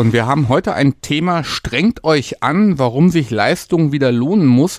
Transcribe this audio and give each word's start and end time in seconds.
Und 0.00 0.14
wir 0.14 0.26
haben 0.26 0.48
heute 0.48 0.72
ein 0.72 1.02
Thema 1.02 1.44
Strengt 1.44 2.04
euch 2.04 2.42
an, 2.42 2.78
warum 2.78 3.10
sich 3.10 3.30
Leistung 3.30 3.92
wieder 3.92 4.10
lohnen 4.10 4.46
muss 4.46 4.78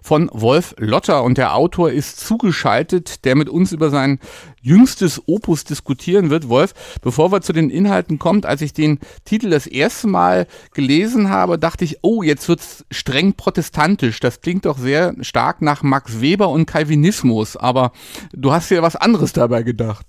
von 0.00 0.30
Wolf 0.32 0.74
Lotter 0.78 1.24
und 1.24 1.36
der 1.36 1.54
Autor 1.54 1.90
ist 1.90 2.18
zugeschaltet, 2.18 3.26
der 3.26 3.36
mit 3.36 3.50
uns 3.50 3.72
über 3.72 3.90
sein 3.90 4.18
jüngstes 4.62 5.20
Opus 5.26 5.64
diskutieren 5.64 6.30
wird. 6.30 6.48
Wolf, 6.48 6.72
bevor 7.02 7.30
wir 7.30 7.42
zu 7.42 7.52
den 7.52 7.68
Inhalten 7.68 8.18
kommt, 8.18 8.46
als 8.46 8.62
ich 8.62 8.72
den 8.72 8.98
Titel 9.26 9.50
das 9.50 9.66
erste 9.66 10.08
Mal 10.08 10.46
gelesen 10.72 11.28
habe, 11.28 11.58
dachte 11.58 11.84
ich, 11.84 11.98
oh, 12.00 12.22
jetzt 12.22 12.48
wird's 12.48 12.86
streng 12.90 13.34
protestantisch. 13.34 14.20
Das 14.20 14.40
klingt 14.40 14.64
doch 14.64 14.78
sehr 14.78 15.14
stark 15.20 15.60
nach 15.60 15.82
Max 15.82 16.22
Weber 16.22 16.48
und 16.48 16.64
Calvinismus, 16.64 17.58
aber 17.58 17.92
du 18.32 18.52
hast 18.52 18.70
ja 18.70 18.80
was 18.80 18.96
anderes 18.96 19.34
dabei 19.34 19.64
gedacht. 19.64 20.06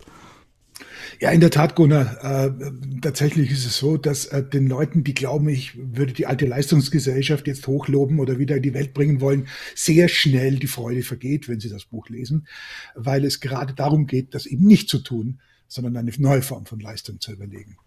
Ja, 1.19 1.31
in 1.31 1.41
der 1.41 1.51
Tat, 1.51 1.75
Gunnar. 1.75 2.17
Äh, 2.23 2.71
tatsächlich 3.01 3.51
ist 3.51 3.65
es 3.65 3.77
so, 3.77 3.97
dass 3.97 4.25
äh, 4.25 4.43
den 4.43 4.67
Leuten, 4.67 5.03
die 5.03 5.13
glauben, 5.13 5.47
ich 5.49 5.77
würde 5.77 6.13
die 6.13 6.25
alte 6.25 6.45
Leistungsgesellschaft 6.45 7.47
jetzt 7.47 7.67
hochloben 7.67 8.19
oder 8.19 8.39
wieder 8.39 8.57
in 8.57 8.63
die 8.63 8.73
Welt 8.73 8.93
bringen 8.93 9.21
wollen, 9.21 9.47
sehr 9.75 10.07
schnell 10.07 10.57
die 10.57 10.67
Freude 10.67 11.03
vergeht, 11.03 11.47
wenn 11.47 11.59
sie 11.59 11.69
das 11.69 11.85
Buch 11.85 12.09
lesen, 12.09 12.47
weil 12.95 13.25
es 13.25 13.39
gerade 13.39 13.73
darum 13.73 14.07
geht, 14.07 14.33
das 14.33 14.45
eben 14.45 14.65
nicht 14.65 14.89
zu 14.89 14.99
tun, 14.99 15.39
sondern 15.67 15.97
eine 15.97 16.11
neue 16.17 16.41
Form 16.41 16.65
von 16.65 16.79
Leistung 16.79 17.19
zu 17.19 17.31
überlegen. 17.31 17.77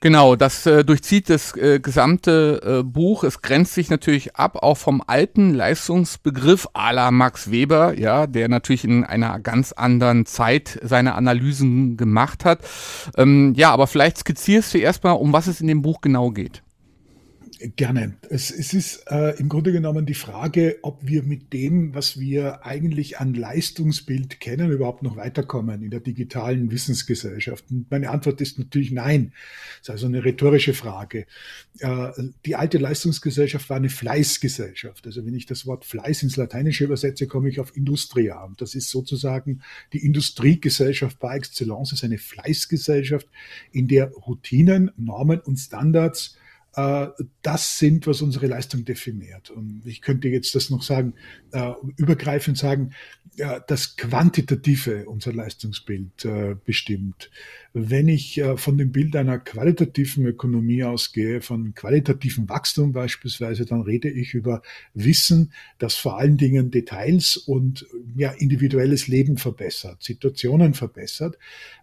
Genau, 0.00 0.36
das 0.36 0.66
äh, 0.66 0.84
durchzieht 0.84 1.30
das 1.30 1.56
äh, 1.56 1.80
gesamte 1.80 2.60
äh, 2.62 2.82
Buch. 2.82 3.24
Es 3.24 3.40
grenzt 3.40 3.74
sich 3.74 3.88
natürlich 3.88 4.36
ab 4.36 4.62
auch 4.62 4.76
vom 4.76 5.02
alten 5.06 5.54
Leistungsbegriff 5.54 6.68
à 6.74 6.92
la 6.92 7.10
Max 7.10 7.50
Weber, 7.50 7.98
ja, 7.98 8.26
der 8.26 8.48
natürlich 8.48 8.84
in 8.84 9.04
einer 9.04 9.38
ganz 9.38 9.72
anderen 9.72 10.26
Zeit 10.26 10.78
seine 10.82 11.14
Analysen 11.14 11.96
gemacht 11.96 12.44
hat. 12.44 12.60
Ähm, 13.16 13.54
ja, 13.56 13.70
aber 13.70 13.86
vielleicht 13.86 14.18
skizzierst 14.18 14.74
du 14.74 14.78
erstmal, 14.78 15.14
um 15.14 15.32
was 15.32 15.46
es 15.46 15.60
in 15.60 15.68
dem 15.68 15.82
Buch 15.82 16.00
genau 16.00 16.30
geht. 16.30 16.63
Gerne. 17.76 18.16
Es, 18.28 18.50
es 18.50 18.74
ist 18.74 19.10
äh, 19.10 19.38
im 19.38 19.48
Grunde 19.48 19.72
genommen 19.72 20.04
die 20.04 20.12
Frage, 20.14 20.80
ob 20.82 21.06
wir 21.06 21.22
mit 21.22 21.54
dem, 21.54 21.94
was 21.94 22.20
wir 22.20 22.66
eigentlich 22.66 23.18
an 23.20 23.32
Leistungsbild 23.32 24.38
kennen, 24.38 24.70
überhaupt 24.70 25.02
noch 25.02 25.16
weiterkommen 25.16 25.82
in 25.82 25.90
der 25.90 26.00
digitalen 26.00 26.70
Wissensgesellschaft. 26.70 27.64
Und 27.70 27.90
meine 27.90 28.10
Antwort 28.10 28.42
ist 28.42 28.58
natürlich 28.58 28.90
nein. 28.90 29.32
Das 29.78 29.82
ist 29.82 29.90
also 29.90 30.06
eine 30.08 30.24
rhetorische 30.26 30.74
Frage. 30.74 31.24
Äh, 31.78 32.08
die 32.44 32.54
alte 32.54 32.76
Leistungsgesellschaft 32.76 33.70
war 33.70 33.78
eine 33.78 33.88
Fleißgesellschaft. 33.88 35.06
Also 35.06 35.24
wenn 35.24 35.34
ich 35.34 35.46
das 35.46 35.64
Wort 35.64 35.86
Fleiß 35.86 36.22
ins 36.22 36.36
Lateinische 36.36 36.84
übersetze, 36.84 37.26
komme 37.26 37.48
ich 37.48 37.60
auf 37.60 37.74
Industria. 37.74 38.44
Und 38.44 38.60
das 38.60 38.74
ist 38.74 38.90
sozusagen 38.90 39.62
die 39.94 40.04
Industriegesellschaft 40.04 41.18
par 41.18 41.34
excellence, 41.34 41.92
ist 41.92 42.04
eine 42.04 42.18
Fleißgesellschaft, 42.18 43.26
in 43.72 43.88
der 43.88 44.10
Routinen, 44.10 44.90
Normen 44.98 45.40
und 45.40 45.56
Standards 45.56 46.36
das 47.42 47.78
sind, 47.78 48.06
was 48.06 48.22
unsere 48.22 48.46
Leistung 48.46 48.84
definiert. 48.84 49.50
Und 49.50 49.82
ich 49.84 50.00
könnte 50.00 50.28
jetzt 50.28 50.54
das 50.54 50.70
noch 50.70 50.82
sagen, 50.82 51.14
äh, 51.52 51.72
übergreifend 51.96 52.58
sagen, 52.58 52.92
das 53.66 53.96
Quantitative 53.96 55.06
unser 55.06 55.32
Leistungsbild 55.32 56.24
äh, 56.24 56.54
bestimmt. 56.64 57.32
Wenn 57.72 58.06
ich 58.06 58.40
von 58.54 58.78
dem 58.78 58.92
Bild 58.92 59.16
einer 59.16 59.40
qualitativen 59.40 60.24
Ökonomie 60.26 60.84
ausgehe, 60.84 61.40
von 61.40 61.74
qualitativen 61.74 62.48
Wachstum 62.48 62.92
beispielsweise, 62.92 63.66
dann 63.66 63.80
rede 63.80 64.08
ich 64.08 64.34
über 64.34 64.62
Wissen, 64.94 65.52
das 65.80 65.96
vor 65.96 66.16
allen 66.20 66.36
Dingen 66.36 66.70
Details 66.70 67.36
und 67.36 67.84
ja, 68.14 68.30
individuelles 68.30 69.08
Leben 69.08 69.38
verbessert, 69.38 70.04
Situationen 70.04 70.74
verbessert, 70.74 71.36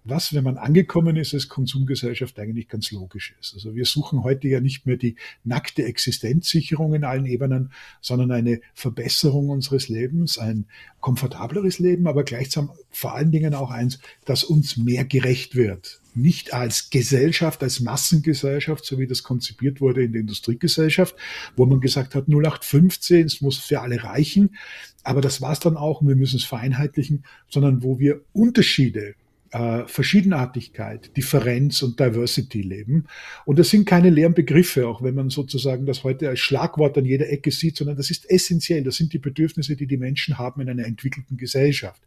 was, 0.05 0.33
wenn 0.33 0.45
man 0.45 0.57
angekommen 0.57 1.17
ist 1.17 1.33
als 1.33 1.49
Konsumgesellschaft, 1.49 2.39
eigentlich 2.39 2.69
ganz 2.69 2.91
logisch 2.91 3.35
ist. 3.41 3.53
Also 3.55 3.75
wir 3.75 3.85
suchen 3.85 4.23
heute 4.23 4.47
ja 4.47 4.61
nicht 4.61 4.80
mehr 4.85 4.97
die 4.97 5.15
nackte 5.43 5.83
Existenzsicherung 5.83 6.93
in 6.93 7.03
allen 7.03 7.25
Ebenen, 7.25 7.71
sondern 8.01 8.31
eine 8.31 8.61
Verbesserung 8.73 9.49
unseres 9.49 9.89
Lebens, 9.89 10.37
ein 10.37 10.65
komfortableres 10.99 11.79
Leben, 11.79 12.07
aber 12.07 12.23
gleichsam 12.23 12.71
vor 12.91 13.15
allen 13.15 13.31
Dingen 13.31 13.53
auch 13.53 13.71
eins, 13.71 13.99
das 14.25 14.43
uns 14.43 14.77
mehr 14.77 15.05
gerecht 15.05 15.55
wird. 15.55 16.01
Nicht 16.13 16.53
als 16.53 16.89
Gesellschaft, 16.89 17.63
als 17.63 17.79
Massengesellschaft, 17.79 18.85
so 18.85 18.99
wie 18.99 19.07
das 19.07 19.23
konzipiert 19.23 19.79
wurde 19.79 20.03
in 20.03 20.11
der 20.11 20.21
Industriegesellschaft, 20.21 21.15
wo 21.55 21.65
man 21.65 21.79
gesagt 21.79 22.15
hat, 22.15 22.27
0815, 22.27 23.25
es 23.25 23.41
muss 23.41 23.57
für 23.57 23.81
alle 23.81 24.03
reichen. 24.03 24.55
Aber 25.03 25.21
das 25.21 25.41
war 25.41 25.53
es 25.53 25.59
dann 25.59 25.77
auch 25.77 26.01
und 26.01 26.07
wir 26.07 26.15
müssen 26.15 26.35
es 26.35 26.43
vereinheitlichen, 26.43 27.23
sondern 27.49 27.81
wo 27.81 27.97
wir 27.97 28.21
Unterschiede 28.33 29.15
äh, 29.51 29.85
Verschiedenartigkeit, 29.85 31.15
Differenz 31.17 31.81
und 31.81 31.99
Diversity 31.99 32.61
leben. 32.61 33.05
Und 33.45 33.59
das 33.59 33.69
sind 33.69 33.85
keine 33.85 34.09
leeren 34.09 34.33
Begriffe, 34.33 34.87
auch 34.87 35.01
wenn 35.01 35.15
man 35.15 35.29
sozusagen 35.29 35.85
das 35.85 36.03
heute 36.03 36.29
als 36.29 36.39
Schlagwort 36.39 36.97
an 36.97 37.05
jeder 37.05 37.29
Ecke 37.29 37.51
sieht, 37.51 37.77
sondern 37.77 37.97
das 37.97 38.09
ist 38.09 38.29
essentiell. 38.29 38.83
Das 38.83 38.95
sind 38.95 39.13
die 39.13 39.19
Bedürfnisse, 39.19 39.75
die 39.75 39.87
die 39.87 39.97
Menschen 39.97 40.37
haben 40.37 40.61
in 40.61 40.69
einer 40.69 40.85
entwickelten 40.85 41.37
Gesellschaft. 41.37 42.01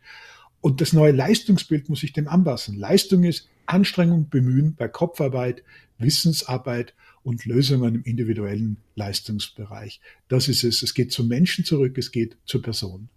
Und 0.61 0.81
das 0.81 0.95
neue 0.95 1.13
Leistungsbild 1.13 1.91
muss 1.91 2.01
sich 2.01 2.15
dem 2.15 2.27
anpassen. 2.27 2.79
Leistung 2.79 3.25
ist 3.25 3.51
Anstrengung, 3.67 4.31
Bemühen 4.31 4.75
bei 4.75 4.89
Kopfarbeit, 4.89 5.63
Wissensarbeit 5.99 6.95
und 7.23 7.45
Lösungen 7.45 7.97
im 7.97 8.03
individuellen 8.03 8.79
Leistungsbereich. 8.95 10.01
Das 10.29 10.49
ist 10.49 10.65
es. 10.65 10.83
Es 10.83 10.95
geht 10.95 11.13
zum 11.13 11.29
Menschen 11.29 11.65
zurück, 11.67 11.99
es 11.99 12.13
geht 12.13 12.37
zur 12.47 12.63
Person. 12.63 13.11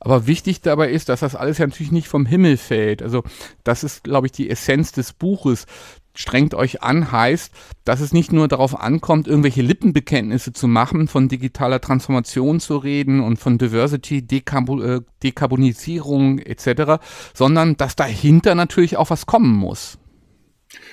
Aber 0.00 0.26
wichtig 0.26 0.60
dabei 0.60 0.90
ist, 0.90 1.08
dass 1.08 1.20
das 1.20 1.34
alles 1.34 1.58
ja 1.58 1.66
natürlich 1.66 1.92
nicht 1.92 2.08
vom 2.08 2.26
Himmel 2.26 2.56
fällt. 2.56 3.02
Also 3.02 3.22
das 3.64 3.84
ist, 3.84 4.04
glaube 4.04 4.26
ich, 4.26 4.32
die 4.32 4.50
Essenz 4.50 4.92
des 4.92 5.12
Buches. 5.12 5.66
Strengt 6.14 6.54
euch 6.54 6.82
an 6.82 7.12
heißt, 7.12 7.52
dass 7.84 8.00
es 8.00 8.14
nicht 8.14 8.32
nur 8.32 8.48
darauf 8.48 8.80
ankommt, 8.80 9.28
irgendwelche 9.28 9.60
Lippenbekenntnisse 9.60 10.54
zu 10.54 10.66
machen, 10.66 11.08
von 11.08 11.28
digitaler 11.28 11.80
Transformation 11.80 12.58
zu 12.58 12.78
reden 12.78 13.20
und 13.20 13.38
von 13.38 13.58
Diversity, 13.58 14.22
Dekarbon 14.22 14.82
äh, 14.82 15.00
Dekarbonisierung 15.22 16.38
etc., 16.38 17.02
sondern 17.34 17.76
dass 17.76 17.96
dahinter 17.96 18.54
natürlich 18.54 18.96
auch 18.96 19.10
was 19.10 19.26
kommen 19.26 19.52
muss. 19.52 19.98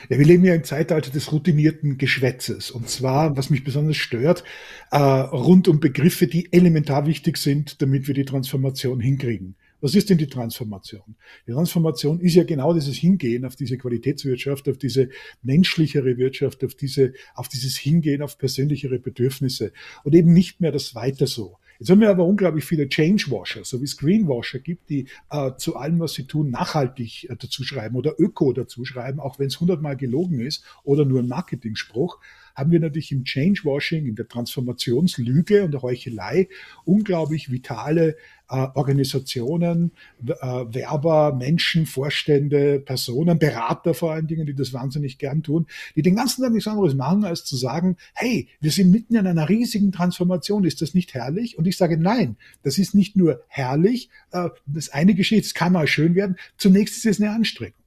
Ja, 0.10 0.18
wir 0.18 0.26
leben 0.26 0.44
ja 0.46 0.56
im 0.56 0.64
Zeitalter 0.64 1.12
des 1.12 1.32
routinierten 1.32 1.98
Geschwätzes. 1.98 2.72
Und 2.72 2.90
zwar, 2.90 3.36
was 3.38 3.50
mich 3.50 3.64
besonders 3.64 3.98
stört, 3.98 4.44
äh, 4.92 4.98
rund 4.98 5.68
um 5.68 5.80
Begriffe, 5.80 6.28
die 6.28 6.52
elementar 6.52 7.06
wichtig 7.06 7.38
sind, 7.38 7.82
damit 7.82 8.08
wir 8.08 8.14
die 8.14 8.26
Transformation 8.26 9.00
hinkriegen. 9.00 9.56
Was 9.84 9.96
ist 9.96 10.10
denn 10.10 10.18
die 10.18 10.28
Transformation? 10.28 11.16
Die 11.46 11.52
Transformation 11.52 12.22
ist 12.22 12.36
ja 12.36 12.46
genau 12.46 12.74
dieses 12.74 12.96
Hingehen 12.96 13.44
auf 13.44 13.58
diese 13.58 13.78
Qualitätswirtschaft, 13.78 14.70
auf 14.70 14.78
diese 14.78 15.10
menschlichere 15.42 16.16
Wirtschaft, 16.16 16.64
auf 16.64 16.74
diese, 16.74 17.12
auf 17.36 17.50
dieses 17.50 17.76
Hingehen 17.76 18.22
auf 18.22 18.38
persönlichere 18.38 18.98
Bedürfnisse 18.98 19.74
und 20.06 20.16
eben 20.16 20.32
nicht 20.32 20.62
mehr 20.62 20.72
das 20.72 20.96
Weiter 20.96 21.28
so. 21.28 21.58
Jetzt 21.80 21.90
haben 21.90 22.02
wir 22.02 22.10
aber 22.10 22.26
unglaublich 22.26 22.66
viele 22.66 22.88
Change-Washer, 22.88 23.64
so 23.64 23.80
wie 23.82 23.86
es 23.86 23.98
Greenwasher 23.98 24.60
gibt, 24.60 24.90
die 24.90 25.08
äh, 25.30 25.52
zu 25.58 25.76
allem, 25.76 26.00
was 26.00 26.14
sie 26.14 26.26
tun, 26.26 26.50
nachhaltig 26.50 27.30
äh, 27.30 27.36
dazu 27.38 27.64
schreiben 27.64 27.96
oder 27.96 28.20
Öko 28.20 28.54
dazu 28.54 28.86
schreiben, 28.86 29.20
auch 29.20 29.40
wenn 29.40 29.48
es 29.48 29.60
hundertmal 29.60 29.98
gelogen 29.98 30.40
ist 30.40 30.64
oder 30.84 31.06
nur 31.06 31.20
ein 31.20 31.28
Marketingspruch 31.28 32.20
haben 32.56 32.72
wir 32.72 32.80
natürlich 32.80 33.12
im 33.12 33.24
Changewashing, 33.24 34.06
in 34.06 34.16
der 34.16 34.28
Transformationslüge 34.28 35.64
und 35.64 35.72
der 35.72 35.82
Heuchelei 35.82 36.48
unglaublich 36.86 37.52
vitale 37.52 38.16
äh, 38.50 38.68
Organisationen, 38.76 39.92
äh, 40.26 40.32
Werber, 40.32 41.34
Menschen, 41.34 41.86
Vorstände, 41.86 42.80
Personen, 42.80 43.40
Berater 43.40 43.94
vor 43.94 44.12
allen 44.12 44.28
Dingen, 44.28 44.46
die 44.46 44.54
das 44.54 44.74
wahnsinnig 44.74 45.18
gern 45.18 45.44
tun, 45.44 45.66
die 45.96 46.02
den 46.02 46.16
ganzen 46.16 46.44
Tag 46.44 46.52
nichts 46.52 46.68
anderes 46.68 46.94
machen, 46.94 47.26
als 47.26 47.46
zu 47.46 47.56
sagen, 47.56 47.98
hey, 48.14 48.48
wir 48.60 48.72
sind 48.72 48.92
mitten 48.92 49.16
in 49.16 49.26
einer 49.26 49.50
riesigen 49.50 49.92
Transformation, 49.92 50.66
ist 50.66 50.82
das 50.82 50.94
nicht 50.94 51.14
herrlich? 51.14 51.58
Und 51.58 51.68
ich 51.68 51.78
sage, 51.78 51.98
nein, 51.98 52.38
das 52.64 52.78
ist 52.78 52.94
nicht 52.94 53.16
nur 53.16 53.42
herrlich, 53.48 54.10
äh, 54.32 54.50
das 54.66 54.90
eine 54.90 55.16
geschieht, 55.16 55.46
es 55.46 55.54
kann 55.54 55.74
mal 55.74 55.88
schön 55.88 56.16
werden, 56.16 56.38
zunächst 56.58 56.98
ist 56.98 57.06
es 57.06 57.22
eine 57.22 57.32
Anstrengung. 57.32 57.83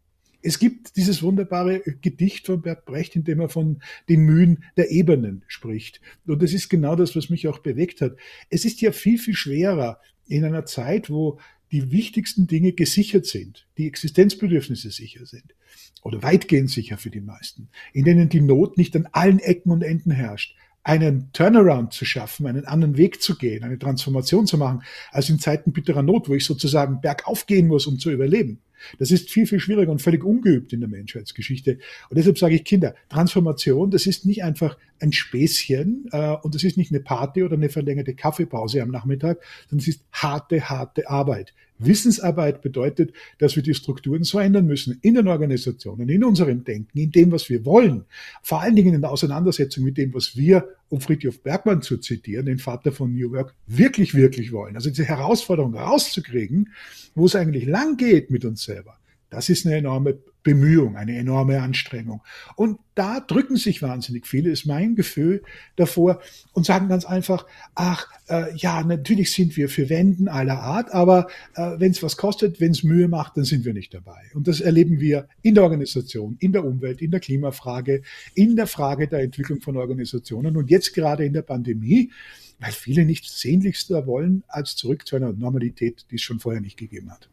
Es 0.46 0.60
gibt 0.60 0.96
dieses 0.96 1.24
wunderbare 1.24 1.80
Gedicht 1.80 2.46
von 2.46 2.62
Bert 2.62 2.84
Brecht, 2.84 3.16
in 3.16 3.24
dem 3.24 3.40
er 3.40 3.48
von 3.48 3.82
den 4.08 4.20
Mühen 4.20 4.62
der 4.76 4.92
Ebenen 4.92 5.42
spricht. 5.48 6.00
Und 6.24 6.40
das 6.40 6.52
ist 6.52 6.68
genau 6.68 6.94
das, 6.94 7.16
was 7.16 7.30
mich 7.30 7.48
auch 7.48 7.58
bewegt 7.58 8.00
hat. 8.00 8.16
Es 8.48 8.64
ist 8.64 8.80
ja 8.80 8.92
viel, 8.92 9.18
viel 9.18 9.34
schwerer 9.34 10.00
in 10.28 10.44
einer 10.44 10.64
Zeit, 10.64 11.10
wo 11.10 11.40
die 11.72 11.90
wichtigsten 11.90 12.46
Dinge 12.46 12.72
gesichert 12.72 13.26
sind, 13.26 13.66
die 13.76 13.88
Existenzbedürfnisse 13.88 14.92
sicher 14.92 15.26
sind 15.26 15.56
oder 16.02 16.22
weitgehend 16.22 16.70
sicher 16.70 16.96
für 16.96 17.10
die 17.10 17.20
meisten, 17.20 17.68
in 17.92 18.04
denen 18.04 18.28
die 18.28 18.40
Not 18.40 18.76
nicht 18.76 18.94
an 18.94 19.08
allen 19.10 19.40
Ecken 19.40 19.72
und 19.72 19.82
Enden 19.82 20.12
herrscht, 20.12 20.54
einen 20.86 21.32
Turnaround 21.32 21.92
zu 21.92 22.04
schaffen, 22.04 22.46
einen 22.46 22.64
anderen 22.64 22.96
Weg 22.96 23.20
zu 23.20 23.36
gehen, 23.36 23.64
eine 23.64 23.76
Transformation 23.76 24.46
zu 24.46 24.56
machen, 24.56 24.84
als 25.10 25.28
in 25.28 25.40
Zeiten 25.40 25.72
bitterer 25.72 26.04
Not, 26.04 26.28
wo 26.28 26.34
ich 26.34 26.44
sozusagen 26.44 27.00
bergauf 27.00 27.46
gehen 27.46 27.66
muss, 27.66 27.88
um 27.88 27.98
zu 27.98 28.12
überleben. 28.12 28.60
Das 29.00 29.10
ist 29.10 29.28
viel, 29.28 29.48
viel 29.48 29.58
schwieriger 29.58 29.90
und 29.90 30.00
völlig 30.00 30.22
ungeübt 30.22 30.72
in 30.72 30.78
der 30.78 30.88
Menschheitsgeschichte. 30.88 31.78
Und 32.08 32.16
deshalb 32.16 32.38
sage 32.38 32.54
ich 32.54 32.64
Kinder, 32.64 32.94
Transformation, 33.08 33.90
das 33.90 34.06
ist 34.06 34.26
nicht 34.26 34.44
einfach 34.44 34.78
ein 35.00 35.12
Späßchen 35.12 36.06
äh, 36.12 36.36
und 36.42 36.54
das 36.54 36.62
ist 36.62 36.76
nicht 36.76 36.92
eine 36.92 37.00
Party 37.00 37.42
oder 37.42 37.54
eine 37.54 37.68
verlängerte 37.68 38.14
Kaffeepause 38.14 38.80
am 38.80 38.92
Nachmittag, 38.92 39.38
sondern 39.68 39.82
es 39.82 39.88
ist 39.88 40.04
harte, 40.12 40.68
harte 40.68 41.10
Arbeit. 41.10 41.52
Wissensarbeit 41.78 42.62
bedeutet, 42.62 43.12
dass 43.38 43.56
wir 43.56 43.62
die 43.62 43.74
Strukturen 43.74 44.24
so 44.24 44.38
ändern 44.38 44.66
müssen 44.66 44.98
in 45.02 45.14
den 45.14 45.28
Organisationen, 45.28 46.08
in 46.08 46.24
unserem 46.24 46.64
Denken, 46.64 46.98
in 46.98 47.10
dem, 47.10 47.32
was 47.32 47.48
wir 47.48 47.64
wollen. 47.64 48.04
Vor 48.42 48.62
allen 48.62 48.76
Dingen 48.76 48.94
in 48.94 49.00
der 49.00 49.10
Auseinandersetzung 49.10 49.84
mit 49.84 49.96
dem, 49.96 50.14
was 50.14 50.36
wir, 50.36 50.68
um 50.88 51.00
Friedhof 51.00 51.42
Bergmann 51.42 51.82
zu 51.82 51.98
zitieren, 51.98 52.46
den 52.46 52.58
Vater 52.58 52.92
von 52.92 53.12
New 53.14 53.32
Work, 53.32 53.54
wirklich, 53.66 54.14
wirklich 54.14 54.52
wollen. 54.52 54.76
Also 54.76 54.90
diese 54.90 55.04
Herausforderung 55.04 55.74
rauszukriegen, 55.74 56.70
wo 57.14 57.26
es 57.26 57.34
eigentlich 57.34 57.66
lang 57.66 57.96
geht 57.96 58.30
mit 58.30 58.44
uns 58.44 58.62
selber. 58.64 58.96
Das 59.30 59.48
ist 59.48 59.66
eine 59.66 59.76
enorme 59.76 60.18
Bemühung, 60.46 60.94
eine 60.94 61.18
enorme 61.18 61.60
Anstrengung. 61.60 62.22
Und 62.54 62.78
da 62.94 63.18
drücken 63.18 63.56
sich 63.56 63.82
wahnsinnig 63.82 64.28
viele, 64.28 64.50
ist 64.50 64.64
mein 64.64 64.94
Gefühl 64.94 65.42
davor, 65.74 66.20
und 66.52 66.64
sagen 66.64 66.88
ganz 66.88 67.04
einfach, 67.04 67.46
ach, 67.74 68.06
äh, 68.28 68.54
ja, 68.54 68.84
natürlich 68.84 69.32
sind 69.32 69.56
wir 69.56 69.68
für 69.68 69.90
Wenden 69.90 70.28
aller 70.28 70.60
Art, 70.60 70.94
aber 70.94 71.26
äh, 71.56 71.72
wenn 71.78 71.90
es 71.90 72.00
was 72.00 72.16
kostet, 72.16 72.60
wenn 72.60 72.70
es 72.70 72.84
Mühe 72.84 73.08
macht, 73.08 73.36
dann 73.36 73.42
sind 73.42 73.64
wir 73.64 73.74
nicht 73.74 73.92
dabei. 73.92 74.22
Und 74.34 74.46
das 74.46 74.60
erleben 74.60 75.00
wir 75.00 75.26
in 75.42 75.56
der 75.56 75.64
Organisation, 75.64 76.36
in 76.38 76.52
der 76.52 76.64
Umwelt, 76.64 77.02
in 77.02 77.10
der 77.10 77.18
Klimafrage, 77.18 78.02
in 78.34 78.54
der 78.54 78.68
Frage 78.68 79.08
der 79.08 79.22
Entwicklung 79.22 79.60
von 79.60 79.76
Organisationen 79.76 80.56
und 80.56 80.70
jetzt 80.70 80.94
gerade 80.94 81.24
in 81.24 81.32
der 81.32 81.42
Pandemie, 81.42 82.12
weil 82.60 82.70
viele 82.70 83.04
nichts 83.04 83.40
sehnlichster 83.40 84.06
wollen, 84.06 84.44
als 84.46 84.76
zurück 84.76 85.08
zu 85.08 85.16
einer 85.16 85.32
Normalität, 85.32 86.06
die 86.12 86.14
es 86.14 86.22
schon 86.22 86.38
vorher 86.38 86.60
nicht 86.60 86.76
gegeben 86.76 87.10
hat 87.10 87.28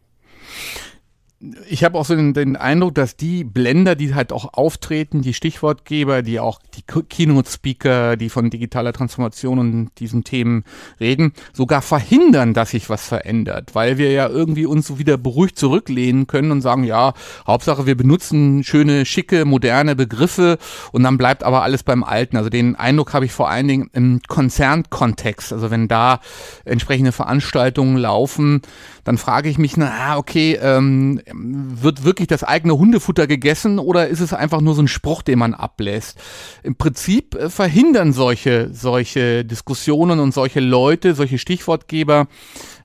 ich 1.68 1.84
habe 1.84 1.98
auch 1.98 2.06
so 2.06 2.16
den, 2.16 2.34
den, 2.34 2.56
Eindruck, 2.56 2.96
dass 2.96 3.18
die 3.18 3.44
Blender, 3.44 3.96
die 3.96 4.16
halt 4.16 4.32
auch 4.32 4.54
auftreten, 4.54 5.22
die 5.22 5.34
Stichwortgeber, 5.34 6.22
die 6.22 6.40
auch 6.40 6.60
die 6.76 6.84
Keynote-Speaker, 6.84 8.16
die 8.16 8.30
von 8.30 8.50
digitaler 8.50 8.94
Transformation 8.94 9.60
und 9.60 9.92
diesen 10.00 10.24
Themen 10.24 10.64
reden, 11.02 11.34
sogar 11.52 11.82
verhindern, 11.82 12.54
dass 12.54 12.72
sich 12.72 12.90
was 12.90 13.06
verändert, 13.06 13.76
weil 13.76 13.98
wir 13.98 14.12
ja 14.12 14.30
irgendwie 14.30 14.66
uns 14.66 14.88
so 14.88 15.00
wieder 15.00 15.18
beruhigt 15.18 15.60
zurücklehnen 15.60 16.28
können 16.28 16.52
und 16.52 16.62
sagen, 16.62 16.86
ja, 16.86 17.14
Hauptsache 17.46 17.86
wir 17.86 17.98
benutzen 17.98 18.64
schöne, 18.64 19.06
schicke, 19.06 19.44
moderne 19.44 19.96
Begriffe 19.96 20.58
und 20.94 21.04
dann 21.04 21.18
bleibt 21.18 21.44
aber 21.44 21.64
alles 21.64 21.84
beim 21.84 22.06
Alten. 22.06 22.38
Also 22.38 22.50
den 22.50 22.76
Eindruck 22.76 23.14
habe 23.14 23.26
ich 23.26 23.34
vor 23.34 23.50
allen 23.50 23.68
Dingen 23.68 23.90
im 23.92 24.22
Konzernkontext. 24.28 25.52
Also 25.52 25.72
wenn 25.72 25.90
da 25.90 26.22
entsprechende 26.64 27.12
Veranstaltungen 27.12 27.98
laufen, 27.98 28.62
dann 29.04 29.18
frage 29.18 29.50
ich 29.50 29.58
mich, 29.58 29.78
na 29.78 30.18
okay, 30.18 30.58
ähm, 30.62 31.22
wird 31.34 32.04
wirklich 32.04 32.28
das 32.28 32.44
eigene 32.44 32.78
Hundefutter 32.78 33.28
gegessen 33.28 33.80
oder 33.80 34.08
ist 34.08 34.20
es 34.20 34.34
einfach 34.34 34.62
nur 34.62 34.76
so 34.76 34.82
ein 34.82 34.88
Spruch, 34.88 35.22
den 35.22 35.40
man 35.40 35.54
ablässt? 35.54 36.20
Im 36.64 36.76
Prinzip 36.76 37.36
äh, 37.36 37.50
verhindern 37.50 38.14
solche, 38.14 38.70
solche 38.74 39.46
Diskussionen 39.46 40.20
und 40.20 40.34
solche 40.34 40.60
Leute, 40.60 41.16
solche 41.16 41.38
Stichwortgeber 41.38 42.28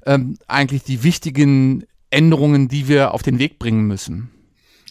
ähm, 0.06 0.36
eigentlich 0.46 0.82
die 0.82 1.02
wichtigen 1.02 1.84
Änderungen, 2.10 2.68
die 2.68 2.88
wir 2.88 3.12
auf 3.14 3.22
den 3.22 3.38
Weg 3.38 3.58
bringen 3.58 3.86
müssen. 3.86 4.30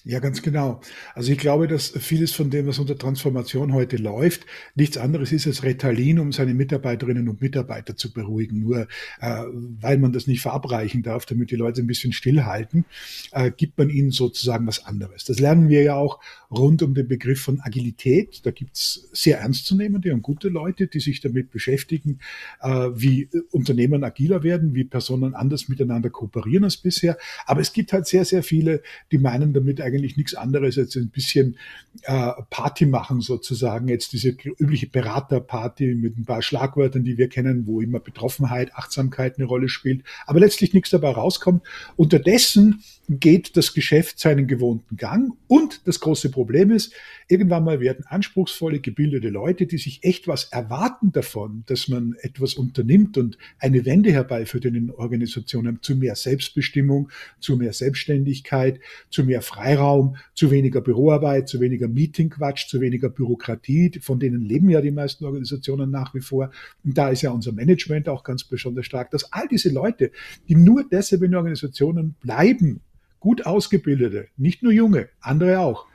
Ja, 0.10 0.20
ganz 0.20 0.42
genau. 0.42 0.80
Also 1.16 1.34
ich 1.34 1.38
glaube, 1.38 1.68
dass 1.68 1.90
vieles 1.90 2.32
von 2.32 2.50
dem, 2.50 2.66
was 2.66 2.80
unter 2.80 2.98
Transformation 2.98 3.74
heute 3.74 3.98
läuft, 3.98 4.46
nichts 4.74 4.98
anderes 4.98 5.34
ist 5.34 5.48
als 5.48 5.64
Retalin, 5.64 6.20
um 6.20 6.32
seine 6.32 6.54
Mitarbeiterinnen 6.54 7.28
und 7.28 7.42
Mitarbeiter 7.42 7.98
zu 7.98 8.14
beruhigen. 8.14 8.62
Nur 8.62 8.88
äh, 9.20 9.44
weil 9.52 9.98
man 9.98 10.14
das 10.14 10.26
nicht 10.26 10.40
verabreichen 10.40 11.04
darf, 11.04 11.26
damit 11.26 11.52
die 11.52 11.58
Leute 11.58 11.82
ein 11.82 11.88
bisschen 11.88 12.14
stillhalten, 12.14 12.86
äh, 13.34 13.52
gibt 13.52 13.78
man 13.78 13.90
ihnen 13.90 14.12
sozusagen 14.12 14.66
was 14.66 14.86
anderes. 14.86 15.26
Das 15.26 15.42
lernen 15.42 15.68
wir 15.68 15.84
ja 15.84 15.96
auch 15.96 16.22
rund 16.50 16.82
um 16.84 16.94
den 16.94 17.10
Begriff 17.10 17.42
von 17.42 17.60
Agilität. 17.60 18.46
Da 18.46 18.52
gibt's 18.52 19.10
sehr 19.12 19.40
ernstzunehmende 19.40 20.14
und 20.14 20.22
gute 20.22 20.48
Leute, 20.48 20.88
die 20.88 21.02
sich 21.02 21.20
damit 21.20 21.52
beschäftigen, 21.52 22.20
äh, 22.62 22.70
wie 22.94 23.28
Unternehmen 23.52 24.06
agiler 24.06 24.42
werden, 24.42 24.74
wie 24.74 24.86
Personen 24.86 25.36
anders 25.36 25.68
miteinander 25.68 26.10
kooperieren 26.10 26.64
als 26.64 26.78
bisher. 26.78 27.18
Aber 27.46 27.60
es 27.60 27.74
gibt 27.74 27.92
halt 27.92 28.08
sehr, 28.08 28.24
sehr 28.24 28.42
viele, 28.42 28.82
die 29.12 29.18
meinen 29.18 29.52
damit 29.52 29.82
eigentlich 29.82 29.97
eigentlich 29.98 30.18
nichts 30.18 30.36
anderes 30.36 30.78
als 30.78 30.96
ein 30.96 31.10
bisschen 31.10 31.58
äh, 32.04 32.32
Party 32.50 32.86
machen 32.86 33.22
sozusagen. 33.22 33.88
Jetzt 33.88 34.14
diese 34.14 34.30
übliche 34.30 34.88
Beraterparty 34.88 35.96
mit 35.96 36.18
ein 36.18 36.26
paar 36.26 36.42
Schlagwörtern, 36.42 37.04
die 37.04 37.18
wir 37.18 37.30
kennen, 37.30 37.66
wo 37.66 37.82
immer 37.82 38.00
Betroffenheit, 38.00 38.74
Achtsamkeit 38.76 39.38
eine 39.38 39.48
Rolle 39.48 39.70
spielt, 39.70 40.04
aber 40.26 40.40
letztlich 40.40 40.74
nichts 40.74 40.92
dabei 40.92 41.10
rauskommt. 41.12 41.64
Unterdessen 41.96 42.84
geht 43.10 43.56
das 43.56 43.74
Geschäft 43.74 44.20
seinen 44.20 44.48
gewohnten 44.48 44.98
Gang. 44.98 45.34
Und 45.48 45.88
das 45.88 46.02
große 46.02 46.30
Problem 46.30 46.72
ist, 46.72 46.94
irgendwann 47.30 47.64
mal 47.64 47.80
werden 47.80 48.06
anspruchsvolle, 48.06 48.80
gebildete 48.80 49.30
Leute, 49.30 49.66
die 49.66 49.78
sich 49.78 50.04
echt 50.04 50.28
was 50.28 50.46
erwarten 50.46 51.14
davon, 51.14 51.64
dass 51.68 51.88
man 51.88 52.16
etwas 52.22 52.56
unternimmt 52.56 53.18
und 53.18 53.38
eine 53.60 53.86
Wende 53.86 54.12
herbeiführt 54.12 54.66
in 54.66 54.74
den 54.74 54.92
Organisationen 54.92 55.80
zu 55.82 55.96
mehr 55.96 56.16
Selbstbestimmung, 56.16 57.10
zu 57.40 57.56
mehr 57.56 57.72
Selbstständigkeit, 57.72 58.82
zu 59.10 59.24
mehr 59.24 59.42
Freiraum, 59.42 60.18
zu 60.34 60.52
weniger 60.52 60.82
Büroarbeit, 60.82 61.48
zu 61.48 61.62
weniger 61.62 61.88
Meetingquatsch, 61.88 62.68
zu 62.68 62.82
weniger 62.82 63.10
Bürokratie, 63.10 64.00
von 64.02 64.20
denen 64.20 64.42
leben 64.42 64.70
ja 64.70 64.82
die 64.82 64.92
meisten 64.92 65.24
Organisationen 65.24 65.92
nach 65.92 66.14
wie 66.14 66.22
vor. 66.22 66.52
Und 66.84 66.98
da 66.98 67.10
ist 67.10 67.22
ja 67.22 67.32
unser 67.32 67.54
Management 67.54 68.10
auch 68.10 68.26
ganz 68.26 68.44
besonders 68.44 68.86
stark, 68.86 69.12
dass 69.12 69.32
all 69.32 69.48
diese 69.48 69.70
Leute, 69.70 70.12
die 70.50 70.56
nur 70.56 70.84
deshalb 70.90 71.24
in 71.24 71.36
Organisationen 71.36 72.16
bleiben, 72.22 72.82
gut 73.28 73.46
ausgebildete, 73.46 74.30
nicht 74.38 74.64
nur 74.64 74.72
junge, 74.72 75.10
andere 75.20 75.60
auch, 75.60 75.86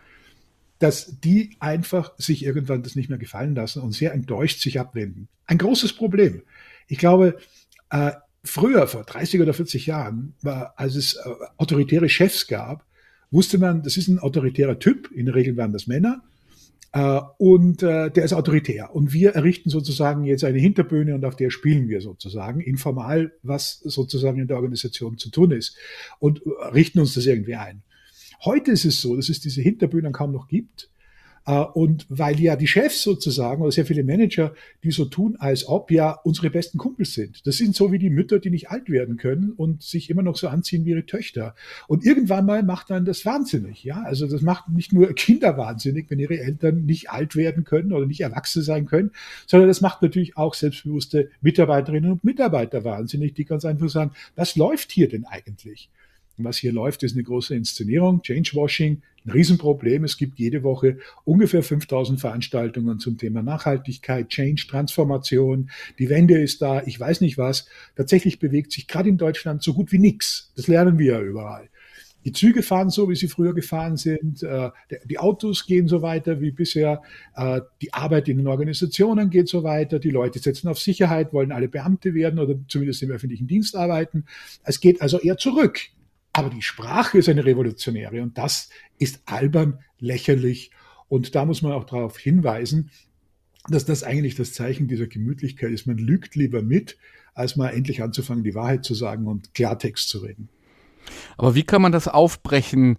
dass 0.78 1.18
die 1.20 1.56
einfach 1.60 2.12
sich 2.18 2.44
irgendwann 2.44 2.82
das 2.82 2.94
nicht 2.94 3.08
mehr 3.08 3.16
gefallen 3.16 3.54
lassen 3.54 3.80
und 3.80 3.92
sehr 3.92 4.12
enttäuscht 4.12 4.60
sich 4.60 4.78
abwenden. 4.78 5.28
Ein 5.46 5.56
großes 5.56 5.94
Problem. 5.94 6.42
Ich 6.88 6.98
glaube, 6.98 7.38
äh, 7.88 8.12
früher, 8.44 8.86
vor 8.86 9.04
30 9.04 9.40
oder 9.40 9.54
40 9.54 9.86
Jahren, 9.86 10.34
war, 10.42 10.74
als 10.76 10.94
es 10.94 11.14
äh, 11.14 11.20
autoritäre 11.56 12.10
Chefs 12.10 12.48
gab, 12.48 12.84
wusste 13.30 13.56
man, 13.56 13.82
das 13.82 13.96
ist 13.96 14.08
ein 14.08 14.18
autoritärer 14.18 14.78
Typ, 14.78 15.10
in 15.10 15.24
der 15.24 15.34
Regel 15.34 15.56
waren 15.56 15.72
das 15.72 15.86
Männer, 15.86 16.22
und 17.38 17.82
äh, 17.82 18.10
der 18.10 18.24
ist 18.24 18.32
autoritär. 18.32 18.94
Und 18.94 19.12
wir 19.12 19.30
errichten 19.30 19.70
sozusagen 19.70 20.24
jetzt 20.24 20.44
eine 20.44 20.58
Hinterbühne 20.58 21.14
und 21.14 21.24
auf 21.24 21.36
der 21.36 21.50
spielen 21.50 21.88
wir 21.88 22.00
sozusagen 22.00 22.60
informal, 22.60 23.32
was 23.42 23.78
sozusagen 23.78 24.40
in 24.40 24.46
der 24.46 24.56
Organisation 24.56 25.16
zu 25.16 25.30
tun 25.30 25.52
ist 25.52 25.76
und 26.18 26.42
richten 26.72 27.00
uns 27.00 27.14
das 27.14 27.26
irgendwie 27.26 27.56
ein. 27.56 27.82
Heute 28.44 28.72
ist 28.72 28.84
es 28.84 29.00
so, 29.00 29.16
dass 29.16 29.28
es 29.28 29.40
diese 29.40 29.62
Hinterbühnen 29.62 30.12
kaum 30.12 30.32
noch 30.32 30.48
gibt 30.48 30.88
äh, 30.90 30.91
und 31.44 32.06
weil 32.08 32.38
ja 32.40 32.54
die 32.54 32.68
Chefs 32.68 33.02
sozusagen 33.02 33.62
oder 33.62 33.72
sehr 33.72 33.86
viele 33.86 34.04
Manager, 34.04 34.54
die 34.84 34.92
so 34.92 35.06
tun, 35.06 35.36
als 35.38 35.66
ob 35.66 35.90
ja 35.90 36.12
unsere 36.24 36.50
besten 36.50 36.78
Kumpels 36.78 37.14
sind. 37.14 37.46
Das 37.46 37.56
sind 37.56 37.74
so 37.74 37.90
wie 37.90 37.98
die 37.98 38.10
Mütter, 38.10 38.38
die 38.38 38.50
nicht 38.50 38.70
alt 38.70 38.88
werden 38.88 39.16
können 39.16 39.50
und 39.50 39.82
sich 39.82 40.08
immer 40.08 40.22
noch 40.22 40.36
so 40.36 40.48
anziehen 40.48 40.84
wie 40.84 40.90
ihre 40.90 41.06
Töchter. 41.06 41.54
Und 41.88 42.04
irgendwann 42.04 42.46
mal 42.46 42.62
macht 42.62 42.90
dann 42.90 43.04
das 43.04 43.24
wahnsinnig. 43.26 43.82
Ja, 43.82 44.02
also 44.02 44.28
das 44.28 44.42
macht 44.42 44.68
nicht 44.68 44.92
nur 44.92 45.12
Kinder 45.14 45.56
wahnsinnig, 45.56 46.10
wenn 46.10 46.20
ihre 46.20 46.38
Eltern 46.38 46.84
nicht 46.84 47.10
alt 47.10 47.34
werden 47.34 47.64
können 47.64 47.92
oder 47.92 48.06
nicht 48.06 48.20
erwachsen 48.20 48.62
sein 48.62 48.86
können, 48.86 49.10
sondern 49.46 49.68
das 49.68 49.80
macht 49.80 50.02
natürlich 50.02 50.36
auch 50.36 50.54
selbstbewusste 50.54 51.30
Mitarbeiterinnen 51.40 52.12
und 52.12 52.24
Mitarbeiter 52.24 52.84
wahnsinnig, 52.84 53.34
die 53.34 53.44
ganz 53.44 53.64
einfach 53.64 53.88
sagen, 53.88 54.12
was 54.36 54.54
läuft 54.54 54.92
hier 54.92 55.08
denn 55.08 55.24
eigentlich? 55.24 55.90
Was 56.44 56.58
hier 56.58 56.72
läuft, 56.72 57.02
ist 57.02 57.14
eine 57.14 57.22
große 57.22 57.54
Inszenierung, 57.54 58.22
Changewashing, 58.22 59.02
ein 59.24 59.30
Riesenproblem. 59.30 60.04
Es 60.04 60.16
gibt 60.16 60.38
jede 60.38 60.62
Woche 60.62 60.98
ungefähr 61.24 61.62
5000 61.62 62.20
Veranstaltungen 62.20 62.98
zum 62.98 63.18
Thema 63.18 63.42
Nachhaltigkeit, 63.42 64.28
Change, 64.28 64.66
Transformation. 64.68 65.70
Die 65.98 66.08
Wende 66.08 66.40
ist 66.40 66.62
da, 66.62 66.82
ich 66.84 66.98
weiß 66.98 67.20
nicht 67.20 67.38
was. 67.38 67.66
Tatsächlich 67.96 68.38
bewegt 68.38 68.72
sich 68.72 68.88
gerade 68.88 69.08
in 69.08 69.18
Deutschland 69.18 69.62
so 69.62 69.74
gut 69.74 69.92
wie 69.92 69.98
nichts. 69.98 70.52
Das 70.56 70.66
lernen 70.66 70.98
wir 70.98 71.14
ja 71.14 71.20
überall. 71.20 71.68
Die 72.24 72.32
Züge 72.32 72.62
fahren 72.62 72.90
so, 72.90 73.08
wie 73.08 73.16
sie 73.16 73.28
früher 73.28 73.52
gefahren 73.52 73.96
sind. 73.96 74.42
Äh, 74.42 74.70
die 75.04 75.18
Autos 75.18 75.66
gehen 75.66 75.88
so 75.88 76.02
weiter 76.02 76.40
wie 76.40 76.52
bisher. 76.52 77.02
Äh, 77.34 77.62
die 77.80 77.92
Arbeit 77.92 78.28
in 78.28 78.38
den 78.38 78.46
Organisationen 78.46 79.30
geht 79.30 79.48
so 79.48 79.64
weiter. 79.64 79.98
Die 79.98 80.10
Leute 80.10 80.38
setzen 80.38 80.68
auf 80.68 80.78
Sicherheit, 80.78 81.32
wollen 81.32 81.52
alle 81.52 81.68
Beamte 81.68 82.14
werden 82.14 82.38
oder 82.38 82.54
zumindest 82.68 83.02
im 83.02 83.10
öffentlichen 83.10 83.48
Dienst 83.48 83.74
arbeiten. 83.74 84.24
Es 84.62 84.80
geht 84.80 85.02
also 85.02 85.18
eher 85.18 85.36
zurück 85.36 85.80
Aber 86.32 86.50
die 86.50 86.62
Sprache 86.62 87.18
ist 87.18 87.28
eine 87.28 87.44
revolutionäre 87.44 88.22
und 88.22 88.38
das 88.38 88.70
ist 88.98 89.22
albern, 89.26 89.80
lächerlich. 89.98 90.70
Und 91.08 91.34
da 91.34 91.44
muss 91.44 91.62
man 91.62 91.72
auch 91.72 91.84
darauf 91.84 92.18
hinweisen, 92.18 92.90
dass 93.68 93.84
das 93.84 94.02
eigentlich 94.02 94.34
das 94.34 94.54
Zeichen 94.54 94.88
dieser 94.88 95.06
Gemütlichkeit 95.06 95.70
ist. 95.70 95.86
Man 95.86 95.98
lügt 95.98 96.34
lieber 96.34 96.62
mit, 96.62 96.96
als 97.34 97.56
mal 97.56 97.68
endlich 97.68 98.02
anzufangen, 98.02 98.44
die 98.44 98.54
Wahrheit 98.54 98.84
zu 98.84 98.94
sagen 98.94 99.26
und 99.26 99.54
Klartext 99.54 100.08
zu 100.08 100.18
reden. 100.18 100.48
Aber 101.36 101.54
wie 101.54 101.64
kann 101.64 101.82
man 101.82 101.92
das 101.92 102.08
aufbrechen? 102.08 102.96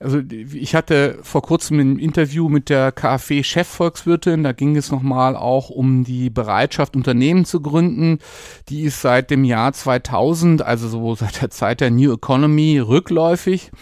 Also 0.00 0.20
ich 0.30 0.76
hatte 0.76 1.18
vor 1.22 1.42
kurzem 1.42 1.80
ein 1.80 1.98
Interview 1.98 2.48
mit 2.48 2.68
der 2.68 2.92
KfW-Chefvolkswirtin, 2.92 4.44
da 4.44 4.52
ging 4.52 4.76
es 4.76 4.92
nochmal 4.92 5.34
auch 5.34 5.70
um 5.70 6.04
die 6.04 6.30
Bereitschaft, 6.30 6.94
Unternehmen 6.94 7.44
zu 7.44 7.60
gründen. 7.60 8.20
Die 8.68 8.82
ist 8.82 9.00
seit 9.00 9.32
dem 9.32 9.42
Jahr 9.42 9.72
2000, 9.72 10.62
also 10.62 10.88
so 10.88 11.16
seit 11.16 11.42
der 11.42 11.50
Zeit 11.50 11.80
der 11.80 11.90
New 11.90 12.12
Economy, 12.12 12.78
rückläufig. 12.78 13.72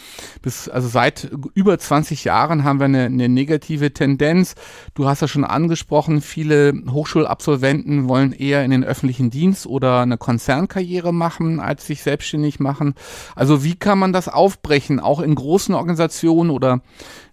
Bis, 0.41 0.71
also 0.71 0.89
seit 0.89 1.31
über 1.53 1.79
20 1.79 2.25
Jahren 2.25 2.65
haben 2.65 2.81
wir 2.81 2.87
eine, 2.87 3.05
eine 3.05 3.29
negative 3.29 3.93
Tendenz. 3.93 4.55
Du 4.95 5.07
hast 5.07 5.21
ja 5.21 5.29
schon 5.29 5.45
angesprochen, 5.45 6.23
viele 6.23 6.73
Hochschulabsolventen 6.89 8.09
wollen 8.09 8.33
eher 8.33 8.65
in 8.65 8.71
den 8.71 8.85
öffentlichen 8.85 9.29
Dienst 9.29 9.67
oder 9.67 10.01
eine 10.01 10.17
Konzernkarriere 10.17 11.13
machen, 11.13 11.61
als 11.61 11.87
sich 11.87 12.03
selbstständig 12.03 12.59
machen. 12.59 12.95
Also 13.35 13.65
wie 13.65 13.75
kann 13.75 13.99
man 13.99 14.15
das 14.15 14.29
aufbrechen, 14.29 14.99
auch 14.99 15.21
in 15.21 15.35
großen 15.35 15.75
Organisationen? 15.75 16.06
Organisation 16.07 16.51
oder 16.51 16.81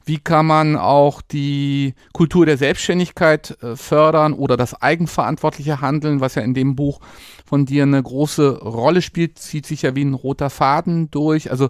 wie 0.05 0.17
kann 0.17 0.45
man 0.45 0.75
auch 0.75 1.21
die 1.21 1.93
Kultur 2.11 2.45
der 2.45 2.57
Selbstständigkeit 2.57 3.57
äh, 3.61 3.75
fördern 3.75 4.33
oder 4.33 4.57
das 4.57 4.81
eigenverantwortliche 4.81 5.79
Handeln, 5.79 6.19
was 6.19 6.35
ja 6.35 6.41
in 6.41 6.53
dem 6.53 6.75
Buch 6.75 6.99
von 7.45 7.65
dir 7.65 7.83
eine 7.83 8.01
große 8.01 8.59
Rolle 8.59 9.01
spielt, 9.01 9.39
zieht 9.39 9.65
sich 9.65 9.83
ja 9.83 9.95
wie 9.95 10.03
ein 10.03 10.13
roter 10.13 10.49
Faden 10.49 11.09
durch. 11.09 11.51
Also 11.51 11.69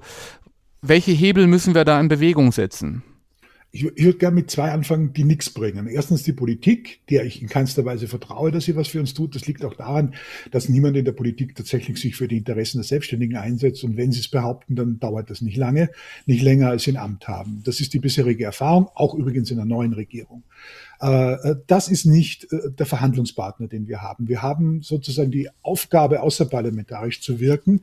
welche 0.82 1.12
Hebel 1.12 1.48
müssen 1.48 1.76
wir 1.76 1.86
da 1.86 2.00
in 2.00 2.08
Bewegung 2.08 2.52
setzen? 2.52 3.04
Ich, 3.76 3.84
ich 3.84 4.06
würde 4.06 4.20
gerne 4.20 4.36
mit 4.36 4.52
zwei 4.52 4.72
anfangen, 4.72 5.14
die 5.14 5.24
nichts 5.24 5.50
bringen. 5.50 5.88
Erstens 5.88 6.22
die 6.22 6.32
Politik, 6.32 7.00
der 7.10 7.26
ich 7.26 7.42
in 7.42 7.50
keinster 7.50 7.84
Weise 7.84 8.08
vertraue, 8.08 8.52
dass 8.52 8.66
sie 8.66 8.76
was 8.76 8.88
für 8.88 9.00
uns 9.00 9.16
tut. 9.16 9.34
Das 9.34 9.48
liegt 9.48 9.66
auch 9.66 9.74
daran, 9.74 10.14
dass 10.52 10.70
niemand 10.70 10.96
in 10.96 11.06
der 11.06 11.12
Politik 11.12 11.56
tatsächlich 11.56 11.98
sich 11.98 12.16
für 12.16 12.28
die 12.28 12.38
Interessen 12.38 12.78
der 12.78 12.86
Selbstständigen 12.86 13.36
einsetzt. 13.36 13.84
Und 13.84 13.98
wenn 13.98 14.12
sie 14.12 14.20
es 14.20 14.28
behaupten, 14.28 14.76
dann 14.76 15.00
dauert 15.00 15.32
das 15.32 15.42
nicht 15.42 15.58
lange, 15.58 15.90
nicht 16.28 16.44
länger 16.44 16.70
als 16.70 16.84
sie 16.84 16.92
ein 16.92 16.98
Amt 16.98 17.28
haben. 17.28 17.64
Das 17.66 17.80
ist 17.80 17.96
die 17.96 18.00
bisherige 18.00 18.46
Erfahrung, 18.46 18.90
auch 18.94 19.16
übrigens 19.16 19.50
in 19.50 19.58
der 19.58 19.66
neuen 19.66 19.94
Regierung. 19.94 20.44
Äh, 21.04 21.34
äh, 21.34 21.56
das 21.68 21.90
ist 21.90 22.06
nicht 22.06 22.46
äh, 22.54 22.72
der 22.72 22.86
Verhandlungspartner, 22.86 23.68
den 23.68 23.88
wir 23.88 24.02
haben. 24.02 24.30
Wir 24.30 24.42
haben 24.42 24.82
sozusagen 24.84 25.32
die 25.32 25.50
Aufgabe, 25.62 26.22
außerparlamentarisch 26.22 27.22
zu 27.22 27.40
wirken 27.40 27.82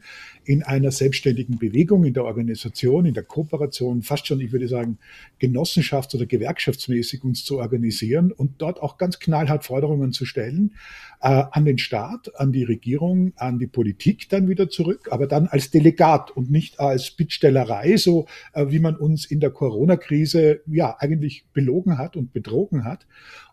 in 0.51 0.65
einer 0.65 0.91
selbstständigen 0.91 1.61
Bewegung, 1.61 2.05
in 2.05 2.13
der 2.13 2.25
Organisation, 2.25 3.07
in 3.07 3.15
der 3.15 3.23
Kooperation, 3.23 4.03
fast 4.03 4.27
schon, 4.27 4.41
ich 4.41 4.51
würde 4.51 4.67
sagen, 4.67 4.99
genossenschafts- 5.41 6.17
oder 6.17 6.27
gewerkschaftsmäßig 6.27 7.23
uns 7.23 7.45
zu 7.45 7.59
organisieren 7.61 8.33
und 8.33 8.61
dort 8.61 8.83
auch 8.83 8.99
ganz 8.99 9.21
knallhart 9.21 9.65
Forderungen 9.65 10.11
zu 10.11 10.25
stellen 10.25 10.75
äh, 11.21 11.45
an 11.53 11.65
den 11.65 11.79
Staat, 11.79 12.33
an 12.35 12.51
die 12.51 12.65
Regierung, 12.65 13.33
an 13.37 13.61
die 13.61 13.69
Politik 13.69 14.29
dann 14.29 14.49
wieder 14.49 14.69
zurück, 14.69 15.07
aber 15.13 15.29
dann 15.29 15.47
als 15.47 15.71
Delegat 15.71 16.33
und 16.33 16.51
nicht 16.51 16.81
als 16.81 17.13
Bittstellerei, 17.13 17.97
so 17.97 18.27
äh, 18.53 18.67
wie 18.71 18.81
man 18.81 18.97
uns 18.97 19.27
in 19.27 19.39
der 19.39 19.51
Corona-Krise 19.51 20.63
ja 20.67 20.97
eigentlich 20.99 21.45
belogen 21.53 21.97
hat 21.97 22.17
und 22.17 22.33
betrogen 22.33 22.85
hat 22.85 23.07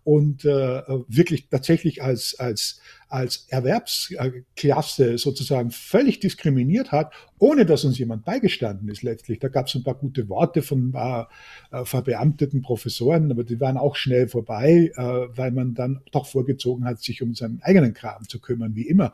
und 0.04 0.46
äh, 0.46 0.82
wirklich 1.10 1.50
tatsächlich 1.50 2.02
als, 2.02 2.40
als, 2.40 2.82
als 3.10 3.48
Erwerbsklasse 3.50 5.18
sozusagen 5.18 5.72
völlig 5.72 6.20
diskriminiert 6.20 6.92
hat, 6.92 7.14
ohne 7.40 7.66
dass 7.66 7.86
uns 7.86 7.98
jemand 7.98 8.26
beigestanden 8.26 8.90
ist 8.90 9.04
letztlich. 9.04 9.40
Da 9.40 9.48
gab 9.48 9.68
es 9.68 9.76
ein 9.76 9.84
paar 9.84 9.96
gute 9.96 10.28
Worte 10.30 10.62
von 10.62 10.94
äh, 10.94 11.86
verbeamteten 11.86 12.62
Professoren, 12.62 13.32
aber 13.32 13.44
die 13.44 13.60
waren 13.60 13.78
auch 13.78 13.96
schnell 13.96 14.28
vorbei, 14.28 14.92
äh, 14.96 15.02
weil 15.02 15.52
man 15.52 15.74
dann 15.74 16.02
doch 16.12 16.26
vorgezogen 16.26 16.86
hat, 16.86 17.02
sich 17.02 17.22
um 17.22 17.34
seinen 17.34 17.62
eigenen 17.62 17.94
Kram 17.94 18.28
zu 18.28 18.40
kümmern, 18.40 18.76
wie 18.76 18.88
immer. 18.88 19.14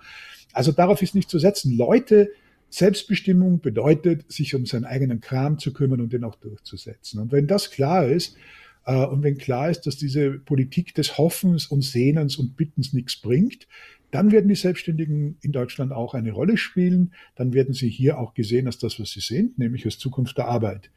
Also 0.53 0.71
darauf 0.71 1.01
ist 1.01 1.15
nicht 1.15 1.29
zu 1.29 1.39
setzen. 1.39 1.77
Leute, 1.77 2.31
Selbstbestimmung 2.69 3.59
bedeutet, 3.59 4.31
sich 4.31 4.55
um 4.55 4.65
seinen 4.65 4.85
eigenen 4.85 5.21
Kram 5.21 5.59
zu 5.59 5.73
kümmern 5.73 6.01
und 6.01 6.13
den 6.13 6.23
auch 6.23 6.35
durchzusetzen. 6.35 7.19
Und 7.19 7.31
wenn 7.31 7.45
das 7.45 7.69
klar 7.69 8.07
ist, 8.07 8.35
äh, 8.35 8.62
und 8.85 9.23
wenn 9.23 9.37
klar 9.37 9.69
ist, 9.69 9.81
dass 9.81 9.97
diese 9.97 10.31
Politik 10.31 10.93
des 10.93 11.17
Hoffens 11.17 11.67
und 11.67 11.81
Sehnens 11.81 12.37
und 12.37 12.57
Bittens 12.57 12.93
nichts 12.93 13.15
bringt, 13.15 13.67
dann 14.11 14.31
werden 14.31 14.47
die 14.47 14.55
Selbstständigen 14.55 15.37
in 15.41 15.51
Deutschland 15.51 15.91
auch 15.91 16.13
eine 16.13 16.31
Rolle 16.31 16.57
spielen. 16.57 17.13
Dann 17.35 17.53
werden 17.53 17.73
sie 17.73 17.89
hier 17.89 18.19
auch 18.19 18.33
gesehen 18.33 18.67
als 18.67 18.77
das, 18.77 18.99
was 18.99 19.11
sie 19.11 19.21
sind, 19.21 19.57
nämlich 19.57 19.85
als 19.85 19.97
Zukunft 19.97 20.37
der 20.37 20.47
Arbeit. 20.47 20.91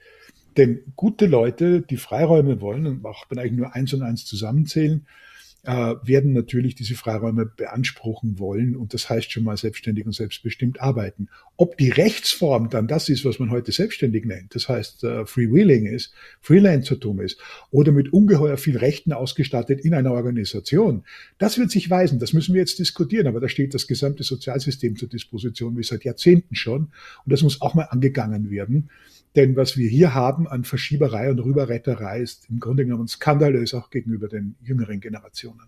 Denn 0.57 0.81
gute 0.97 1.27
Leute, 1.27 1.81
die 1.81 1.97
Freiräume 1.97 2.61
wollen 2.61 2.87
und 2.87 3.05
auch 3.05 3.25
wenn 3.31 3.39
eigentlich 3.39 3.53
nur 3.53 3.75
eins 3.75 3.93
und 3.95 4.03
eins 4.03 4.25
zusammenzählen, 4.25 5.01
äh, 5.01 5.26
werden 5.67 6.33
natürlich 6.33 6.75
diese 6.75 6.95
Freiräume 6.95 7.47
beanspruchen 7.47 8.39
wollen 8.39 8.77
und 8.77 8.95
das 8.95 9.11
heißt 9.11 9.33
schon 9.33 9.45
mal 9.45 9.57
selbstständig 9.57 10.07
und 10.07 10.13
selbstbestimmt 10.13 10.81
arbeiten. 10.81 11.29
Ob 11.57 11.77
die 11.77 11.91
Rechtsform 11.91 12.71
dann 12.71 12.87
das 12.87 13.09
ist, 13.09 13.25
was 13.25 13.39
man 13.39 13.51
heute 13.51 13.73
selbstständig 13.73 14.25
nennt, 14.25 14.55
das 14.55 14.69
heißt 14.69 15.05
äh, 15.05 15.27
Freewheeling 15.27 15.87
ist, 15.87 16.13
Freelancertum 16.41 17.21
ist 17.21 17.41
oder 17.71 17.91
mit 17.91 18.13
ungeheuer 18.13 18.57
viel 18.57 18.77
Rechten 18.77 19.13
ausgestattet 19.13 19.81
in 19.81 19.95
einer 19.95 20.13
Organisation, 20.13 21.05
das 21.39 21.59
wird 21.59 21.71
sich 21.71 21.91
weisen. 21.91 22.19
Das 22.19 22.33
müssen 22.33 22.55
wir 22.55 22.61
jetzt 22.61 22.79
diskutieren, 22.79 23.27
aber 23.27 23.41
da 23.41 23.49
steht 23.49 23.75
das 23.75 23.87
gesamte 23.87 24.23
Sozialsystem 24.23 24.97
zur 24.97 25.09
Disposition 25.09 25.77
wie 25.77 25.83
seit 25.83 26.05
Jahrzehnten 26.05 26.55
schon 26.55 26.93
und 27.25 27.33
das 27.33 27.43
muss 27.43 27.61
auch 27.61 27.75
mal 27.75 27.85
angegangen 27.85 28.51
werden. 28.51 28.91
Denn 29.37 29.55
was 29.55 29.77
wir 29.77 29.89
hier 29.89 30.15
haben 30.15 30.49
an 30.49 30.65
Verschieberei 30.65 31.31
und 31.31 31.39
Rüberretterei 31.39 32.21
ist 32.21 32.49
im 32.49 32.59
Grunde 32.59 32.85
genommen 32.87 33.07
skandalös 33.07 33.75
auch 33.75 33.91
gegenüber 33.91 34.29
den 34.29 34.57
jüngeren 34.63 35.01
Generationen. 35.01 35.61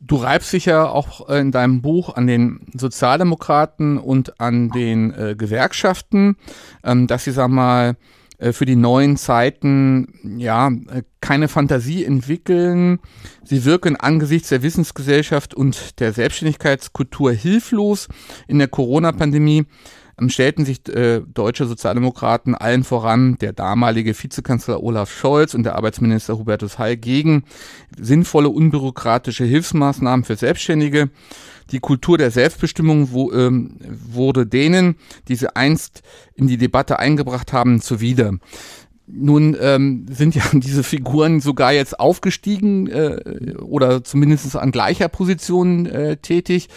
Du 0.00 0.16
reibst 0.16 0.52
dich 0.52 0.64
ja 0.64 0.88
auch 0.88 1.28
in 1.28 1.52
deinem 1.52 1.82
Buch 1.82 2.14
an 2.14 2.26
den 2.26 2.60
Sozialdemokraten 2.72 3.98
und 3.98 4.40
an 4.40 4.70
den 4.70 5.12
äh, 5.12 5.34
Gewerkschaften, 5.36 6.36
ähm, 6.84 7.06
dass 7.06 7.24
sie, 7.24 7.32
sag 7.32 7.48
mal, 7.48 7.96
äh, 8.38 8.52
für 8.52 8.64
die 8.64 8.76
neuen 8.76 9.16
Zeiten 9.16 10.38
ja 10.38 10.68
äh, 10.68 11.02
keine 11.20 11.48
Fantasie 11.48 12.04
entwickeln. 12.04 13.00
Sie 13.42 13.64
wirken 13.64 13.96
angesichts 13.96 14.50
der 14.50 14.62
Wissensgesellschaft 14.62 15.52
und 15.54 15.98
der 15.98 16.12
Selbstständigkeitskultur 16.12 17.32
hilflos 17.32 18.08
in 18.46 18.58
der 18.58 18.68
Corona-Pandemie 18.68 19.66
stellten 20.28 20.64
sich 20.64 20.88
äh, 20.88 21.20
deutsche 21.20 21.66
Sozialdemokraten 21.66 22.54
allen 22.54 22.84
voran 22.84 23.36
der 23.38 23.52
damalige 23.52 24.20
Vizekanzler 24.20 24.82
Olaf 24.82 25.10
Scholz 25.10 25.54
und 25.54 25.62
der 25.62 25.76
Arbeitsminister 25.76 26.38
Hubertus 26.38 26.78
Heil 26.78 26.96
gegen 26.96 27.44
sinnvolle, 27.96 28.48
unbürokratische 28.48 29.44
Hilfsmaßnahmen 29.44 30.24
für 30.24 30.36
Selbstständige. 30.36 31.10
Die 31.70 31.80
Kultur 31.80 32.16
der 32.16 32.30
Selbstbestimmung 32.30 33.12
wo, 33.12 33.30
ähm, 33.32 33.76
wurde 34.10 34.46
denen, 34.46 34.96
die 35.28 35.36
sie 35.36 35.54
einst 35.54 36.02
in 36.34 36.46
die 36.46 36.56
Debatte 36.56 36.98
eingebracht 36.98 37.52
haben, 37.52 37.80
zuwider. 37.80 38.32
Nun 39.10 39.56
ähm, 39.60 40.06
sind 40.10 40.34
ja 40.34 40.42
diese 40.52 40.82
Figuren 40.82 41.40
sogar 41.40 41.72
jetzt 41.72 41.98
aufgestiegen 41.98 42.88
äh, 42.88 43.54
oder 43.60 44.04
zumindest 44.04 44.54
an 44.56 44.70
gleicher 44.70 45.08
Position 45.08 45.86
äh, 45.86 46.16
tätig. 46.18 46.68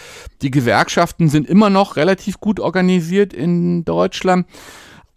Die 0.42 0.52
Gewerkschaften 0.52 1.28
sind 1.28 1.48
immer 1.48 1.70
noch 1.70 1.98
relativ 1.98 2.40
gut 2.40 2.60
organisiert 2.60 3.34
in 3.34 3.84
Deutschland. 3.84 4.46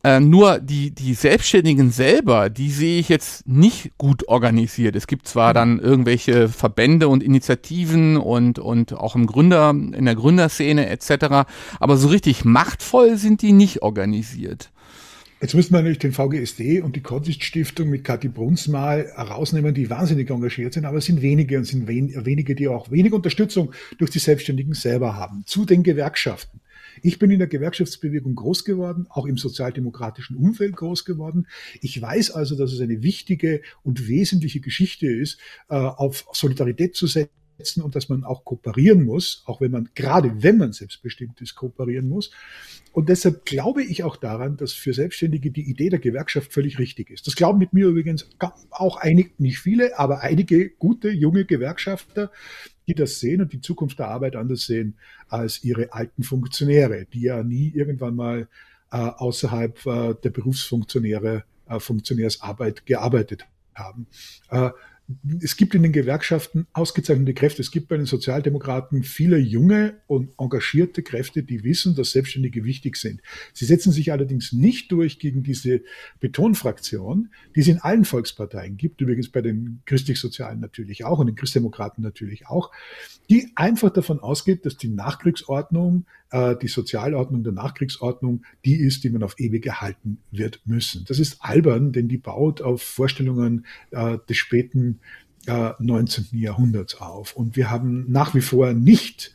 Äh, 0.05 0.21
nur 0.21 0.59
die, 0.59 0.91
die 0.91 1.15
Selbstständigen 1.15 1.91
selber, 1.91 2.51
die 2.51 2.71
sehe 2.71 3.01
ich 3.01 3.09
jetzt 3.09 3.49
nicht 3.49 3.97
gut 3.97 4.29
organisiert. 4.29 4.97
Es 4.97 5.07
gibt 5.07 5.27
zwar 5.27 5.55
dann 5.55 5.79
irgendwelche 5.79 6.51
Verbände 6.51 7.09
und 7.09 7.23
Initiativen 7.23 8.19
und, 8.19 8.59
und 8.59 8.93
auch 8.93 9.15
im 9.15 9.27
Gründer, 9.27 9.71
in 9.71 10.05
der 10.05 10.15
Gründerszene 10.15 10.91
etc., 10.91 11.47
aber 11.81 11.97
so 11.97 12.09
richtig 12.09 12.45
machtvoll 12.45 13.17
sind 13.17 13.41
die 13.41 13.53
nicht 13.53 13.81
organisiert. 13.81 14.73
Jetzt 15.45 15.53
müssen 15.53 15.75
wir 15.75 15.83
natürlich 15.83 15.99
den 15.99 16.13
VGSD 16.13 16.81
und 16.81 16.97
die 16.97 17.03
Konzist-Stiftung 17.03 17.91
mit 17.91 18.03
Kathi 18.03 18.29
Bruns 18.29 18.67
mal 18.67 19.13
herausnehmen, 19.15 19.75
die 19.75 19.91
wahnsinnig 19.91 20.31
engagiert 20.31 20.73
sind, 20.73 20.87
aber 20.87 20.97
es 20.97 21.05
sind 21.05 21.21
wenige 21.21 21.59
und 21.59 21.65
sind 21.65 21.87
wen 21.87 22.25
wenige, 22.25 22.55
die 22.55 22.67
auch 22.67 22.91
wenig 22.91 23.13
Unterstützung 23.13 23.75
durch 23.99 24.11
die 24.11 24.21
Selbstständigen 24.21 24.73
selber 24.73 25.17
haben. 25.17 25.43
Zu 25.45 25.67
den 25.67 25.83
Gewerkschaften. 25.83 26.63
Ich 27.03 27.19
bin 27.19 27.31
in 27.31 27.41
der 27.41 27.49
Gewerkschaftsbewegung 27.49 28.35
groß 28.35 28.65
geworden, 28.65 29.07
auch 29.11 29.27
im 29.27 29.37
sozialdemokratischen 29.37 30.39
Umfeld 30.39 30.77
groß 30.77 31.05
geworden. 31.05 31.47
Ich 31.83 32.01
weiß 32.01 32.31
also, 32.31 32.57
dass 32.57 32.73
es 32.73 32.81
eine 32.81 33.03
wichtige 33.03 33.61
und 33.83 34.09
wesentliche 34.09 34.61
Geschichte 34.61 35.09
ist, 35.09 35.39
äh, 35.69 35.75
auf 35.75 36.25
Solidarität 36.33 36.97
zu 36.97 37.07
setzen 37.07 37.83
und 37.83 37.95
dass 37.95 38.09
man 38.09 38.25
auch 38.25 38.47
kooperieren 38.47 39.05
muss, 39.05 39.43
auch 39.45 39.61
wenn 39.61 39.73
man, 39.73 39.91
gerade 39.95 40.43
wenn 40.43 40.57
man 40.57 40.73
selbstbestimmt 40.73 41.43
ist, 41.43 41.55
kooperieren 41.55 42.09
muss. 42.09 42.31
Und 42.95 43.09
deshalb 43.09 43.45
glaube 43.45 43.83
ich 43.83 44.05
auch 44.05 44.17
daran, 44.17 44.57
dass 44.57 44.73
für 44.73 44.95
Selbstständige 44.95 45.51
die 45.51 45.69
Idee 45.69 45.89
der 45.89 45.99
Gewerkschaft 45.99 46.53
völlig 46.53 46.79
richtig 46.79 47.11
ist. 47.11 47.27
Das 47.27 47.35
glauben 47.35 47.59
mit 47.59 47.73
mir 47.73 47.89
übrigens 47.89 48.31
auch 48.71 48.99
einige, 48.99 49.31
nicht 49.39 49.59
viele, 49.59 49.99
aber 49.99 50.21
einige 50.21 50.71
gute 50.71 51.11
junge 51.11 51.45
Gewerkschafter, 51.45 52.31
die 52.87 52.95
das 52.95 53.19
sehen 53.19 53.41
und 53.41 53.53
die 53.53 53.61
Zukunft 53.61 53.99
der 53.99 54.09
Arbeit 54.09 54.37
anders 54.37 54.67
sehen 54.67 54.95
als 55.29 55.65
ihre 55.65 55.93
alten 55.93 56.23
Funktionäre, 56.23 57.07
die 57.13 57.23
ja 57.23 57.43
nie 57.43 57.73
irgendwann 57.75 58.15
mal 58.15 58.49
äh, 58.93 58.97
außerhalb 58.97 59.87
äh, 59.87 60.15
der 60.23 60.31
Berufsfunktionäre, 60.31 61.43
äh, 61.69 61.81
Funktionärsarbeit 61.81 62.87
gearbeitet 62.87 63.45
haben. 63.75 64.07
Es 65.43 65.59
gibt 65.59 65.75
in 65.75 65.83
den 65.83 65.93
Gewerkschaften 65.93 66.67
ausgezeichnete 66.73 67.35
Kräfte. 67.35 67.61
Es 67.61 67.71
gibt 67.71 67.89
bei 67.89 67.97
den 67.99 68.07
Sozialdemokraten 68.07 69.03
viele 69.03 69.37
junge 69.37 70.01
und 70.07 70.31
engagierte 70.39 71.03
Kräfte, 71.03 71.43
die 71.43 71.63
wissen, 71.63 71.95
dass 71.95 72.13
Selbstständige 72.13 72.65
wichtig 72.65 72.97
sind. 72.97 73.21
Sie 73.53 73.67
setzen 73.67 73.93
sich 73.93 74.13
allerdings 74.13 74.53
nicht 74.53 74.91
durch 74.93 75.19
gegen 75.19 75.43
diese 75.43 75.83
Betonfraktion, 76.21 77.31
die 77.55 77.61
es 77.61 77.69
in 77.69 77.81
allen 77.81 78.07
Volksparteien 78.07 78.79
gibt, 78.79 79.03
übrigens 79.03 79.29
bei 79.29 79.43
den 79.43 79.83
Christlich-Sozialen 79.85 80.61
natürlich 80.61 81.05
auch 81.05 81.19
und 81.19 81.27
den 81.27 81.37
Christdemokraten 81.37 82.03
natürlich 82.03 82.47
auch, 82.47 82.71
die 83.29 83.53
einfach 83.57 83.91
davon 83.91 84.21
ausgeht, 84.21 84.65
dass 84.65 84.79
die 84.79 84.89
Nachkriegsordnung, 84.89 86.07
äh, 86.35 86.57
die 86.57 86.69
Sozialordnung 86.69 87.45
der 87.45 87.53
Nachkriegsordnung, 87.53 88.43
die 88.65 88.75
ist, 88.75 89.05
die 89.05 89.11
man 89.11 89.23
auf 89.23 89.39
ewig 89.39 89.65
erhalten 89.65 90.19
wird 90.33 90.61
müssen. 90.65 91.05
Das 91.07 91.21
ist 91.21 91.37
albern, 91.41 91.93
denn 91.93 92.09
die 92.09 92.19
baut 92.19 92.61
auf 92.61 92.83
Vorstellungen 92.83 93.67
äh, 93.93 94.19
des 94.29 94.37
späten 94.37 94.99
äh, 95.47 95.71
19. 95.79 96.27
Jahrhunderts 96.33 96.97
auf. 96.97 97.37
Und 97.37 97.55
wir 97.55 97.71
haben 97.71 98.11
nach 98.11 98.35
wie 98.35 98.41
vor 98.41 98.73
nicht 98.73 99.33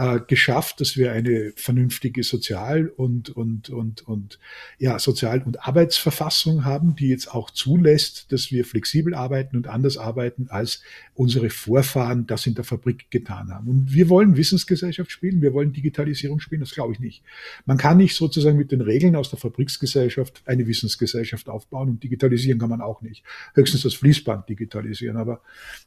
äh, 0.00 0.18
geschafft, 0.26 0.80
dass 0.80 0.96
wir 0.96 1.12
eine 1.12 1.52
vernünftige 1.56 2.22
Sozial- 2.22 2.88
und, 2.88 3.28
und, 3.28 3.68
und, 3.68 4.00
und 4.08 4.38
ja, 4.78 4.98
Sozial- 4.98 5.42
und 5.42 5.66
Arbeitsverfassung 5.66 6.64
haben, 6.64 6.96
die 6.96 7.08
jetzt 7.08 7.34
auch 7.34 7.50
zulässt, 7.50 8.32
dass 8.32 8.50
wir 8.50 8.64
flexibel 8.64 9.12
arbeiten 9.12 9.58
und 9.58 9.66
anders 9.66 9.98
arbeiten, 9.98 10.46
als 10.48 10.82
unsere 11.12 11.50
Vorfahren 11.50 12.26
das 12.26 12.46
in 12.46 12.54
der 12.54 12.64
Fabrik 12.64 13.10
getan 13.10 13.52
haben. 13.52 13.68
Und 13.68 13.92
wir 13.92 14.08
wollen 14.08 14.38
Wissensgesellschaft 14.38 15.10
spielen, 15.10 15.42
wir 15.42 15.52
wollen 15.52 15.74
Digitalisierung 15.74 16.40
spielen, 16.40 16.62
das 16.62 16.70
glaube 16.70 16.94
ich 16.94 17.00
nicht. 17.00 17.22
Man 17.66 17.76
kann 17.76 17.98
nicht 17.98 18.16
sozusagen 18.16 18.56
mit 18.56 18.72
den 18.72 18.80
Regeln 18.80 19.16
aus 19.16 19.28
der 19.28 19.38
Fabriksgesellschaft 19.38 20.42
eine 20.46 20.66
Wissensgesellschaft 20.66 21.50
aufbauen 21.50 21.90
und 21.90 22.02
digitalisieren 22.02 22.58
kann 22.58 22.70
man 22.70 22.80
auch 22.80 23.02
nicht. 23.02 23.22
Höchstens 23.52 23.82
das 23.82 23.92
Fließband 23.96 24.48
digitalisieren, 24.48 25.18
aber 25.18 25.42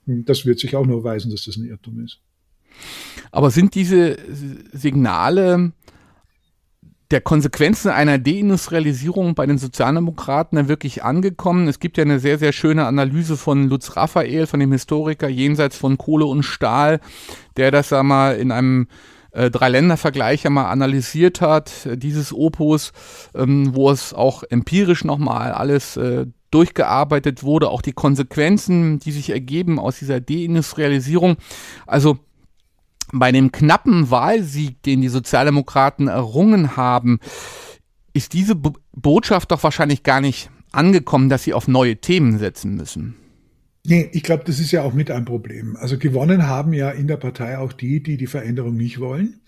hm, 0.05 0.23
das 0.23 0.45
wird 0.45 0.59
sich 0.59 0.75
auch 0.75 0.85
nur 0.85 1.03
weisen, 1.03 1.31
dass 1.31 1.45
das 1.45 1.57
ein 1.57 1.65
Irrtum 1.65 2.05
ist. 2.05 2.19
Aber 3.31 3.49
sind 3.51 3.75
diese 3.75 4.17
Signale 4.71 5.71
der 7.11 7.21
Konsequenzen 7.21 7.89
einer 7.89 8.17
Deindustrialisierung 8.17 9.35
bei 9.35 9.45
den 9.45 9.57
Sozialdemokraten 9.57 10.55
dann 10.55 10.67
wirklich 10.67 11.03
angekommen? 11.03 11.67
Es 11.67 11.79
gibt 11.79 11.97
ja 11.97 12.03
eine 12.03 12.19
sehr, 12.19 12.39
sehr 12.39 12.53
schöne 12.53 12.85
Analyse 12.85 13.37
von 13.37 13.69
Lutz 13.69 13.95
Raphael, 13.95 14.47
von 14.47 14.59
dem 14.59 14.71
Historiker 14.71 15.29
jenseits 15.29 15.77
von 15.77 15.97
Kohle 15.97 16.25
und 16.25 16.43
Stahl, 16.43 16.99
der 17.55 17.71
das 17.71 17.89
sag 17.89 18.39
in 18.39 18.51
einem 18.51 18.87
äh, 19.33 19.49
Drei-Länder-Vergleich 19.49 20.45
einmal 20.45 20.65
analysiert 20.65 21.41
hat, 21.41 21.85
äh, 21.85 21.97
dieses 21.97 22.33
Opus, 22.33 22.93
ähm, 23.35 23.73
wo 23.73 23.89
es 23.89 24.13
auch 24.13 24.43
empirisch 24.43 25.03
nochmal 25.03 25.51
alles 25.51 25.97
äh, 25.97 26.27
durchgearbeitet 26.51 27.43
wurde, 27.43 27.69
auch 27.69 27.81
die 27.81 27.93
Konsequenzen, 27.93 28.99
die 28.99 29.11
sich 29.11 29.31
ergeben 29.31 29.79
aus 29.79 29.97
dieser 29.97 30.21
Deindustrialisierung. 30.21 31.37
Also 31.87 32.19
bei 33.13 33.31
dem 33.31 33.51
knappen 33.51 34.09
Wahlsieg, 34.09 34.81
den 34.83 35.01
die 35.01 35.09
Sozialdemokraten 35.09 36.07
errungen 36.07 36.75
haben, 36.75 37.19
ist 38.13 38.33
diese 38.33 38.55
Bo 38.55 38.73
Botschaft 38.95 39.51
doch 39.51 39.63
wahrscheinlich 39.63 40.03
gar 40.03 40.21
nicht 40.21 40.49
angekommen, 40.71 41.29
dass 41.29 41.43
sie 41.43 41.53
auf 41.53 41.67
neue 41.67 41.97
Themen 41.97 42.37
setzen 42.37 42.75
müssen. 42.75 43.15
Nee, 43.85 44.09
ich 44.13 44.23
glaube, 44.23 44.43
das 44.45 44.59
ist 44.59 44.71
ja 44.71 44.83
auch 44.83 44.93
mit 44.93 45.11
ein 45.11 45.25
Problem. 45.25 45.75
Also 45.75 45.97
gewonnen 45.97 46.47
haben 46.47 46.73
ja 46.73 46.89
in 46.89 47.07
der 47.07 47.17
Partei 47.17 47.57
auch 47.57 47.73
die, 47.73 48.01
die 48.01 48.17
die 48.17 48.27
Veränderung 48.27 48.75
nicht 48.75 48.99
wollen. 48.99 49.41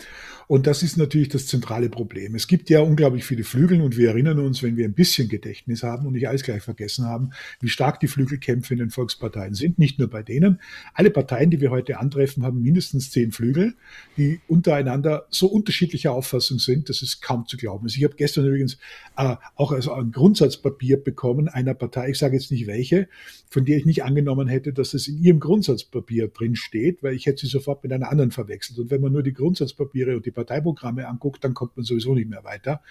Und 0.48 0.68
das 0.68 0.84
ist 0.84 0.98
natürlich 0.98 1.30
das 1.30 1.48
zentrale 1.48 1.90
Problem. 1.90 2.36
Es 2.36 2.48
gibt 2.48 2.70
ja 2.70 2.82
unglaublich 2.82 3.26
viele 3.26 3.44
Flügel 3.44 3.82
und 3.82 3.98
wir 3.98 4.10
erinnern 4.10 4.40
uns, 4.40 4.62
wenn 4.62 4.78
wir 4.78 4.86
ein 4.86 4.94
bisschen 4.94 5.28
Gedächtnis 5.28 5.84
haben 5.84 6.06
und 6.06 6.14
nicht 6.14 6.28
alles 6.28 6.44
gleich 6.44 6.62
vergessen 6.62 7.06
haben, 7.06 7.32
wie 7.60 7.70
stark 7.70 8.00
die 8.00 8.08
Flügelkämpfe 8.08 8.74
in 8.74 8.80
den 8.80 8.90
Volksparteien 8.92 9.56
sind. 9.56 9.80
Nicht 9.80 9.98
nur 10.00 10.10
bei 10.10 10.22
denen. 10.24 10.60
Alle 10.94 11.10
Parteien, 11.10 11.50
die 11.50 11.62
wir 11.62 11.72
heute 11.72 12.00
antreffen, 12.00 12.44
haben 12.44 12.62
mindestens 12.62 13.12
zehn 13.12 13.32
Flügel, 13.32 13.76
die 14.18 14.40
untereinander 14.48 15.26
so 15.30 15.48
unterschiedlicher 15.48 16.12
Auffassung 16.12 16.60
sind, 16.60 16.90
dass 16.90 17.02
es 17.02 17.22
kaum 17.22 17.48
zu 17.48 17.58
glauben 17.58 17.88
ist. 17.88 17.98
Ich 17.98 18.04
habe 18.04 18.16
gestern 18.16 18.46
übrigens 18.46 18.78
äh, 19.18 19.36
auch 19.56 19.72
also 19.72 19.94
ein 19.94 20.12
Grundsatzpapier 20.12 20.98
bekommen 20.98 21.50
einer 21.50 21.74
Partei, 21.74 22.10
ich 22.10 22.18
sage 22.18 22.36
jetzt 22.36 22.52
nicht 22.52 22.68
welche, 22.68 23.08
von 23.50 23.66
der 23.66 23.78
ich 23.78 23.86
nicht 23.86 24.04
angenommen 24.04 24.48
hätte, 24.48 24.74
dass 24.74 24.94
es 24.94 25.08
in 25.08 25.22
ihrem 25.22 25.40
Grundsatzpapier 25.40 26.28
drin 26.28 26.56
steht, 26.56 27.02
weil 27.04 27.16
ich 27.16 27.26
hätte 27.26 27.42
sie 27.42 27.52
sofort 27.52 27.84
mit 27.84 27.92
einer 27.92 28.12
anderen 28.12 28.32
verwechselt. 28.32 28.80
Und 28.80 28.92
wenn 28.92 29.02
man 29.02 29.12
nur 29.12 29.24
die 29.24 29.34
Grundsatzpapiere 29.34 30.16
und 30.16 30.26
die 30.26 30.32
Parteiprogramme 30.36 31.08
anguckt, 31.08 31.44
dann 31.44 31.54
kommt 31.54 31.76
man 31.78 31.86
sowieso 31.86 32.14
nicht 32.14 32.30
mehr 32.30 32.44
weiter, 32.44 32.82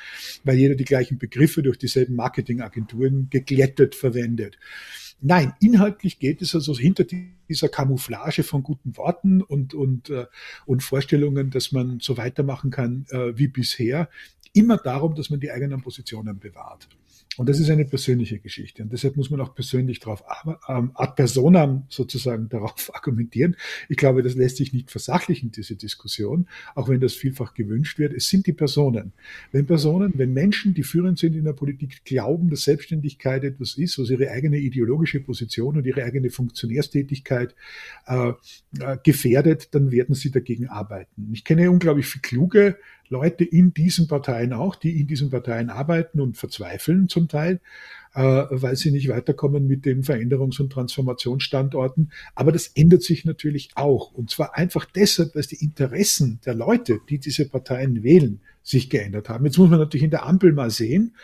weil 0.43 0.57
jeder 0.57 0.75
die 0.75 0.85
gleichen 0.85 1.19
Begriffe 1.19 1.63
durch 1.63 1.79
dieselben 1.79 2.17
Marketingagenturen 2.17 3.29
geglättet 3.31 3.95
verwendet. 3.95 4.59
Nein, 5.21 5.55
inhaltlich 5.61 6.19
geht 6.19 6.43
es 6.43 6.55
also 6.55 6.77
hinter 6.77 7.05
dieser 7.49 7.69
Camouflage 7.69 8.43
von 8.43 8.63
guten 8.63 8.97
Worten 8.97 9.41
und, 9.41 9.73
und, 9.73 10.11
äh, 10.11 10.27
und 10.67 10.83
Vorstellungen, 10.83 11.51
dass 11.51 11.73
man 11.73 12.01
so 12.01 12.17
weitermachen 12.17 12.71
kann 12.71 13.07
äh, 13.11 13.37
wie 13.37 13.49
bisher, 13.49 14.09
immer 14.53 14.77
darum, 14.77 15.15
dass 15.15 15.31
man 15.31 15.41
die 15.41 15.51
eigenen 15.51 15.81
Positionen 15.83 16.39
bewahrt. 16.39 16.89
Und 17.37 17.49
das 17.49 17.59
ist 17.59 17.71
eine 17.71 17.85
persönliche 17.85 18.39
Geschichte. 18.39 18.83
Und 18.83 18.93
deshalb 18.93 19.17
muss 19.17 19.31
man 19.31 19.41
auch 19.41 19.55
persönlich 19.55 20.01
darauf, 20.01 20.23
ähm, 20.69 20.93
ad 20.95 21.13
personam 21.17 21.85
sozusagen 21.89 22.49
darauf 22.49 22.91
argumentieren. 22.95 23.57
Ich 23.89 23.97
glaube, 23.97 24.23
das 24.23 24.35
lässt 24.35 24.57
sich 24.57 24.73
nicht 24.73 24.91
versachlichen, 24.91 25.51
diese 25.51 25.77
Diskussion, 25.77 26.49
auch 26.75 26.89
wenn 26.89 27.01
das 27.01 27.15
vielfach 27.15 27.55
gewünscht 27.55 27.99
wird. 27.99 28.13
Es 28.13 28.29
sind 28.29 28.47
die 28.47 28.53
Personen. 28.53 29.13
Wenn 29.53 29.67
Personen, 29.67 30.13
wenn 30.17 30.33
Menschen, 30.33 30.75
die 30.75 30.83
führend 30.83 31.19
sind 31.19 31.35
in 31.35 31.45
der 31.45 31.53
Politik, 31.53 32.05
glauben, 32.05 32.51
dass 32.51 32.63
Selbstständigkeit 32.63 33.45
etwas 33.45 33.77
ist, 33.77 33.99
was 33.99 34.11
ihre 34.11 34.31
eigene 34.31 34.59
ideologische 34.59 35.21
Position 35.21 35.77
und 35.77 35.87
ihre 35.87 36.05
eigene 36.05 36.31
Funktionärstätigkeit 36.31 37.55
äh, 38.07 38.33
äh, 38.81 38.99
gefährdet, 39.03 39.75
dann 39.75 39.91
werden 39.91 40.15
sie 40.15 40.31
dagegen 40.31 40.69
arbeiten. 40.69 41.31
Ich 41.33 41.45
kenne 41.45 41.71
unglaublich 41.71 42.07
viele 42.07 42.23
kluge 42.23 42.77
Leute 43.09 43.45
in 43.45 43.75
diesen 43.75 44.09
Parteien 44.09 44.53
auch, 44.53 44.77
die 44.77 45.01
in 45.01 45.07
diesen 45.07 45.31
Parteien 45.31 45.71
arbeiten 45.71 46.21
und 46.21 46.37
verzweifeln 46.37 47.09
zum 47.09 47.29
Teil, 47.29 47.61
äh, 48.15 48.45
weil 48.51 48.77
sie 48.77 48.91
nicht 48.91 49.09
weiterkommen 49.09 49.67
mit 49.67 49.85
den 49.85 50.03
Veränderungs- 50.03 50.61
und 50.61 50.71
Transformationsstandorten. 50.71 52.13
Aber 52.35 52.53
das 52.53 52.69
ändert 52.69 53.03
sich 53.03 53.25
natürlich 53.25 53.71
auch. 53.75 54.13
Und 54.13 54.31
zwar 54.31 54.57
einfach 54.57 54.85
deshalb, 54.85 55.33
dass 55.35 55.49
die 55.49 55.63
Interessen 55.63 56.41
der 56.47 56.55
Leute, 56.55 57.01
die 57.09 57.19
diese 57.19 57.49
Parteien 57.49 58.03
wählen, 58.03 58.41
sich 58.63 58.89
geändert 58.89 59.29
haben. 59.29 59.45
Jetzt 59.45 59.59
muss 59.59 59.71
man 59.71 59.79
natürlich 59.79 60.05
in 60.05 60.11
der 60.11 60.27
Ampel 60.27 60.53
mal 60.53 60.71
sehen, 60.71 61.15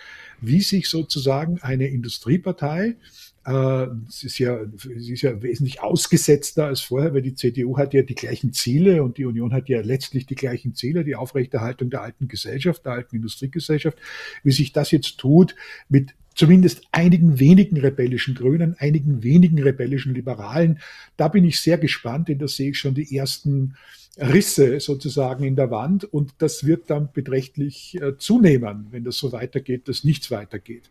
wie 0.40 0.61
sich 0.61 0.88
sozusagen 0.88 1.59
eine 1.62 1.88
Industriepartei 1.88 2.97
es 3.42 4.22
ist 4.22 4.38
ja, 4.38 4.61
es 4.61 5.09
ist 5.09 5.22
ja 5.22 5.42
wesentlich 5.42 5.81
ausgesetzter 5.81 6.66
als 6.66 6.83
vorher, 6.83 7.14
weil 7.14 7.22
die 7.22 7.35
CDU 7.35 7.79
hat 7.79 7.94
ja 7.94 8.03
die 8.03 8.14
gleichen 8.14 8.53
Ziele 8.53 9.03
und 9.03 9.16
die 9.16 9.24
Union 9.24 9.55
hat 9.55 9.68
ja 9.70 9.81
letztlich 9.81 10.26
die 10.26 10.35
gleichen 10.35 10.74
Ziele, 10.74 11.05
die 11.05 11.16
Aufrechterhaltung 11.16 11.88
der 11.88 12.03
alten 12.03 12.29
Gesellschaft, 12.29 12.85
der 12.85 12.92
alten 12.92 13.16
Industriegesellschaft. 13.16 13.96
Wie 14.44 14.53
sich 14.53 14.72
das 14.72 14.90
jetzt 14.90 15.16
tut 15.18 15.57
mit 15.88 16.14
zumindest 16.35 16.83
einigen 16.92 17.40
wenigen 17.40 17.79
rebellischen 17.79 18.35
Grünen, 18.35 18.76
einigen 18.79 19.22
wenigen 19.22 19.61
rebellischen 19.62 20.14
Liberalen, 20.14 20.79
da 21.16 21.29
bin 21.29 21.44
ich 21.44 21.61
sehr 21.61 21.79
gespannt, 21.79 22.29
denn 22.29 22.38
da 22.38 22.46
sehe 22.46 22.70
ich 22.70 22.79
schon 22.79 22.94
die 22.94 23.16
ersten 23.16 23.74
Risse 24.18 24.81
sozusagen 24.81 25.44
in 25.44 25.57
der 25.57 25.70
Wand 25.70 26.05
und 26.05 26.35
das 26.38 26.66
wird 26.66 26.90
dann 26.90 27.11
beträchtlich 27.12 28.00
äh, 28.00 28.18
zunehmen, 28.18 28.87
wenn 28.90 29.05
das 29.05 29.16
so 29.16 29.33
weitergeht, 29.33 29.88
dass 29.88 30.05
nichts 30.05 30.31
weitergeht. 30.31 30.90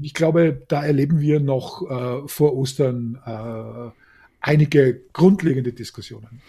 Ich 0.00 0.14
glaube, 0.14 0.62
da 0.68 0.84
erleben 0.84 1.20
wir 1.20 1.40
noch 1.40 1.82
äh, 1.88 2.28
vor 2.28 2.54
Ostern 2.54 3.18
äh, 3.24 3.90
einige 4.40 5.00
grundlegende 5.12 5.72
Diskussionen. 5.72 6.42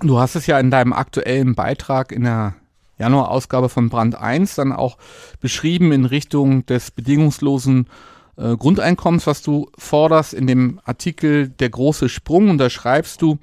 Du 0.00 0.18
hast 0.18 0.34
es 0.34 0.46
ja 0.46 0.58
in 0.58 0.70
deinem 0.70 0.92
aktuellen 0.92 1.54
Beitrag 1.54 2.12
in 2.12 2.24
der 2.24 2.54
Januarausgabe 2.98 3.68
von 3.68 3.88
Brand 3.88 4.14
1 4.14 4.54
dann 4.54 4.72
auch 4.72 4.98
beschrieben 5.40 5.92
in 5.92 6.04
Richtung 6.04 6.64
des 6.66 6.90
bedingungslosen 6.90 7.88
äh, 8.36 8.56
Grundeinkommens, 8.56 9.26
was 9.26 9.42
du 9.42 9.70
forderst 9.76 10.34
in 10.34 10.46
dem 10.46 10.80
Artikel 10.84 11.48
Der 11.48 11.70
große 11.70 12.08
Sprung. 12.08 12.50
Und 12.50 12.58
da 12.58 12.70
schreibst 12.70 13.22
du 13.22 13.38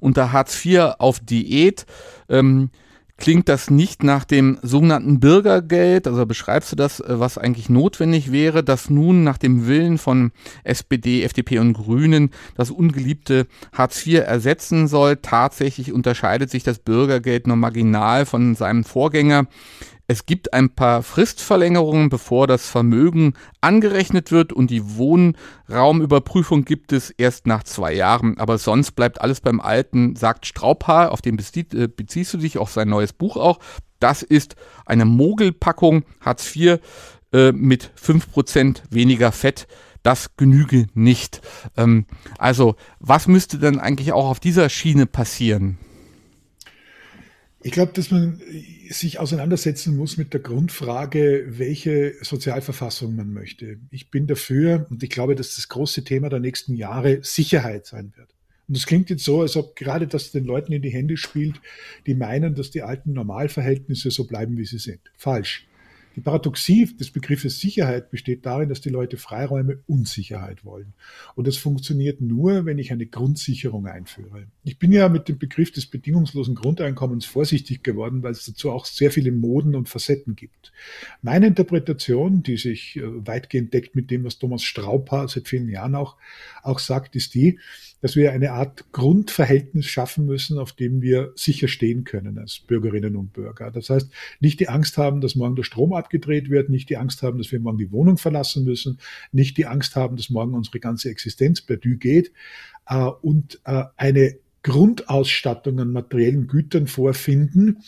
unter 0.00 0.32
Hartz 0.32 0.64
IV 0.64 0.94
auf 0.98 1.20
Diät. 1.20 1.86
Ähm, 2.28 2.70
klingt 3.16 3.48
das 3.48 3.70
nicht 3.70 4.02
nach 4.02 4.24
dem 4.24 4.58
sogenannten 4.62 5.20
Bürgergeld, 5.20 6.06
also 6.06 6.26
beschreibst 6.26 6.72
du 6.72 6.76
das, 6.76 7.00
äh, 7.00 7.20
was 7.20 7.38
eigentlich 7.38 7.68
notwendig 7.68 8.32
wäre, 8.32 8.64
dass 8.64 8.90
nun 8.90 9.24
nach 9.24 9.38
dem 9.38 9.66
Willen 9.66 9.98
von 9.98 10.32
SPD, 10.64 11.22
FDP 11.22 11.58
und 11.58 11.74
Grünen 11.74 12.30
das 12.56 12.70
ungeliebte 12.70 13.46
Hartz 13.72 14.04
IV 14.06 14.20
ersetzen 14.20 14.88
soll. 14.88 15.16
Tatsächlich 15.16 15.92
unterscheidet 15.92 16.50
sich 16.50 16.64
das 16.64 16.78
Bürgergeld 16.78 17.46
nur 17.46 17.56
marginal 17.56 18.26
von 18.26 18.54
seinem 18.54 18.84
Vorgänger. 18.84 19.46
Es 20.06 20.26
gibt 20.26 20.52
ein 20.52 20.70
paar 20.70 21.02
Fristverlängerungen, 21.02 22.10
bevor 22.10 22.46
das 22.46 22.68
Vermögen 22.68 23.34
angerechnet 23.62 24.32
wird 24.32 24.52
und 24.52 24.70
die 24.70 24.96
Wohnraumüberprüfung 24.96 26.66
gibt 26.66 26.92
es 26.92 27.10
erst 27.10 27.46
nach 27.46 27.62
zwei 27.62 27.94
Jahren. 27.94 28.36
Aber 28.36 28.58
sonst 28.58 28.92
bleibt 28.92 29.22
alles 29.22 29.40
beim 29.40 29.60
Alten, 29.60 30.14
sagt 30.14 30.44
Straubhaar, 30.44 31.10
auf 31.10 31.22
den 31.22 31.38
äh, 31.38 31.88
beziehst 31.88 32.34
du 32.34 32.38
dich, 32.38 32.58
auch 32.58 32.68
sein 32.68 32.88
neues 32.88 33.14
Buch 33.14 33.36
auch. 33.38 33.60
Das 33.98 34.22
ist 34.22 34.56
eine 34.84 35.06
Mogelpackung 35.06 36.04
Hartz 36.20 36.54
IV 36.54 36.80
äh, 37.32 37.52
mit 37.52 37.90
5% 37.98 38.82
weniger 38.90 39.32
Fett 39.32 39.66
das 40.02 40.36
genüge 40.36 40.86
nicht. 40.92 41.40
Ähm, 41.76 42.04
also 42.38 42.76
was 43.00 43.26
müsste 43.26 43.58
dann 43.58 43.80
eigentlich 43.80 44.12
auch 44.12 44.28
auf 44.28 44.38
dieser 44.38 44.68
Schiene 44.68 45.06
passieren? 45.06 45.78
Ich 47.64 47.72
glaube, 47.72 47.92
dass 47.94 48.10
man 48.10 48.42
sich 48.90 49.18
auseinandersetzen 49.18 49.96
muss 49.96 50.18
mit 50.18 50.34
der 50.34 50.40
Grundfrage, 50.40 51.46
welche 51.48 52.12
Sozialverfassung 52.20 53.16
man 53.16 53.32
möchte. 53.32 53.78
Ich 53.90 54.10
bin 54.10 54.26
dafür 54.26 54.86
und 54.90 55.02
ich 55.02 55.08
glaube, 55.08 55.34
dass 55.34 55.54
das 55.56 55.70
große 55.70 56.04
Thema 56.04 56.28
der 56.28 56.40
nächsten 56.40 56.74
Jahre 56.74 57.20
Sicherheit 57.22 57.86
sein 57.86 58.12
wird. 58.16 58.28
Und 58.68 58.76
es 58.76 58.84
klingt 58.84 59.08
jetzt 59.08 59.24
so, 59.24 59.40
als 59.40 59.56
ob 59.56 59.76
gerade 59.76 60.06
das 60.06 60.30
den 60.30 60.44
Leuten 60.44 60.72
in 60.72 60.82
die 60.82 60.90
Hände 60.90 61.16
spielt, 61.16 61.58
die 62.06 62.14
meinen, 62.14 62.54
dass 62.54 62.70
die 62.70 62.82
alten 62.82 63.14
Normalverhältnisse 63.14 64.10
so 64.10 64.26
bleiben, 64.26 64.58
wie 64.58 64.66
sie 64.66 64.78
sind. 64.78 65.00
Falsch. 65.16 65.66
Die 66.16 66.20
Paradoxie 66.20 66.86
des 66.96 67.10
Begriffes 67.10 67.58
Sicherheit 67.58 68.10
besteht 68.10 68.46
darin, 68.46 68.68
dass 68.68 68.80
die 68.80 68.88
Leute 68.88 69.16
Freiräume 69.16 69.80
Unsicherheit 69.86 70.64
wollen. 70.64 70.94
Und 71.34 71.46
das 71.46 71.56
funktioniert 71.56 72.20
nur, 72.20 72.66
wenn 72.66 72.78
ich 72.78 72.92
eine 72.92 73.06
Grundsicherung 73.06 73.86
einführe. 73.86 74.46
Ich 74.62 74.78
bin 74.78 74.92
ja 74.92 75.08
mit 75.08 75.28
dem 75.28 75.38
Begriff 75.38 75.72
des 75.72 75.86
bedingungslosen 75.86 76.54
Grundeinkommens 76.54 77.24
vorsichtig 77.24 77.82
geworden, 77.82 78.22
weil 78.22 78.32
es 78.32 78.46
dazu 78.46 78.70
auch 78.70 78.86
sehr 78.86 79.10
viele 79.10 79.32
Moden 79.32 79.74
und 79.74 79.88
Facetten 79.88 80.36
gibt. 80.36 80.72
Meine 81.22 81.48
Interpretation, 81.48 82.42
die 82.42 82.56
sich 82.56 82.96
äh, 82.96 83.02
weitgehend 83.26 83.74
deckt 83.74 83.96
mit 83.96 84.10
dem, 84.10 84.24
was 84.24 84.38
Thomas 84.38 84.62
Strauper 84.62 85.26
seit 85.28 85.48
vielen 85.48 85.68
Jahren 85.68 85.94
auch, 85.94 86.16
auch 86.62 86.78
sagt, 86.78 87.16
ist 87.16 87.34
die, 87.34 87.58
dass 88.04 88.16
wir 88.16 88.32
eine 88.32 88.52
Art 88.52 88.84
Grundverhältnis 88.92 89.86
schaffen 89.86 90.26
müssen, 90.26 90.58
auf 90.58 90.72
dem 90.72 91.00
wir 91.00 91.32
sicher 91.36 91.68
stehen 91.68 92.04
können 92.04 92.36
als 92.36 92.58
Bürgerinnen 92.58 93.16
und 93.16 93.32
Bürger. 93.32 93.70
Das 93.70 93.88
heißt, 93.88 94.10
nicht 94.40 94.60
die 94.60 94.68
Angst 94.68 94.98
haben, 94.98 95.22
dass 95.22 95.36
morgen 95.36 95.56
der 95.56 95.62
Strom 95.62 95.94
abgedreht 95.94 96.50
wird, 96.50 96.68
nicht 96.68 96.90
die 96.90 96.98
Angst 96.98 97.22
haben, 97.22 97.38
dass 97.38 97.50
wir 97.50 97.60
morgen 97.60 97.78
die 97.78 97.92
Wohnung 97.92 98.18
verlassen 98.18 98.64
müssen, 98.64 98.98
nicht 99.32 99.56
die 99.56 99.64
Angst 99.64 99.96
haben, 99.96 100.16
dass 100.16 100.28
morgen 100.28 100.52
unsere 100.52 100.80
ganze 100.80 101.08
Existenz 101.08 101.62
perdu 101.62 101.96
geht 101.96 102.30
äh, 102.90 103.06
und 103.06 103.62
äh, 103.64 103.84
eine 103.96 104.36
Grundausstattung 104.62 105.80
an 105.80 105.90
materiellen 105.90 106.46
Gütern 106.46 106.88
vorfinden, 106.88 107.84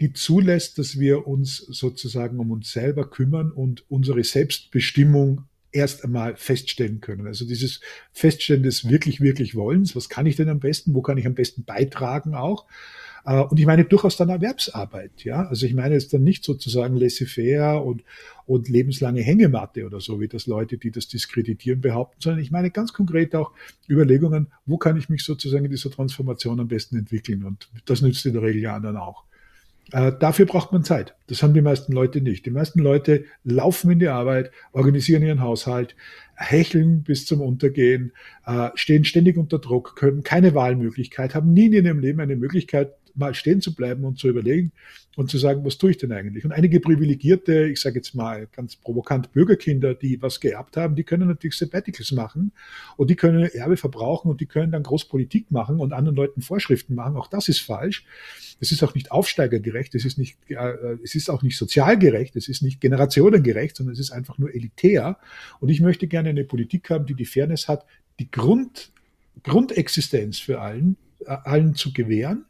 die 0.00 0.14
zulässt, 0.14 0.78
dass 0.78 0.98
wir 0.98 1.26
uns 1.26 1.58
sozusagen 1.58 2.38
um 2.38 2.52
uns 2.52 2.72
selber 2.72 3.10
kümmern 3.10 3.50
und 3.50 3.84
unsere 3.90 4.24
Selbstbestimmung 4.24 5.42
erst 5.72 6.04
einmal 6.04 6.36
feststellen 6.36 7.00
können. 7.00 7.26
Also 7.26 7.46
dieses 7.46 7.80
Feststellen 8.12 8.62
des 8.62 8.88
wirklich, 8.88 9.20
wirklich 9.20 9.54
Wollens, 9.54 9.94
was 9.94 10.08
kann 10.08 10.26
ich 10.26 10.36
denn 10.36 10.48
am 10.48 10.60
besten, 10.60 10.94
wo 10.94 11.02
kann 11.02 11.18
ich 11.18 11.26
am 11.26 11.34
besten 11.34 11.64
beitragen 11.64 12.34
auch. 12.34 12.66
Äh, 13.24 13.42
und 13.42 13.60
ich 13.60 13.66
meine 13.66 13.84
durchaus 13.84 14.16
dann 14.16 14.30
Erwerbsarbeit, 14.30 15.24
ja. 15.24 15.46
Also 15.46 15.66
ich 15.66 15.74
meine 15.74 15.94
jetzt 15.94 16.12
dann 16.14 16.24
nicht 16.24 16.44
sozusagen 16.44 16.96
laissez-faire 16.96 17.84
und, 17.84 18.02
und 18.46 18.68
lebenslange 18.68 19.20
Hängematte 19.20 19.84
oder 19.84 20.00
so, 20.00 20.20
wie 20.20 20.28
das 20.28 20.46
Leute, 20.46 20.78
die 20.78 20.90
das 20.90 21.08
diskreditieren, 21.08 21.80
behaupten, 21.80 22.20
sondern 22.20 22.42
ich 22.42 22.50
meine 22.50 22.70
ganz 22.70 22.92
konkret 22.92 23.34
auch 23.34 23.52
Überlegungen, 23.88 24.48
wo 24.64 24.78
kann 24.78 24.96
ich 24.96 25.08
mich 25.08 25.24
sozusagen 25.24 25.66
in 25.66 25.70
dieser 25.70 25.90
Transformation 25.90 26.60
am 26.60 26.68
besten 26.68 26.96
entwickeln? 26.96 27.44
Und 27.44 27.68
das 27.84 28.00
nützt 28.00 28.24
in 28.24 28.32
der 28.32 28.42
Regel 28.42 28.62
ja 28.62 28.74
anderen 28.74 28.96
auch. 28.96 29.27
Äh, 29.92 30.12
dafür 30.18 30.46
braucht 30.46 30.72
man 30.72 30.84
Zeit. 30.84 31.14
Das 31.28 31.42
haben 31.42 31.54
die 31.54 31.62
meisten 31.62 31.92
Leute 31.92 32.20
nicht. 32.20 32.44
Die 32.44 32.50
meisten 32.50 32.80
Leute 32.80 33.24
laufen 33.44 33.90
in 33.90 33.98
die 33.98 34.08
Arbeit, 34.08 34.50
organisieren 34.72 35.22
ihren 35.22 35.40
Haushalt, 35.40 35.96
hecheln 36.34 37.02
bis 37.02 37.26
zum 37.26 37.40
Untergehen, 37.40 38.12
äh, 38.46 38.70
stehen 38.74 39.04
ständig 39.04 39.36
unter 39.36 39.58
Druck, 39.58 39.96
können 39.96 40.22
keine 40.22 40.54
Wahlmöglichkeit, 40.54 41.34
haben 41.34 41.52
nie 41.52 41.66
in 41.66 41.86
ihrem 41.86 42.00
Leben 42.00 42.20
eine 42.20 42.36
Möglichkeit, 42.36 42.94
mal 43.14 43.34
stehen 43.34 43.60
zu 43.60 43.74
bleiben 43.74 44.04
und 44.04 44.18
zu 44.18 44.28
überlegen 44.28 44.72
und 45.18 45.28
zu 45.28 45.36
sagen, 45.36 45.64
was 45.64 45.78
tue 45.78 45.90
ich 45.90 45.96
denn 45.96 46.12
eigentlich? 46.12 46.44
Und 46.44 46.52
einige 46.52 46.78
privilegierte, 46.78 47.66
ich 47.66 47.80
sage 47.80 47.96
jetzt 47.96 48.14
mal 48.14 48.46
ganz 48.52 48.76
provokant 48.76 49.32
Bürgerkinder, 49.32 49.94
die 49.94 50.22
was 50.22 50.38
geerbt 50.38 50.76
haben, 50.76 50.94
die 50.94 51.02
können 51.02 51.26
natürlich 51.26 51.56
Sabbaticals 51.56 52.12
machen 52.12 52.52
und 52.96 53.10
die 53.10 53.16
können 53.16 53.42
Erbe 53.42 53.76
verbrauchen 53.76 54.30
und 54.30 54.40
die 54.40 54.46
können 54.46 54.70
dann 54.70 54.84
Großpolitik 54.84 55.50
machen 55.50 55.80
und 55.80 55.92
anderen 55.92 56.14
Leuten 56.14 56.40
Vorschriften 56.40 56.94
machen. 56.94 57.16
Auch 57.16 57.26
das 57.26 57.48
ist 57.48 57.58
falsch. 57.58 58.04
Es 58.60 58.70
ist 58.70 58.84
auch 58.84 58.94
nicht 58.94 59.10
aufsteigergerecht, 59.10 59.96
es 59.96 60.04
ist 60.04 60.18
nicht, 60.18 60.38
äh, 60.50 60.96
es 61.02 61.16
ist 61.16 61.30
auch 61.30 61.42
nicht 61.42 61.58
sozialgerecht, 61.58 62.36
es 62.36 62.46
ist 62.46 62.62
nicht 62.62 62.80
generationengerecht, 62.80 63.76
sondern 63.76 63.94
es 63.94 63.98
ist 63.98 64.12
einfach 64.12 64.38
nur 64.38 64.54
elitär. 64.54 65.18
Und 65.58 65.68
ich 65.68 65.80
möchte 65.80 66.06
gerne 66.06 66.28
eine 66.28 66.44
Politik 66.44 66.90
haben, 66.90 67.06
die 67.06 67.14
die 67.14 67.26
Fairness 67.26 67.66
hat, 67.66 67.84
die 68.20 68.30
Grund, 68.30 68.92
Grundexistenz 69.42 70.38
für 70.38 70.60
allen, 70.60 70.96
äh, 71.26 71.36
allen 71.42 71.74
zu 71.74 71.92
gewähren 71.92 72.44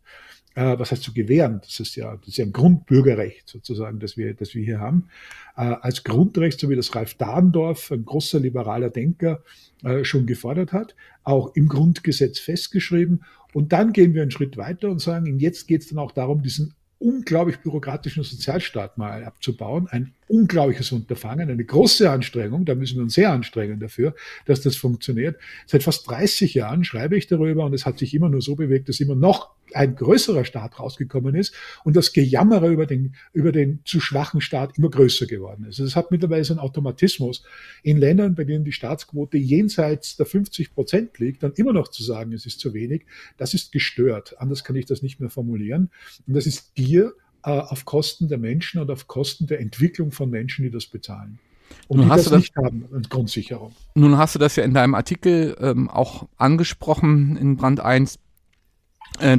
äh, 0.58 0.76
was 0.76 0.90
heißt 0.90 1.04
zu 1.04 1.12
gewähren? 1.12 1.60
Das 1.62 1.78
ist 1.78 1.94
ja, 1.94 2.16
das 2.16 2.28
ist 2.28 2.38
ja 2.38 2.44
ein 2.44 2.52
Grundbürgerrecht 2.52 3.48
sozusagen, 3.48 4.00
das 4.00 4.16
wir, 4.16 4.34
das 4.34 4.56
wir 4.56 4.64
hier 4.64 4.80
haben. 4.80 5.08
Äh, 5.56 5.76
als 5.80 6.02
Grundrecht, 6.02 6.58
so 6.58 6.68
wie 6.68 6.74
das 6.74 6.96
Ralf 6.96 7.14
Dahrendorf, 7.14 7.92
ein 7.92 8.04
großer 8.04 8.40
liberaler 8.40 8.90
Denker, 8.90 9.44
äh, 9.84 10.02
schon 10.02 10.26
gefordert 10.26 10.72
hat, 10.72 10.96
auch 11.22 11.54
im 11.54 11.68
Grundgesetz 11.68 12.40
festgeschrieben. 12.40 13.22
Und 13.54 13.72
dann 13.72 13.92
gehen 13.92 14.14
wir 14.14 14.22
einen 14.22 14.32
Schritt 14.32 14.56
weiter 14.56 14.90
und 14.90 15.00
sagen, 15.00 15.38
jetzt 15.38 15.68
geht 15.68 15.82
es 15.82 15.90
dann 15.90 15.98
auch 16.00 16.10
darum, 16.10 16.42
diesen 16.42 16.74
unglaublich 16.98 17.58
bürokratischen 17.58 18.24
Sozialstaat 18.24 18.98
mal 18.98 19.24
abzubauen. 19.24 19.86
Ein 19.88 20.12
unglaubliches 20.28 20.92
Unterfangen, 20.92 21.50
eine 21.50 21.64
große 21.64 22.10
Anstrengung. 22.10 22.64
Da 22.64 22.74
müssen 22.74 22.96
wir 22.96 23.02
uns 23.02 23.14
sehr 23.14 23.32
anstrengen 23.32 23.80
dafür, 23.80 24.14
dass 24.46 24.60
das 24.60 24.76
funktioniert. 24.76 25.36
Seit 25.66 25.82
fast 25.82 26.08
30 26.08 26.54
Jahren 26.54 26.84
schreibe 26.84 27.16
ich 27.16 27.26
darüber 27.26 27.64
und 27.64 27.74
es 27.74 27.86
hat 27.86 27.98
sich 27.98 28.14
immer 28.14 28.28
nur 28.28 28.42
so 28.42 28.54
bewegt, 28.54 28.88
dass 28.88 29.00
immer 29.00 29.16
noch 29.16 29.50
ein 29.74 29.96
größerer 29.96 30.44
Staat 30.44 30.78
rausgekommen 30.80 31.34
ist 31.34 31.54
und 31.84 31.96
das 31.96 32.12
Gejammere 32.12 32.70
über 32.70 32.86
den, 32.86 33.14
über 33.32 33.52
den 33.52 33.80
zu 33.84 34.00
schwachen 34.00 34.40
Staat 34.40 34.78
immer 34.78 34.90
größer 34.90 35.26
geworden 35.26 35.64
ist. 35.64 35.78
Also 35.78 35.84
es 35.84 35.96
hat 35.96 36.10
mittlerweile 36.10 36.48
einen 36.48 36.58
Automatismus. 36.58 37.44
In 37.82 37.98
Ländern, 37.98 38.34
bei 38.34 38.44
denen 38.44 38.64
die 38.64 38.72
Staatsquote 38.72 39.36
jenseits 39.36 40.16
der 40.16 40.26
50 40.26 40.74
Prozent 40.74 41.18
liegt, 41.18 41.42
dann 41.42 41.52
immer 41.52 41.72
noch 41.72 41.88
zu 41.88 42.02
sagen, 42.02 42.32
es 42.32 42.46
ist 42.46 42.60
zu 42.60 42.74
wenig, 42.74 43.04
das 43.36 43.54
ist 43.54 43.72
gestört. 43.72 44.36
Anders 44.38 44.64
kann 44.64 44.76
ich 44.76 44.86
das 44.86 45.02
nicht 45.02 45.20
mehr 45.20 45.30
formulieren. 45.30 45.90
Und 46.26 46.34
das 46.34 46.46
ist 46.46 46.72
äh, 46.76 47.10
auf 47.42 47.84
Kosten 47.84 48.28
der 48.28 48.38
Menschen 48.38 48.80
und 48.80 48.90
auf 48.90 49.06
Kosten 49.06 49.46
der 49.46 49.60
Entwicklung 49.60 50.12
von 50.12 50.30
Menschen, 50.30 50.64
die 50.64 50.70
das 50.70 50.86
bezahlen. 50.86 51.38
Und 51.86 51.98
nun 51.98 52.06
die 52.06 52.12
hast 52.12 52.26
das, 52.26 52.32
das 52.32 52.40
nicht 52.40 52.56
haben, 52.56 52.86
Grundsicherung. 53.08 53.72
Nun 53.94 54.16
hast 54.18 54.34
du 54.34 54.38
das 54.38 54.56
ja 54.56 54.64
in 54.64 54.74
deinem 54.74 54.94
Artikel 54.94 55.56
ähm, 55.60 55.88
auch 55.88 56.28
angesprochen 56.36 57.36
in 57.36 57.56
Brand 57.56 57.80
1 57.80 58.16
äh, 58.16 58.18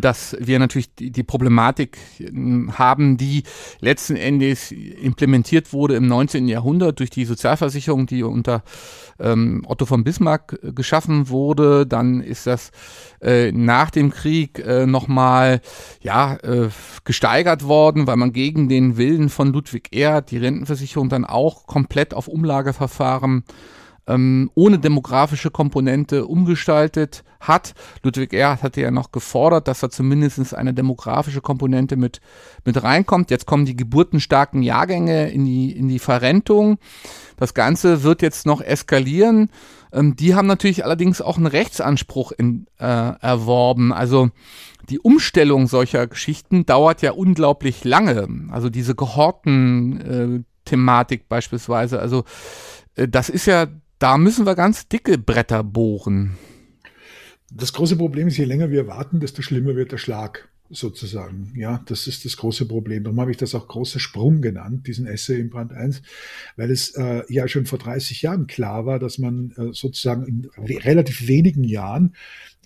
dass 0.02 0.36
wir 0.40 0.60
natürlich 0.60 0.94
die, 0.96 1.12
die 1.12 1.24
Problematik 1.24 1.98
ähm, 2.20 2.78
haben, 2.78 3.16
die 3.18 3.44
letzten 3.80 4.18
Endes 4.18 4.72
implementiert 4.72 5.72
wurde 5.72 5.96
im 5.96 6.08
19. 6.08 6.48
Jahrhundert 6.48 7.00
durch 7.00 7.10
die 7.10 7.24
Sozialversicherung, 7.26 8.06
die 8.06 8.24
unter 8.24 8.64
ähm, 9.20 9.64
Otto 9.66 9.86
von 9.86 10.04
Bismarck 10.04 10.60
äh, 10.62 10.72
geschaffen 10.74 11.30
wurde. 11.30 11.86
Dann 11.86 12.22
ist 12.22 12.48
das 12.48 12.72
äh, 13.22 13.52
nach 13.52 13.90
dem 13.90 14.12
Krieg 14.12 14.60
äh, 14.60 14.86
nochmal 14.86 15.62
ja, 16.02 16.36
äh, 16.38 16.70
gesteigert 17.06 17.64
worden, 17.64 18.08
weil 18.08 18.18
man 18.18 18.34
gegen 18.34 18.70
den 18.70 18.98
Willen 18.98 19.30
von 19.30 19.54
Ludwig 19.54 19.96
Erhard 19.96 20.32
die 20.32 20.38
Rentenversicherung 20.38 21.10
dann 21.10 21.26
auch 21.26 21.68
komplett 21.68 22.14
auf 22.14 22.28
Umlageverfahren 22.28 23.44
ähm, 24.10 24.52
ohne 24.56 24.80
demografische 24.80 25.52
Komponente 25.52 26.26
umgestaltet 26.26 27.24
hat. 27.40 27.76
Ludwig 28.04 28.34
Erhard 28.34 28.64
hatte 28.64 28.82
ja 28.82 28.92
noch 28.92 29.12
gefordert, 29.12 29.70
dass 29.70 29.80
da 29.80 29.90
zumindest 29.90 30.54
eine 30.56 30.74
demografische 30.74 31.40
Komponente 31.42 31.96
mit, 31.96 32.20
mit 32.66 32.84
reinkommt. 32.84 33.32
Jetzt 33.32 33.46
kommen 33.46 33.64
die 33.66 33.78
geburtenstarken 33.78 34.64
Jahrgänge 34.64 35.30
in 35.30 35.46
die, 35.46 35.72
in 35.72 35.88
die 35.88 36.00
Verrentung. 36.00 36.80
Das 37.38 37.54
Ganze 37.54 38.02
wird 38.04 38.24
jetzt 38.24 38.46
noch 38.46 38.62
eskalieren. 38.62 39.50
Ähm, 39.94 40.16
die 40.16 40.36
haben 40.36 40.48
natürlich 40.48 40.84
allerdings 40.84 41.22
auch 41.22 41.38
einen 41.38 41.46
Rechtsanspruch 41.46 42.32
in, 42.32 42.66
äh, 42.80 42.86
erworben. 42.86 43.94
Also 43.94 44.32
die 44.90 45.00
Umstellung 45.00 45.68
solcher 45.68 46.08
Geschichten 46.08 46.66
dauert 46.66 47.04
ja 47.04 47.12
unglaublich 47.12 47.84
lange. 47.84 48.28
Also 48.50 48.72
diese 48.72 48.96
Gehorten-Thematik 48.96 51.22
äh, 51.22 51.26
beispielsweise. 51.30 52.00
Also 52.00 52.24
äh, 52.96 53.08
das 53.08 53.30
ist 53.30 53.46
ja 53.46 53.68
da 54.00 54.18
müssen 54.18 54.46
wir 54.46 54.56
ganz 54.56 54.88
dicke 54.88 55.18
Bretter 55.18 55.64
bohren. 55.64 56.38
Das 57.52 57.74
große 57.74 57.98
Problem 57.98 58.28
ist, 58.28 58.38
je 58.38 58.46
länger 58.46 58.72
wir 58.72 58.88
warten, 58.88 59.20
desto 59.20 59.42
schlimmer 59.42 59.76
wird 59.76 59.92
der 59.92 59.98
Schlag 59.98 60.50
sozusagen. 60.70 61.52
Ja, 61.56 61.84
das 61.88 62.08
ist 62.08 62.26
das 62.26 62.38
große 62.38 62.68
Problem. 62.68 63.04
Darum 63.04 63.20
habe 63.20 63.32
ich 63.32 63.38
das 63.38 63.56
auch 63.56 63.68
großer 63.68 64.00
Sprung 64.00 64.42
genannt, 64.42 64.88
diesen 64.88 65.08
Essay 65.08 65.40
in 65.40 65.50
Brand 65.50 65.74
1, 65.74 66.02
weil 66.58 66.70
es 66.70 66.92
äh, 66.92 67.24
ja 67.28 67.48
schon 67.48 67.66
vor 67.66 67.80
30 67.80 68.22
Jahren 68.22 68.48
klar 68.48 68.86
war, 68.86 69.00
dass 69.00 69.18
man 69.18 69.52
äh, 69.58 69.74
sozusagen 69.74 70.26
in 70.28 70.50
relativ 70.78 71.28
wenigen 71.28 71.64
Jahren 71.64 72.14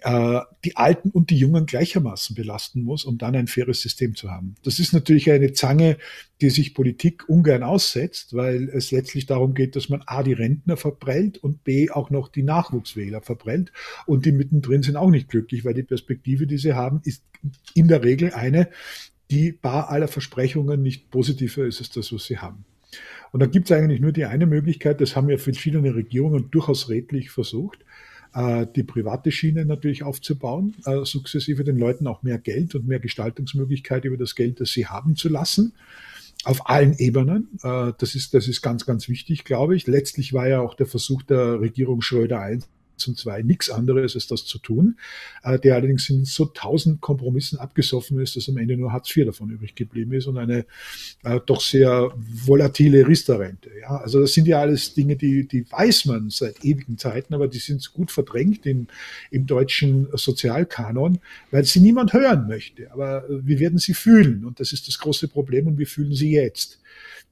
äh, 0.03 0.41
die 0.65 0.75
Alten 0.75 1.09
und 1.11 1.29
die 1.29 1.37
Jungen 1.37 1.65
gleichermaßen 1.65 2.35
belasten 2.35 2.81
muss, 2.81 3.05
um 3.05 3.17
dann 3.17 3.35
ein 3.35 3.47
faires 3.47 3.81
System 3.81 4.15
zu 4.15 4.29
haben. 4.29 4.55
Das 4.63 4.79
ist 4.79 4.93
natürlich 4.93 5.31
eine 5.31 5.53
Zange, 5.53 5.97
die 6.41 6.49
sich 6.49 6.73
Politik 6.73 7.29
ungern 7.29 7.63
aussetzt, 7.63 8.33
weil 8.33 8.69
es 8.69 8.91
letztlich 8.91 9.25
darum 9.25 9.53
geht, 9.53 9.77
dass 9.77 9.87
man 9.87 10.03
A, 10.05 10.21
die 10.21 10.33
Rentner 10.33 10.75
verprellt 10.75 11.37
und 11.37 11.63
B, 11.63 11.89
auch 11.89 12.09
noch 12.09 12.27
die 12.27 12.43
Nachwuchswähler 12.43 13.21
verprellt. 13.21 13.71
Und 14.05 14.25
die 14.25 14.33
mittendrin 14.33 14.83
sind 14.83 14.97
auch 14.97 15.09
nicht 15.09 15.29
glücklich, 15.29 15.63
weil 15.63 15.73
die 15.73 15.83
Perspektive, 15.83 16.47
die 16.47 16.57
sie 16.57 16.73
haben, 16.73 16.99
ist 17.05 17.23
in 17.73 17.87
der 17.87 18.03
Regel 18.03 18.33
eine, 18.33 18.69
die 19.31 19.53
bar 19.53 19.89
aller 19.89 20.09
Versprechungen 20.09 20.81
nicht 20.81 21.11
positiver 21.11 21.65
ist 21.65 21.79
als 21.79 21.91
das, 21.91 22.11
was 22.11 22.25
sie 22.25 22.39
haben. 22.39 22.65
Und 23.31 23.39
da 23.39 23.45
gibt 23.45 23.71
es 23.71 23.75
eigentlich 23.75 24.01
nur 24.01 24.11
die 24.11 24.25
eine 24.25 24.45
Möglichkeit, 24.45 25.01
das 25.01 25.15
haben 25.15 25.29
ja 25.29 25.37
verschiedene 25.37 25.95
Regierungen 25.95 26.51
durchaus 26.51 26.89
redlich 26.89 27.31
versucht, 27.31 27.79
äh, 28.33 28.67
die 28.75 28.83
private 28.83 29.31
Schiene 29.31 29.65
natürlich 29.65 30.03
aufzubauen, 30.03 30.75
äh, 30.85 31.05
sukzessive 31.05 31.63
den 31.63 31.77
Leuten 31.77 32.07
auch 32.07 32.23
mehr 32.23 32.39
Geld 32.39 32.75
und 32.75 32.87
mehr 32.87 32.99
Gestaltungsmöglichkeit 32.99 34.05
über 34.05 34.17
das 34.17 34.35
Geld, 34.35 34.59
das 34.59 34.71
sie 34.71 34.87
haben 34.87 35.15
zu 35.15 35.29
lassen. 35.29 35.73
Auf 36.45 36.69
allen 36.69 36.93
Ebenen. 36.97 37.47
Äh, 37.63 37.93
das 37.97 38.15
ist, 38.15 38.33
das 38.33 38.47
ist 38.47 38.61
ganz, 38.61 38.85
ganz 38.85 39.07
wichtig, 39.07 39.45
glaube 39.45 39.75
ich. 39.75 39.87
Letztlich 39.87 40.33
war 40.33 40.47
ja 40.47 40.61
auch 40.61 40.73
der 40.73 40.87
Versuch 40.87 41.21
der 41.23 41.61
Regierung 41.61 42.01
Schröder 42.01 42.39
1 42.41 42.67
und 43.07 43.17
zwei 43.17 43.41
nichts 43.41 43.69
anderes 43.69 44.15
als 44.15 44.27
das 44.27 44.45
zu 44.45 44.59
tun, 44.59 44.97
äh, 45.43 45.59
der 45.59 45.75
allerdings 45.75 46.09
in 46.09 46.25
so 46.25 46.45
tausend 46.45 47.01
Kompromissen 47.01 47.59
abgesoffen 47.59 48.19
ist, 48.19 48.35
dass 48.35 48.49
am 48.49 48.57
Ende 48.57 48.77
nur 48.77 48.91
Hartz 48.91 49.15
IV 49.15 49.25
davon 49.25 49.49
übrig 49.49 49.75
geblieben 49.75 50.13
ist 50.13 50.27
und 50.27 50.37
eine 50.37 50.65
äh, 51.23 51.39
doch 51.45 51.61
sehr 51.61 52.11
volatile 52.15 53.07
Riester-Rente. 53.07 53.69
Ja? 53.81 53.97
Also 53.97 54.21
das 54.21 54.33
sind 54.33 54.47
ja 54.47 54.59
alles 54.59 54.93
Dinge, 54.93 55.15
die, 55.15 55.47
die 55.47 55.69
weiß 55.69 56.05
man 56.05 56.29
seit 56.29 56.63
ewigen 56.63 56.97
Zeiten, 56.97 57.33
aber 57.33 57.47
die 57.47 57.59
sind 57.59 57.93
gut 57.93 58.11
verdrängt 58.11 58.65
in, 58.65 58.87
im 59.31 59.45
deutschen 59.45 60.07
Sozialkanon, 60.13 61.19
weil 61.51 61.65
sie 61.65 61.79
niemand 61.79 62.13
hören 62.13 62.47
möchte. 62.47 62.91
Aber 62.91 63.25
wir 63.29 63.59
werden 63.59 63.79
sie 63.79 63.93
fühlen 63.93 64.45
und 64.45 64.59
das 64.59 64.73
ist 64.73 64.87
das 64.87 64.99
große 64.99 65.27
Problem 65.27 65.67
und 65.67 65.77
wir 65.77 65.87
fühlen 65.87 66.13
sie 66.13 66.31
jetzt. 66.31 66.79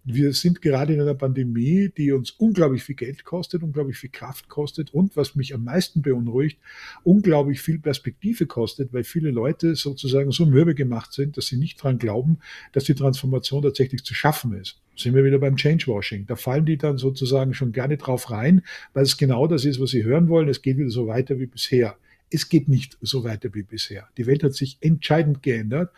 Wir 0.03 0.33
sind 0.33 0.63
gerade 0.63 0.95
in 0.95 1.01
einer 1.01 1.13
Pandemie, 1.13 1.91
die 1.95 2.11
uns 2.11 2.31
unglaublich 2.31 2.83
viel 2.83 2.95
Geld 2.95 3.23
kostet, 3.23 3.61
unglaublich 3.61 3.97
viel 3.97 4.09
Kraft 4.09 4.49
kostet 4.49 4.91
und 4.93 5.15
was 5.15 5.35
mich 5.35 5.53
am 5.53 5.63
meisten 5.63 6.01
beunruhigt, 6.01 6.59
unglaublich 7.03 7.61
viel 7.61 7.77
Perspektive 7.77 8.47
kostet, 8.47 8.93
weil 8.93 9.03
viele 9.03 9.29
Leute 9.29 9.75
sozusagen 9.75 10.31
so 10.31 10.47
mürbe 10.47 10.73
gemacht 10.73 11.13
sind, 11.13 11.37
dass 11.37 11.47
sie 11.47 11.57
nicht 11.57 11.79
daran 11.79 11.99
glauben, 11.99 12.39
dass 12.71 12.85
die 12.85 12.95
Transformation 12.95 13.61
tatsächlich 13.61 14.03
zu 14.03 14.15
schaffen 14.15 14.53
ist. 14.53 14.81
Sind 14.95 15.13
wir 15.13 15.23
wieder 15.23 15.37
beim 15.37 15.55
Changewashing. 15.55 16.25
Da 16.25 16.35
fallen 16.35 16.65
die 16.65 16.77
dann 16.77 16.97
sozusagen 16.97 17.53
schon 17.53 17.71
gerne 17.71 17.97
drauf 17.97 18.31
rein, 18.31 18.63
weil 18.93 19.03
es 19.03 19.17
genau 19.17 19.45
das 19.45 19.65
ist, 19.65 19.79
was 19.79 19.91
sie 19.91 20.03
hören 20.03 20.29
wollen. 20.29 20.49
Es 20.49 20.63
geht 20.63 20.77
wieder 20.77 20.89
so 20.89 21.05
weiter 21.05 21.39
wie 21.39 21.45
bisher. 21.45 21.95
Es 22.31 22.49
geht 22.49 22.67
nicht 22.69 22.97
so 23.01 23.23
weiter 23.23 23.53
wie 23.53 23.63
bisher. 23.63 24.07
Die 24.17 24.25
Welt 24.25 24.43
hat 24.43 24.53
sich 24.53 24.77
entscheidend 24.81 25.43
geändert. 25.43 25.91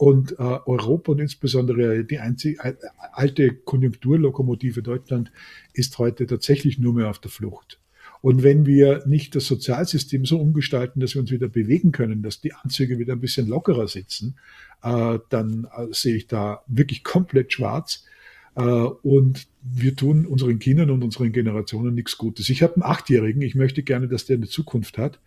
Und 0.00 0.32
äh, 0.32 0.36
Europa 0.64 1.12
und 1.12 1.18
insbesondere 1.18 2.04
die 2.06 2.20
einzige 2.20 2.58
äh, 2.64 2.74
alte 3.12 3.52
Konjunkturlokomotive 3.52 4.82
Deutschland 4.82 5.30
ist 5.74 5.98
heute 5.98 6.26
tatsächlich 6.26 6.78
nur 6.78 6.94
mehr 6.94 7.10
auf 7.10 7.18
der 7.18 7.30
Flucht. 7.30 7.78
Und 8.22 8.42
wenn 8.42 8.64
wir 8.64 9.06
nicht 9.06 9.34
das 9.34 9.44
Sozialsystem 9.44 10.24
so 10.24 10.40
umgestalten, 10.40 11.00
dass 11.00 11.14
wir 11.14 11.20
uns 11.20 11.30
wieder 11.30 11.48
bewegen 11.48 11.92
können, 11.92 12.22
dass 12.22 12.40
die 12.40 12.54
Anzüge 12.54 12.98
wieder 12.98 13.12
ein 13.12 13.20
bisschen 13.20 13.46
lockerer 13.46 13.88
sitzen, 13.88 14.38
äh, 14.82 15.18
dann 15.28 15.68
äh, 15.76 15.88
sehe 15.90 16.16
ich 16.16 16.26
da 16.26 16.62
wirklich 16.66 17.04
komplett 17.04 17.52
schwarz. 17.52 18.06
Äh, 18.54 18.62
und 18.62 19.48
wir 19.60 19.94
tun 19.96 20.24
unseren 20.24 20.60
Kindern 20.60 20.88
und 20.88 21.04
unseren 21.04 21.30
Generationen 21.30 21.94
nichts 21.94 22.16
Gutes. 22.16 22.48
Ich 22.48 22.62
habe 22.62 22.76
einen 22.76 22.84
Achtjährigen, 22.84 23.42
ich 23.42 23.54
möchte 23.54 23.82
gerne, 23.82 24.08
dass 24.08 24.24
der 24.24 24.38
eine 24.38 24.48
Zukunft 24.48 24.96
hat. 24.96 25.20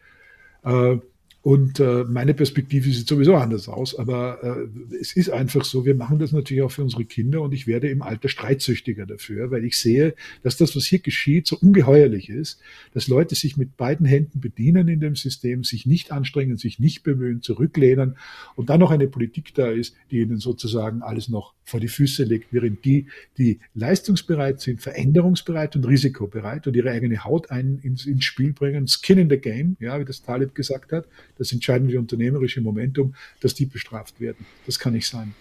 Und 1.43 1.81
äh, 1.81 2.05
meine 2.05 2.33
Perspektive 2.33 2.89
sieht 2.89 3.05
sowieso 3.05 3.35
anders 3.35 3.67
aus, 3.67 3.99
aber 3.99 4.41
äh, 4.41 4.95
es 4.95 5.11
ist 5.11 5.29
einfach 5.29 5.65
so, 5.65 5.85
wir 5.85 5.93
machen 5.93 6.17
das 6.17 6.31
natürlich 6.31 6.63
auch 6.63 6.71
für 6.71 6.83
unsere 6.83 7.03
Kinder 7.03 7.41
und 7.41 7.53
ich 7.53 7.67
werde 7.67 7.89
im 7.89 8.01
Alter 8.01 8.29
streitsüchtiger 8.29 9.05
dafür, 9.05 9.51
weil 9.51 9.65
ich 9.65 9.77
sehe, 9.77 10.15
dass 10.41 10.55
das, 10.55 10.73
was 10.73 10.85
hier 10.85 10.99
geschieht, 10.99 11.45
so 11.45 11.57
ungeheuerlich 11.59 12.29
ist, 12.29 12.61
dass 12.93 13.09
Leute 13.09 13.35
sich 13.35 13.57
mit 13.57 13.75
beiden 13.75 14.05
Händen 14.05 14.39
bedienen 14.39 14.87
in 14.87 15.01
dem 15.01 15.17
System, 15.17 15.65
sich 15.65 15.85
nicht 15.85 16.13
anstrengen, 16.13 16.55
sich 16.55 16.79
nicht 16.79 17.03
bemühen, 17.03 17.41
zurücklehnen 17.41 18.15
und 18.55 18.69
dann 18.69 18.79
noch 18.79 18.91
eine 18.91 19.09
Politik 19.09 19.53
da 19.53 19.69
ist, 19.69 19.97
die 20.11 20.19
ihnen 20.21 20.39
sozusagen 20.39 21.01
alles 21.01 21.27
noch 21.27 21.53
vor 21.65 21.79
die 21.79 21.87
Füße 21.87 22.23
legt, 22.23 22.51
während 22.51 22.83
die, 22.85 23.07
die 23.37 23.59
leistungsbereit 23.73 24.59
sind, 24.61 24.81
veränderungsbereit 24.81 25.75
und 25.75 25.85
risikobereit 25.85 26.67
und 26.67 26.75
ihre 26.75 26.91
eigene 26.91 27.23
Haut 27.23 27.51
ein, 27.51 27.79
ins, 27.83 28.05
ins 28.05 28.25
Spiel 28.25 28.53
bringen, 28.53 28.87
Skin 28.87 29.17
in 29.17 29.29
the 29.29 29.37
Game, 29.37 29.77
ja, 29.79 29.99
wie 29.99 30.05
das 30.05 30.21
Taleb 30.21 30.55
gesagt 30.55 30.91
hat, 30.91 31.07
das 31.37 31.51
entscheidende 31.51 31.99
unternehmerische 31.99 32.61
Momentum, 32.61 33.15
dass 33.41 33.53
die 33.53 33.65
bestraft 33.65 34.19
werden. 34.19 34.45
Das 34.65 34.79
kann 34.79 34.93
nicht 34.93 35.07
sein. 35.07 35.33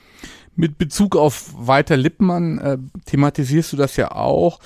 Mit 0.54 0.78
Bezug 0.78 1.16
auf 1.16 1.52
Walter 1.56 1.96
Lippmann 1.96 2.58
äh, 2.58 2.78
thematisierst 3.06 3.72
du 3.72 3.76
das 3.76 3.96
ja 3.96 4.12
auch, 4.12 4.60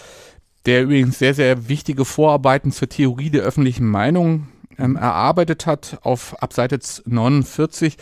der 0.67 0.83
übrigens 0.83 1.19
sehr, 1.19 1.35
sehr 1.35 1.69
wichtige 1.69 2.05
Vorarbeiten 2.05 2.73
zur 2.73 2.89
Theorie 2.89 3.31
der 3.31 3.43
öffentlichen 3.43 3.87
Meinung 3.87 4.49
ähm, 4.79 4.97
erarbeitet 4.97 5.67
hat 5.67 5.99
auf 6.03 6.41
Abseite 6.43 6.79
49, 7.05 7.97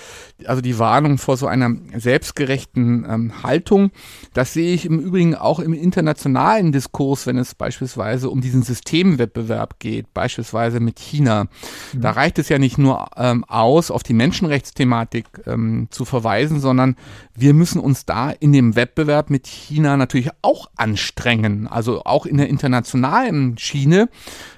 also 0.46 0.60
die 0.60 0.78
Warnung 0.78 1.18
vor 1.18 1.36
so 1.36 1.46
einer 1.46 1.70
selbstgerechten 1.96 3.06
ähm, 3.08 3.42
Haltung. 3.42 3.90
Das 4.32 4.52
sehe 4.52 4.74
ich 4.74 4.86
im 4.86 4.98
Übrigen 4.98 5.34
auch 5.34 5.60
im 5.60 5.72
internationalen 5.72 6.72
Diskurs, 6.72 7.26
wenn 7.26 7.38
es 7.38 7.54
beispielsweise 7.54 8.30
um 8.30 8.40
diesen 8.40 8.62
Systemwettbewerb 8.62 9.78
geht, 9.78 10.12
beispielsweise 10.14 10.80
mit 10.80 10.98
China. 10.98 11.44
Mhm. 11.92 12.00
Da 12.00 12.10
reicht 12.10 12.38
es 12.38 12.48
ja 12.48 12.58
nicht 12.58 12.78
nur 12.78 13.08
ähm, 13.16 13.44
aus, 13.44 13.90
auf 13.90 14.02
die 14.02 14.14
Menschenrechtsthematik 14.14 15.26
ähm, 15.46 15.88
zu 15.90 16.04
verweisen, 16.04 16.60
sondern 16.60 16.96
wir 17.34 17.54
müssen 17.54 17.80
uns 17.80 18.04
da 18.06 18.30
in 18.30 18.52
dem 18.52 18.76
Wettbewerb 18.76 19.30
mit 19.30 19.46
China 19.46 19.96
natürlich 19.96 20.30
auch 20.42 20.68
anstrengen, 20.76 21.66
also 21.66 22.02
auch 22.04 22.26
in 22.26 22.36
der 22.36 22.48
internationalen 22.48 23.58
Schiene 23.58 24.08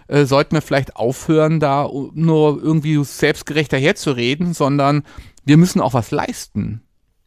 äh, 0.09 0.25
sollten 0.25 0.55
wir 0.55 0.63
vielleicht 0.63 0.97
aufhören, 0.97 1.61
da 1.61 1.89
nur 2.15 2.63
irgendwie 2.63 3.03
selbstgerechter 3.05 3.79
herzureden, 3.79 4.55
sondern 4.55 5.03
wir 5.45 5.57
müssen 5.57 5.81
auch 5.81 5.95
was 5.95 6.11
leisten. 6.11 6.83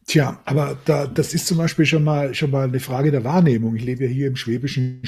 Tja, 0.06 0.40
aber 0.46 0.78
da, 0.86 1.06
das 1.06 1.34
ist 1.34 1.46
zum 1.46 1.58
Beispiel 1.58 1.86
schon 1.86 2.04
mal, 2.04 2.34
schon 2.34 2.52
mal 2.52 2.68
eine 2.68 2.80
Frage 2.80 3.12
der 3.12 3.24
Wahrnehmung. 3.24 3.76
Ich 3.76 3.84
lebe 3.84 4.06
ja 4.06 4.10
hier 4.10 4.28
im 4.28 4.36
schwäbischen 4.36 5.04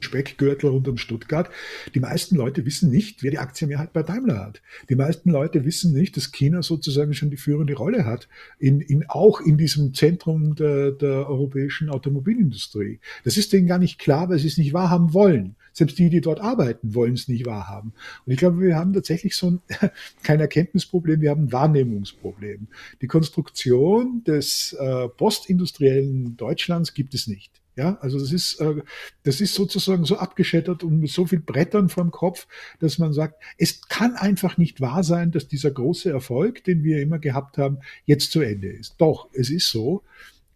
Speckgürtel 0.00 0.70
rund 0.70 0.88
um 0.88 0.96
Stuttgart. 0.96 1.50
Die 1.94 2.00
meisten 2.00 2.36
Leute 2.36 2.64
wissen 2.64 2.90
nicht, 2.90 3.22
wer 3.22 3.30
die 3.30 3.38
Aktienmehrheit 3.38 3.92
bei 3.92 4.02
Daimler 4.02 4.38
hat. 4.38 4.62
Die 4.88 4.94
meisten 4.94 5.30
Leute 5.30 5.64
wissen 5.64 5.92
nicht, 5.92 6.16
dass 6.16 6.32
China 6.32 6.62
sozusagen 6.62 7.14
schon 7.14 7.30
die 7.30 7.36
führende 7.36 7.74
Rolle 7.74 8.04
hat, 8.04 8.28
in, 8.58 8.80
in, 8.80 9.04
auch 9.08 9.40
in 9.40 9.56
diesem 9.58 9.94
Zentrum 9.94 10.54
der, 10.54 10.92
der 10.92 11.28
europäischen 11.28 11.90
Automobilindustrie. 11.90 13.00
Das 13.24 13.36
ist 13.36 13.52
denen 13.52 13.66
gar 13.66 13.78
nicht 13.78 13.98
klar, 13.98 14.28
weil 14.28 14.38
sie 14.38 14.48
es 14.48 14.58
nicht 14.58 14.72
wahrhaben 14.72 15.14
wollen. 15.14 15.56
Selbst 15.78 15.96
die, 15.96 16.10
die 16.10 16.20
dort 16.20 16.40
arbeiten, 16.40 16.92
wollen 16.92 17.14
es 17.14 17.28
nicht 17.28 17.46
wahrhaben. 17.46 17.92
Und 18.26 18.32
ich 18.32 18.38
glaube, 18.38 18.60
wir 18.60 18.74
haben 18.74 18.92
tatsächlich 18.92 19.36
so 19.36 19.52
ein, 19.52 19.60
kein 20.24 20.40
Erkenntnisproblem, 20.40 21.20
wir 21.20 21.30
haben 21.30 21.44
ein 21.44 21.52
Wahrnehmungsproblem. 21.52 22.66
Die 23.00 23.06
Konstruktion 23.06 24.24
des 24.24 24.72
äh, 24.72 25.08
postindustriellen 25.08 26.36
Deutschlands 26.36 26.94
gibt 26.94 27.14
es 27.14 27.28
nicht. 27.28 27.52
Ja, 27.76 27.96
also 28.00 28.18
das 28.18 28.32
ist, 28.32 28.60
äh, 28.60 28.82
das 29.22 29.40
ist 29.40 29.54
sozusagen 29.54 30.04
so 30.04 30.16
abgeschättert 30.16 30.82
und 30.82 30.98
mit 30.98 31.12
so 31.12 31.26
viel 31.26 31.38
Brettern 31.38 31.88
vom 31.88 32.10
Kopf, 32.10 32.48
dass 32.80 32.98
man 32.98 33.12
sagt, 33.12 33.40
es 33.56 33.82
kann 33.82 34.16
einfach 34.16 34.58
nicht 34.58 34.80
wahr 34.80 35.04
sein, 35.04 35.30
dass 35.30 35.46
dieser 35.46 35.70
große 35.70 36.10
Erfolg, 36.10 36.64
den 36.64 36.82
wir 36.82 37.00
immer 37.00 37.20
gehabt 37.20 37.56
haben, 37.56 37.78
jetzt 38.04 38.32
zu 38.32 38.40
Ende 38.40 38.66
ist. 38.66 38.96
Doch, 38.98 39.28
es 39.32 39.48
ist 39.48 39.68
so. 39.68 40.02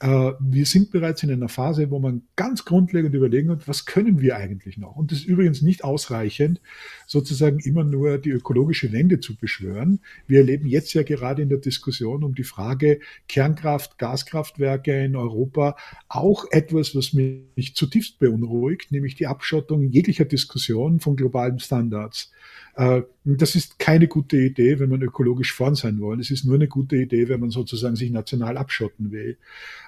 Äh, 0.02 0.32
wir 0.40 0.66
sind 0.66 0.90
bereits 0.90 1.22
in 1.22 1.30
einer 1.30 1.48
Phase, 1.48 1.90
wo 1.92 2.00
man 2.00 2.22
ganz 2.34 2.64
grundlegend 2.64 3.14
überlegen 3.14 3.48
wird, 3.48 3.68
was 3.68 3.86
können 3.86 4.20
wir 4.20 4.36
eigentlich 4.36 4.76
noch? 4.76 4.96
Und 4.96 5.12
das 5.12 5.20
ist 5.20 5.26
übrigens 5.26 5.62
nicht 5.62 5.84
ausreichend, 5.84 6.60
sozusagen 7.06 7.60
immer 7.60 7.84
nur 7.84 8.18
die 8.18 8.30
ökologische 8.30 8.90
Wende 8.90 9.20
zu 9.20 9.36
beschwören. 9.36 10.00
Wir 10.26 10.40
erleben 10.40 10.66
jetzt 10.66 10.92
ja 10.94 11.04
gerade 11.04 11.42
in 11.42 11.48
der 11.48 11.58
Diskussion 11.58 12.24
um 12.24 12.34
die 12.34 12.42
Frage 12.42 12.98
Kernkraft, 13.28 13.96
Gaskraftwerke 13.98 15.04
in 15.04 15.14
Europa 15.14 15.76
auch 16.08 16.46
etwas, 16.50 16.96
was 16.96 17.12
mich 17.12 17.76
zutiefst 17.76 18.18
beunruhigt, 18.18 18.90
nämlich 18.90 19.14
die 19.14 19.28
Abschottung 19.28 19.88
jeglicher 19.88 20.24
Diskussion 20.24 20.98
von 20.98 21.14
globalen 21.14 21.60
Standards. 21.60 22.32
Äh, 22.76 23.02
das 23.24 23.54
ist 23.54 23.78
keine 23.78 24.08
gute 24.08 24.36
Idee, 24.36 24.80
wenn 24.80 24.90
man 24.90 25.02
ökologisch 25.02 25.52
vorn 25.52 25.74
sein 25.74 26.00
will. 26.00 26.20
Es 26.20 26.30
ist 26.30 26.44
nur 26.44 26.56
eine 26.56 26.68
gute 26.68 26.96
Idee, 26.96 27.28
wenn 27.28 27.40
man 27.40 27.50
sozusagen 27.50 27.96
sich 27.96 28.10
national 28.10 28.56
abschotten 28.56 29.10
will. 29.10 29.38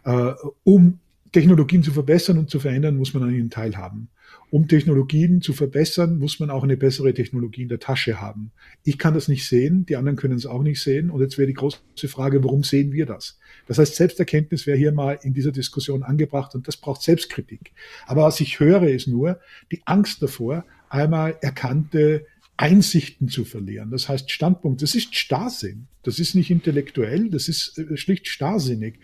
Äh, 0.04 0.32
um 0.64 0.98
Technologien 1.32 1.82
zu 1.82 1.90
verbessern 1.92 2.38
und 2.38 2.48
zu 2.48 2.60
verändern, 2.60 2.96
muss 2.96 3.12
man 3.12 3.24
an 3.24 3.34
ihnen 3.34 3.50
teilhaben. 3.50 4.08
Um 4.50 4.68
Technologien 4.68 5.40
zu 5.40 5.52
verbessern, 5.52 6.18
muss 6.18 6.38
man 6.38 6.48
auch 6.48 6.62
eine 6.62 6.76
bessere 6.76 7.12
Technologie 7.12 7.62
in 7.62 7.68
der 7.68 7.80
Tasche 7.80 8.20
haben. 8.20 8.52
Ich 8.84 8.98
kann 8.98 9.14
das 9.14 9.26
nicht 9.26 9.48
sehen, 9.48 9.84
die 9.84 9.96
anderen 9.96 10.16
können 10.16 10.36
es 10.36 10.46
auch 10.46 10.62
nicht 10.62 10.80
sehen. 10.80 11.10
Und 11.10 11.20
jetzt 11.22 11.36
wäre 11.36 11.48
die 11.48 11.54
große 11.54 11.80
Frage, 12.06 12.44
warum 12.44 12.62
sehen 12.62 12.92
wir 12.92 13.04
das? 13.04 13.40
Das 13.66 13.78
heißt, 13.78 13.96
Selbsterkenntnis 13.96 14.68
wäre 14.68 14.78
hier 14.78 14.92
mal 14.92 15.18
in 15.22 15.34
dieser 15.34 15.50
Diskussion 15.50 16.04
angebracht 16.04 16.54
und 16.54 16.68
das 16.68 16.76
braucht 16.76 17.02
Selbstkritik. 17.02 17.72
Aber 18.06 18.22
was 18.22 18.40
ich 18.40 18.60
höre, 18.60 18.84
ist 18.84 19.08
nur 19.08 19.40
die 19.72 19.82
Angst 19.86 20.22
davor, 20.22 20.64
einmal 20.88 21.36
erkannte 21.40 22.26
Einsichten 22.56 23.28
zu 23.28 23.44
verlieren. 23.44 23.90
Das 23.90 24.08
heißt 24.08 24.30
Standpunkt, 24.30 24.82
das 24.82 24.94
ist 24.94 25.14
Starrsinn. 25.16 25.88
Das 26.02 26.18
ist 26.18 26.34
nicht 26.34 26.50
intellektuell, 26.50 27.30
das 27.30 27.48
ist 27.48 27.78
äh, 27.78 27.96
schlicht 27.96 28.28
starrsinnig. 28.28 29.00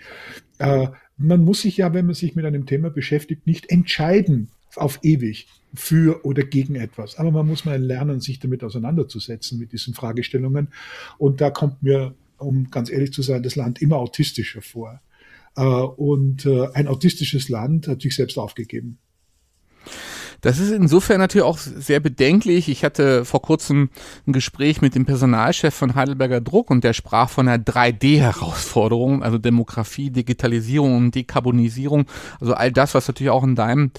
Äh, 0.59 0.89
man 1.17 1.45
muss 1.45 1.63
sich 1.63 1.79
ja, 1.79 1.93
wenn 1.93 2.07
man 2.07 2.15
sich 2.15 2.35
mit 2.35 2.45
einem 2.45 2.67
Thema 2.67 2.91
beschäftigt, 2.91 3.47
nicht 3.47 3.71
entscheiden 3.71 4.51
auf 4.77 5.01
ewig 5.03 5.49
für 5.75 6.25
oder 6.25 6.45
gegen 6.45 6.77
etwas. 6.77 7.17
Aber 7.17 7.31
man 7.33 7.47
muss 7.47 7.65
mal 7.65 7.81
lernen, 7.83 8.21
sich 8.21 8.39
damit 8.39 8.63
auseinanderzusetzen, 8.63 9.59
mit 9.59 9.73
diesen 9.73 9.95
Fragestellungen. 9.95 10.69
Und 11.19 11.41
da 11.41 11.51
kommt 11.51 11.83
mir, 11.83 12.15
um 12.39 12.71
ganz 12.71 12.91
ehrlich 12.91 13.13
zu 13.13 13.23
sein, 13.23 13.43
das 13.43 13.57
Land 13.57 13.83
immer 13.83 13.97
autistischer 13.97 14.63
vor. 14.63 15.01
Äh, 15.57 15.63
und 15.63 16.47
ein 16.47 16.87
autistisches 16.87 17.49
Land 17.49 17.89
hat 17.89 18.03
sich 18.03 18.15
selbst 18.15 18.39
aufgegeben. 18.39 18.99
Das 20.40 20.59
ist 20.59 20.70
insofern 20.70 21.18
natürlich 21.18 21.44
auch 21.44 21.59
sehr 21.59 22.00
bedenklich. 22.00 22.68
Ich 22.68 22.85
hatte 22.85 23.24
vor 23.24 23.42
kurzem 23.42 23.90
ein 24.26 24.33
Gespräch 24.33 24.81
mit 24.81 24.94
dem 24.94 25.07
Personalchef 25.07 25.74
von 25.74 25.94
Heidelberger 25.94 26.40
Druck 26.40 26.70
und 26.70 26.85
der 26.85 26.92
sprach 26.92 27.29
von 27.29 27.48
einer 27.48 27.62
3D-Herausforderung, 27.62 29.22
also 29.22 29.38
Demografie, 29.38 30.11
Digitalisierung 30.11 30.96
und 30.96 31.14
Dekarbonisierung. 31.14 32.07
Also 32.40 32.55
all 32.55 32.72
das, 32.72 32.94
was 32.94 33.09
natürlich 33.09 33.31
auch 33.31 33.44
in 33.44 33.55
deinem 33.55 33.90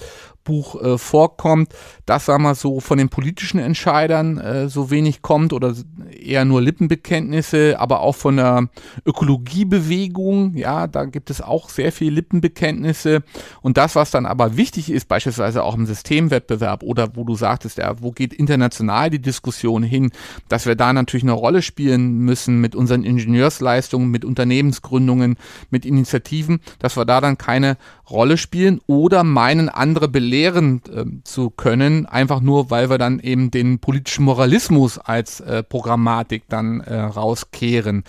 Buch 0.44 0.80
äh, 0.80 0.98
vorkommt, 0.98 1.74
dass, 2.06 2.26
sagen 2.26 2.42
wir 2.42 2.54
so, 2.54 2.80
von 2.80 2.98
den 2.98 3.08
politischen 3.08 3.58
Entscheidern 3.58 4.38
äh, 4.38 4.68
so 4.68 4.90
wenig 4.90 5.22
kommt 5.22 5.52
oder 5.52 5.74
eher 6.10 6.44
nur 6.44 6.60
Lippenbekenntnisse, 6.62 7.78
aber 7.78 8.00
auch 8.00 8.16
von 8.16 8.36
der 8.36 8.68
Ökologiebewegung, 9.06 10.56
ja, 10.56 10.86
da 10.86 11.04
gibt 11.04 11.30
es 11.30 11.40
auch 11.40 11.68
sehr 11.68 11.92
viele 11.92 12.12
Lippenbekenntnisse. 12.12 13.22
Und 13.60 13.76
das, 13.76 13.94
was 13.94 14.10
dann 14.10 14.26
aber 14.26 14.56
wichtig 14.56 14.90
ist, 14.90 15.08
beispielsweise 15.08 15.62
auch 15.62 15.74
im 15.74 15.86
Systemwettbewerb 15.86 16.82
oder 16.82 17.14
wo 17.14 17.24
du 17.24 17.34
sagtest, 17.34 17.78
ja, 17.78 18.00
wo 18.00 18.12
geht 18.12 18.32
international 18.34 19.10
die 19.10 19.22
Diskussion 19.22 19.82
hin, 19.82 20.10
dass 20.48 20.66
wir 20.66 20.74
da 20.74 20.92
natürlich 20.92 21.24
eine 21.24 21.32
Rolle 21.32 21.62
spielen 21.62 22.18
müssen 22.18 22.60
mit 22.60 22.74
unseren 22.74 23.04
Ingenieursleistungen, 23.04 24.10
mit 24.10 24.24
Unternehmensgründungen, 24.24 25.36
mit 25.70 25.86
Initiativen, 25.86 26.60
dass 26.78 26.96
wir 26.96 27.04
da 27.04 27.20
dann 27.20 27.38
keine 27.38 27.76
Rolle 28.12 28.36
spielen 28.36 28.80
oder 28.86 29.24
meinen 29.24 29.68
andere 29.68 30.08
belehren 30.08 30.82
äh, 30.94 31.04
zu 31.24 31.50
können, 31.50 32.06
einfach 32.06 32.40
nur, 32.40 32.70
weil 32.70 32.90
wir 32.90 32.98
dann 32.98 33.18
eben 33.18 33.50
den 33.50 33.78
politischen 33.78 34.24
Moralismus 34.24 34.98
als 34.98 35.40
äh, 35.40 35.62
Programmatik 35.62 36.44
dann 36.48 36.80
äh, 36.80 36.94
rauskehren. 37.00 38.04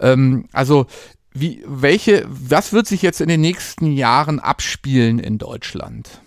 Ähm, 0.00 0.46
also 0.52 0.86
wie, 1.32 1.64
welche, 1.66 2.24
was 2.28 2.72
wird 2.72 2.86
sich 2.86 3.02
jetzt 3.02 3.20
in 3.20 3.28
den 3.28 3.40
nächsten 3.40 3.92
Jahren 3.92 4.38
abspielen 4.38 5.18
in 5.18 5.38
Deutschland? 5.38 6.20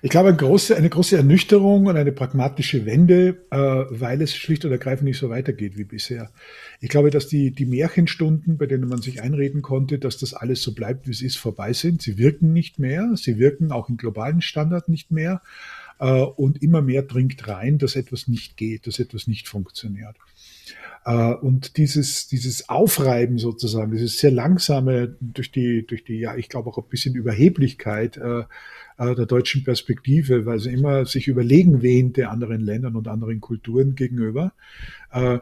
Ich 0.00 0.10
glaube, 0.10 0.28
eine 0.28 0.36
große, 0.36 0.76
eine 0.76 0.88
große 0.88 1.16
Ernüchterung 1.16 1.86
und 1.86 1.96
eine 1.96 2.12
pragmatische 2.12 2.86
Wende, 2.86 3.44
äh, 3.50 3.56
weil 3.56 4.22
es 4.22 4.34
schlicht 4.34 4.64
und 4.64 4.70
ergreifend 4.70 5.04
nicht 5.04 5.18
so 5.18 5.28
weitergeht 5.28 5.76
wie 5.76 5.84
bisher. 5.84 6.30
Ich 6.80 6.88
glaube, 6.88 7.10
dass 7.10 7.26
die, 7.26 7.50
die 7.50 7.66
Märchenstunden, 7.66 8.58
bei 8.58 8.66
denen 8.66 8.88
man 8.88 9.02
sich 9.02 9.22
einreden 9.22 9.62
konnte, 9.62 9.98
dass 9.98 10.18
das 10.18 10.34
alles 10.34 10.62
so 10.62 10.72
bleibt, 10.72 11.08
wie 11.08 11.12
es 11.12 11.22
ist, 11.22 11.36
vorbei 11.36 11.72
sind. 11.72 12.02
Sie 12.02 12.16
wirken 12.16 12.52
nicht 12.52 12.78
mehr. 12.78 13.10
Sie 13.16 13.38
wirken 13.38 13.72
auch 13.72 13.88
im 13.88 13.96
globalen 13.96 14.40
Standard 14.40 14.88
nicht 14.88 15.10
mehr. 15.10 15.42
Äh, 15.98 16.22
und 16.22 16.62
immer 16.62 16.80
mehr 16.80 17.02
dringt 17.02 17.48
rein, 17.48 17.78
dass 17.78 17.96
etwas 17.96 18.28
nicht 18.28 18.56
geht, 18.56 18.86
dass 18.86 19.00
etwas 19.00 19.26
nicht 19.26 19.48
funktioniert. 19.48 20.16
Äh, 21.04 21.32
und 21.34 21.76
dieses, 21.76 22.28
dieses 22.28 22.68
Aufreiben 22.68 23.38
sozusagen, 23.38 23.90
dieses 23.92 24.18
sehr 24.18 24.30
langsame 24.30 25.16
durch 25.20 25.50
die, 25.50 25.84
durch 25.86 26.04
die, 26.04 26.20
ja, 26.20 26.36
ich 26.36 26.48
glaube 26.48 26.70
auch 26.70 26.78
ein 26.78 26.88
bisschen 26.88 27.14
Überheblichkeit 27.14 28.20
äh, 28.98 29.14
der 29.14 29.26
deutschen 29.26 29.64
Perspektive, 29.64 30.44
weil 30.44 30.58
sie 30.58 30.72
immer 30.72 31.06
sich 31.06 31.28
überlegen 31.28 31.82
wähnte 31.82 32.28
anderen 32.28 32.60
Ländern 32.60 32.96
und 32.96 33.08
anderen 33.08 33.40
Kulturen 33.40 33.94
gegenüber. 33.94 34.52
Äh, 35.10 35.38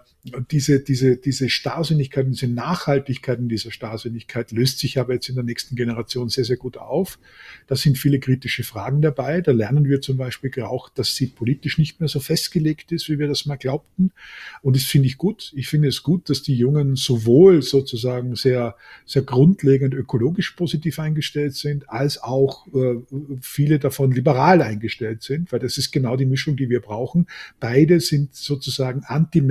diese, 0.50 0.81
diese, 0.81 1.16
diese 1.16 1.48
Starrsinnigkeit, 1.48 2.26
diese 2.29 2.48
Nachhaltigkeit 2.48 3.38
in 3.38 3.48
dieser 3.48 3.70
Starrsinnigkeit 3.70 4.50
löst 4.50 4.79
sich 4.79 4.98
aber 4.98 5.14
jetzt 5.14 5.29
in 5.29 5.37
der 5.37 5.44
nächsten 5.44 5.76
Generation 5.76 6.29
sehr, 6.29 6.44
sehr 6.44 6.57
gut 6.57 6.76
auf. 6.76 7.18
Da 7.66 7.76
sind 7.76 7.98
viele 7.98 8.18
kritische 8.18 8.64
Fragen 8.64 9.02
dabei. 9.02 9.40
Da 9.40 9.52
lernen 9.52 9.85
wir 9.85 10.00
zum 10.00 10.16
Beispiel 10.16 10.50
auch, 10.62 10.88
dass 10.88 11.14
sie 11.14 11.26
politisch 11.26 11.79
nicht 11.79 12.00
mehr 12.00 12.09
so 12.09 12.20
festgelegt 12.20 12.92
ist, 12.92 13.09
wie 13.09 13.18
wir 13.18 13.29
das 13.29 13.46
mal 13.46 13.57
glaubten. 13.57 14.12
Und 14.62 14.76
das 14.76 14.85
finde 14.85 15.07
ich 15.07 15.16
gut. 15.16 15.52
Ich 15.55 15.68
finde 15.68 15.88
es 15.88 16.02
gut, 16.02 16.29
dass 16.29 16.42
die 16.42 16.57
Jungen 16.57 16.96
sowohl 16.96 17.62
sozusagen 17.62 18.35
sehr, 18.35 18.76
sehr 19.05 19.22
grundlegend 19.22 19.94
ökologisch 19.94 20.52
positiv 20.52 20.98
eingestellt 20.98 21.55
sind, 21.55 21.88
als 21.88 22.22
auch 22.22 22.66
äh, 22.68 22.96
viele 23.40 23.79
davon 23.79 24.12
liberal 24.12 24.62
eingestellt 24.62 25.22
sind, 25.22 25.52
weil 25.52 25.61
das 25.61 25.79
ist 25.79 25.92
genau 25.92 26.16
die 26.16 26.26
Mischung, 26.26 26.57
die 26.57 26.68
wir 26.68 26.81
brauchen. 26.81 27.26
Beide 27.61 28.00
sind 28.00 28.35
sozusagen 28.35 29.05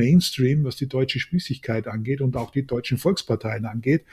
anti-Mainstream, 0.05 0.63
was 0.63 0.75
die 0.75 0.87
deutsche 0.87 1.19
Spießigkeit 1.19 1.87
angeht 1.87 2.21
und 2.21 2.37
auch 2.37 2.51
die 2.51 2.65
deutschen 2.65 2.97
Volksparteien 2.97 3.65
angeht. 3.65 4.03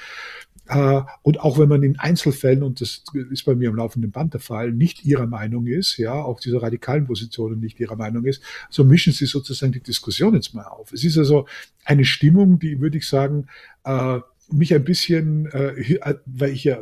Äh, 0.68 1.02
und 1.22 1.40
auch 1.40 1.58
wenn 1.58 1.68
man 1.68 1.82
in 1.82 1.98
Einzelfällen, 1.98 2.62
und 2.62 2.80
das 2.80 3.02
ist 3.30 3.44
bei 3.44 3.54
mir 3.54 3.68
am 3.68 3.76
laufenden 3.76 4.10
Band 4.10 4.34
der 4.34 4.40
Fall, 4.40 4.72
nicht 4.72 5.04
ihrer 5.04 5.26
Meinung 5.26 5.66
ist, 5.66 5.96
ja, 5.96 6.14
auch 6.14 6.40
diese 6.40 6.62
radikalen 6.62 7.06
Positionen 7.06 7.60
nicht 7.60 7.80
ihrer 7.80 7.96
Meinung 7.96 8.24
ist, 8.24 8.42
so 8.70 8.84
mischen 8.84 9.12
sie 9.12 9.26
sozusagen 9.26 9.72
die 9.72 9.82
Diskussion 9.82 10.34
jetzt 10.34 10.54
mal 10.54 10.64
auf. 10.64 10.92
Es 10.92 11.04
ist 11.04 11.18
also 11.18 11.46
eine 11.84 12.04
Stimmung, 12.04 12.58
die, 12.58 12.80
würde 12.80 12.98
ich 12.98 13.08
sagen, 13.08 13.48
äh, 13.84 14.20
mich 14.52 14.74
ein 14.74 14.84
bisschen, 14.84 15.46
äh, 15.46 15.98
weil 16.26 16.52
ich 16.52 16.64
ja 16.64 16.80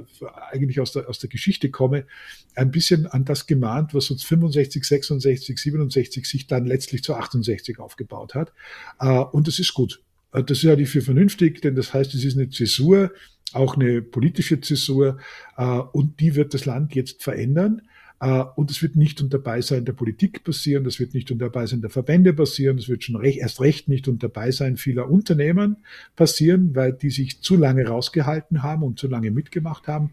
eigentlich 0.50 0.80
aus 0.80 0.92
der, 0.92 1.08
aus 1.08 1.18
der 1.18 1.30
Geschichte 1.30 1.70
komme, 1.70 2.06
ein 2.54 2.70
bisschen 2.70 3.06
an 3.06 3.24
das 3.24 3.46
gemahnt, 3.46 3.94
was 3.94 4.10
uns 4.10 4.22
65, 4.24 4.84
66, 4.84 5.58
67 5.58 6.26
sich 6.26 6.46
dann 6.46 6.66
letztlich 6.66 7.02
zu 7.02 7.14
68 7.14 7.78
aufgebaut 7.78 8.34
hat. 8.34 8.52
Äh, 9.00 9.08
und 9.08 9.46
das 9.46 9.58
ist 9.58 9.74
gut. 9.74 10.02
Äh, 10.32 10.42
das 10.42 10.62
halte 10.64 10.82
ich 10.82 10.90
für 10.90 11.02
vernünftig, 11.02 11.60
denn 11.62 11.74
das 11.74 11.94
heißt, 11.94 12.14
es 12.14 12.24
ist 12.24 12.36
eine 12.36 12.50
Zäsur, 12.50 13.12
auch 13.52 13.76
eine 13.76 14.02
politische 14.02 14.60
Zäsur, 14.60 15.18
äh, 15.56 15.64
und 15.64 16.20
die 16.20 16.34
wird 16.34 16.54
das 16.54 16.66
Land 16.66 16.94
jetzt 16.94 17.22
verändern. 17.22 17.82
Äh, 18.20 18.44
und 18.54 18.70
es 18.70 18.82
wird 18.82 18.96
nicht 18.96 19.20
unter 19.22 19.38
Beisein 19.38 19.84
der 19.84 19.94
Politik 19.94 20.44
passieren, 20.44 20.84
das 20.84 21.00
wird 21.00 21.14
nicht 21.14 21.30
unter 21.30 21.48
Beisein 21.48 21.80
der 21.80 21.90
Verbände 21.90 22.34
passieren, 22.34 22.76
das 22.76 22.88
wird 22.88 23.02
schon 23.02 23.16
recht, 23.16 23.38
erst 23.38 23.60
recht 23.60 23.88
nicht 23.88 24.08
unter 24.08 24.28
Beisein 24.28 24.76
vieler 24.76 25.10
Unternehmen 25.10 25.78
passieren, 26.16 26.74
weil 26.76 26.92
die 26.92 27.10
sich 27.10 27.40
zu 27.40 27.56
lange 27.56 27.86
rausgehalten 27.86 28.62
haben 28.62 28.82
und 28.82 28.98
zu 28.98 29.08
lange 29.08 29.30
mitgemacht 29.30 29.88
haben. 29.88 30.12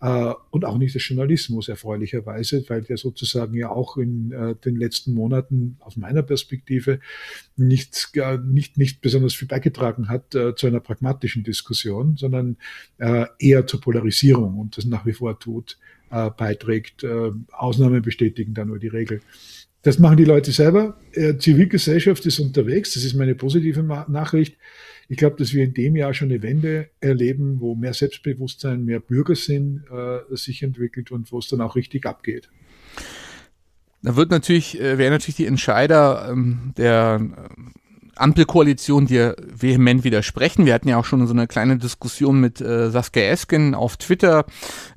Äh, 0.00 0.32
und 0.50 0.64
auch 0.64 0.78
nicht 0.78 0.94
der 0.94 1.02
Journalismus 1.02 1.68
erfreulicherweise, 1.68 2.64
weil 2.68 2.82
der 2.82 2.96
sozusagen 2.96 3.54
ja 3.56 3.68
auch 3.68 3.96
in 3.96 4.30
äh, 4.30 4.54
den 4.54 4.76
letzten 4.76 5.12
Monaten 5.12 5.76
aus 5.80 5.96
meiner 5.96 6.22
Perspektive 6.22 7.00
nicht, 7.56 8.12
nicht, 8.44 8.78
nicht 8.78 9.00
besonders 9.00 9.34
viel 9.34 9.48
beigetragen 9.48 10.08
hat 10.08 10.30
zu 10.30 10.66
einer 10.66 10.80
pragmatischen 10.80 11.42
Diskussion, 11.44 12.16
sondern 12.16 12.56
eher 13.38 13.66
zur 13.66 13.80
Polarisierung 13.80 14.58
und 14.58 14.76
das 14.78 14.86
nach 14.86 15.04
wie 15.04 15.12
vor 15.12 15.38
tut 15.38 15.76
äh, 16.10 16.30
beiträgt. 16.30 17.04
Äh, 17.04 17.30
Ausnahmen 17.52 18.02
bestätigen 18.02 18.54
da 18.54 18.64
nur 18.64 18.78
die 18.78 18.88
Regel. 18.88 19.20
Das 19.82 19.98
machen 19.98 20.18
die 20.18 20.24
Leute 20.24 20.52
selber. 20.52 20.98
Äh, 21.12 21.36
Zivilgesellschaft 21.36 22.26
ist 22.26 22.38
unterwegs. 22.38 22.94
Das 22.94 23.04
ist 23.04 23.14
meine 23.14 23.34
positive 23.34 23.82
Ma 23.82 24.06
Nachricht. 24.08 24.56
Ich 25.08 25.16
glaube, 25.16 25.36
dass 25.36 25.54
wir 25.54 25.64
in 25.64 25.74
dem 25.74 25.96
Jahr 25.96 26.14
schon 26.14 26.30
eine 26.30 26.42
Wende 26.42 26.90
erleben, 27.00 27.60
wo 27.60 27.74
mehr 27.74 27.94
Selbstbewusstsein, 27.94 28.84
mehr 28.84 29.00
Bürgersinn 29.00 29.82
äh, 29.90 30.36
sich 30.36 30.62
entwickelt 30.62 31.10
und 31.10 31.32
wo 31.32 31.38
es 31.38 31.48
dann 31.48 31.60
auch 31.60 31.74
richtig 31.74 32.06
abgeht. 32.06 32.48
Da 34.02 34.16
wird 34.16 34.30
natürlich, 34.30 34.80
äh, 34.80 34.98
werden 34.98 35.12
natürlich 35.12 35.36
die 35.36 35.46
Entscheider 35.46 36.28
ähm, 36.30 36.72
der 36.76 37.48
Ampelkoalition 38.20 39.06
dir 39.06 39.36
vehement 39.48 40.04
widersprechen. 40.04 40.66
Wir 40.66 40.74
hatten 40.74 40.88
ja 40.88 40.98
auch 40.98 41.04
schon 41.04 41.26
so 41.26 41.32
eine 41.32 41.46
kleine 41.46 41.78
Diskussion 41.78 42.40
mit 42.40 42.60
äh, 42.60 42.90
Saskia 42.90 43.24
Esken 43.24 43.74
auf 43.74 43.96
Twitter. 43.96 44.44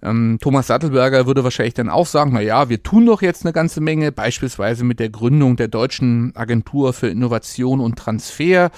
Ähm, 0.01 0.37
Thomas 0.41 0.67
Sattelberger 0.67 1.25
würde 1.25 1.43
wahrscheinlich 1.43 1.73
dann 1.73 1.89
auch 1.89 2.05
sagen, 2.05 2.31
na 2.33 2.41
ja, 2.41 2.69
wir 2.69 2.83
tun 2.83 3.05
doch 3.05 3.21
jetzt 3.21 3.45
eine 3.45 3.53
ganze 3.53 3.81
Menge, 3.81 4.11
beispielsweise 4.11 4.83
mit 4.83 4.99
der 4.99 5.09
Gründung 5.09 5.55
der 5.55 5.69
Deutschen 5.69 6.35
Agentur 6.35 6.93
für 6.93 7.07
Innovation 7.07 7.79
und 7.79 7.97
Transfer. 7.97 8.71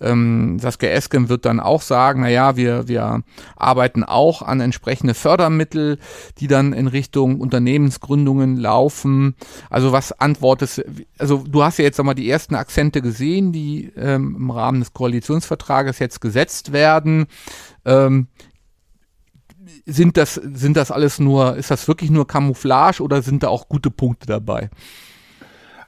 Ähm, 0.00 0.58
Saskia 0.58 0.90
Esken 0.90 1.28
wird 1.28 1.44
dann 1.44 1.60
auch 1.60 1.82
sagen, 1.82 2.22
na 2.22 2.28
ja, 2.28 2.56
wir, 2.56 2.88
wir 2.88 3.22
arbeiten 3.56 4.04
auch 4.04 4.42
an 4.42 4.60
entsprechende 4.60 5.14
Fördermittel, 5.14 5.98
die 6.38 6.46
dann 6.46 6.72
in 6.72 6.86
Richtung 6.86 7.40
Unternehmensgründungen 7.40 8.56
laufen. 8.56 9.34
Also 9.68 9.92
was 9.92 10.18
antwortest, 10.18 10.84
also 11.18 11.44
du 11.46 11.62
hast 11.62 11.78
ja 11.78 11.84
jetzt 11.84 11.98
nochmal 11.98 12.14
die 12.14 12.30
ersten 12.30 12.54
Akzente 12.54 13.02
gesehen, 13.02 13.52
die 13.52 13.89
ähm, 13.96 14.36
im 14.36 14.50
Rahmen 14.50 14.80
des 14.80 14.92
Koalitionsvertrages 14.92 15.98
jetzt 15.98 16.20
gesetzt 16.20 16.72
werden. 16.72 17.26
Ähm, 17.84 18.28
sind 19.86 20.16
das, 20.16 20.34
sind 20.34 20.76
das 20.76 20.90
alles 20.90 21.18
nur, 21.18 21.56
ist 21.56 21.70
das 21.70 21.86
wirklich 21.86 22.10
nur 22.10 22.26
Camouflage 22.26 23.02
oder 23.02 23.22
sind 23.22 23.42
da 23.42 23.48
auch 23.48 23.68
gute 23.68 23.90
Punkte 23.90 24.26
dabei? 24.26 24.70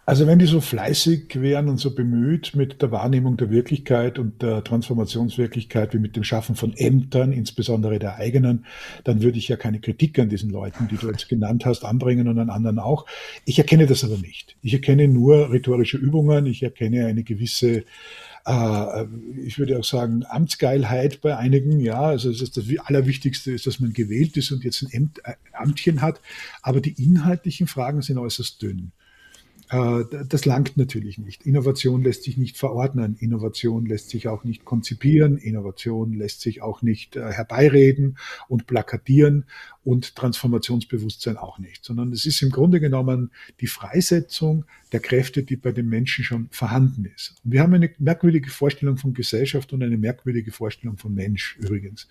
Also 0.05 0.27
wenn 0.27 0.41
die 0.41 0.47
so 0.47 0.61
fleißig 0.61 1.41
wären 1.41 1.69
und 1.69 1.79
so 1.79 1.95
bemüht 1.95 2.57
mit 2.57 2.83
der 2.83 2.91
Wahrnehmung 2.91 3.37
der 3.37 3.51
Wirklichkeit 3.51 4.19
und 4.19 4.43
der 4.43 4.65
Transformationswirklichkeit 4.65 5.95
wie 5.95 6.01
mit 6.01 6.17
dem 6.17 6.25
Schaffen 6.25 6.57
von 6.57 6.77
Ämtern, 6.77 7.33
insbesondere 7.33 8.01
der 8.01 8.17
eigenen, 8.17 8.67
dann 9.05 9.23
würde 9.23 9.39
ich 9.39 9.47
ja 9.47 9.57
keine 9.57 9.79
Kritik 9.79 10.19
an 10.19 10.29
diesen 10.29 10.51
Leuten, 10.51 10.89
die 10.89 10.97
du 10.97 11.07
jetzt 11.07 11.29
genannt 11.29 11.65
hast, 11.67 11.85
anbringen 11.85 12.27
und 12.27 12.41
an 12.41 12.51
anderen 12.51 12.81
auch. 12.81 13.07
Ich 13.45 13.61
erkenne 13.61 13.87
das 13.87 14.03
aber 14.03 14.19
nicht. 14.19 14.57
Ich 14.61 14.75
erkenne 14.75 15.07
nur 15.07 15.53
rhetorische 15.53 15.99
Übungen, 15.99 16.47
ich 16.47 16.65
erkenne 16.65 17.07
eine 17.07 17.23
gewisse 17.23 17.85
äh, 18.45 19.05
ich 19.45 19.61
würde 19.61 19.79
auch 19.79 19.85
sagen, 19.85 20.25
Amtsgeilheit 20.29 21.21
bei 21.21 21.37
einigen. 21.37 21.79
Ja, 21.79 22.01
also 22.01 22.33
das, 22.33 22.51
das 22.51 22.65
Allerwichtigste 22.85 23.53
ist, 23.53 23.69
dass 23.69 23.79
man 23.79 23.93
gewählt 23.93 24.37
ist 24.37 24.51
und 24.51 24.65
jetzt 24.65 24.83
ein 24.83 25.13
äh, 25.23 25.35
Amtchen 25.53 26.03
hat. 26.03 26.21
Aber 26.61 26.81
die 26.81 27.01
inhaltlichen 27.01 27.69
Fragen 27.69 28.03
sind 28.03 28.19
äußerst 28.19 28.61
dünn. 28.61 28.91
Äh, 29.73 30.05
das 30.29 30.45
langt 30.45 30.77
natürlich 30.77 31.19
nicht. 31.19 31.47
Innovation 31.47 32.03
lässt 32.03 32.23
sich 32.25 32.37
nicht 32.37 32.59
verordnen. 32.59 33.17
Innovation 33.19 33.87
lässt 33.87 34.11
sich 34.11 34.29
auch 34.29 34.45
nicht 34.45 34.65
konzipieren. 34.65 35.39
Innovation 35.39 36.13
lässt 36.13 36.43
sich 36.43 36.63
auch 36.63 36.83
nicht 36.83 37.17
äh, 37.17 37.33
herbeireden 37.33 38.19
und 38.49 38.67
plakatieren 38.67 39.47
und 39.85 40.15
Transformationsbewusstsein 40.15 41.37
auch 41.37 41.59
nicht, 41.59 41.85
sondern 41.85 42.13
es 42.13 42.25
ist 42.25 42.41
im 42.43 42.51
Grunde 42.51 42.79
genommen 42.79 43.31
die 43.61 43.67
Freisetzung 43.67 44.65
der 44.93 45.01
Kräfte, 45.01 45.43
die 45.43 45.57
bei 45.57 45.73
den 45.73 45.89
Menschen 45.89 46.25
schon 46.25 46.49
vorhanden 46.51 47.07
ist. 47.17 47.35
Und 47.45 47.53
wir 47.53 47.63
haben 47.63 47.75
eine 47.75 47.91
merkwürdige 47.99 48.51
Vorstellung 48.51 48.97
von 48.97 49.15
Gesellschaft 49.15 49.73
und 49.73 49.83
eine 49.83 49.97
merkwürdige 49.97 50.53
Vorstellung 50.53 50.99
von 50.99 51.15
Mensch 51.15 51.57
übrigens. 51.59 52.09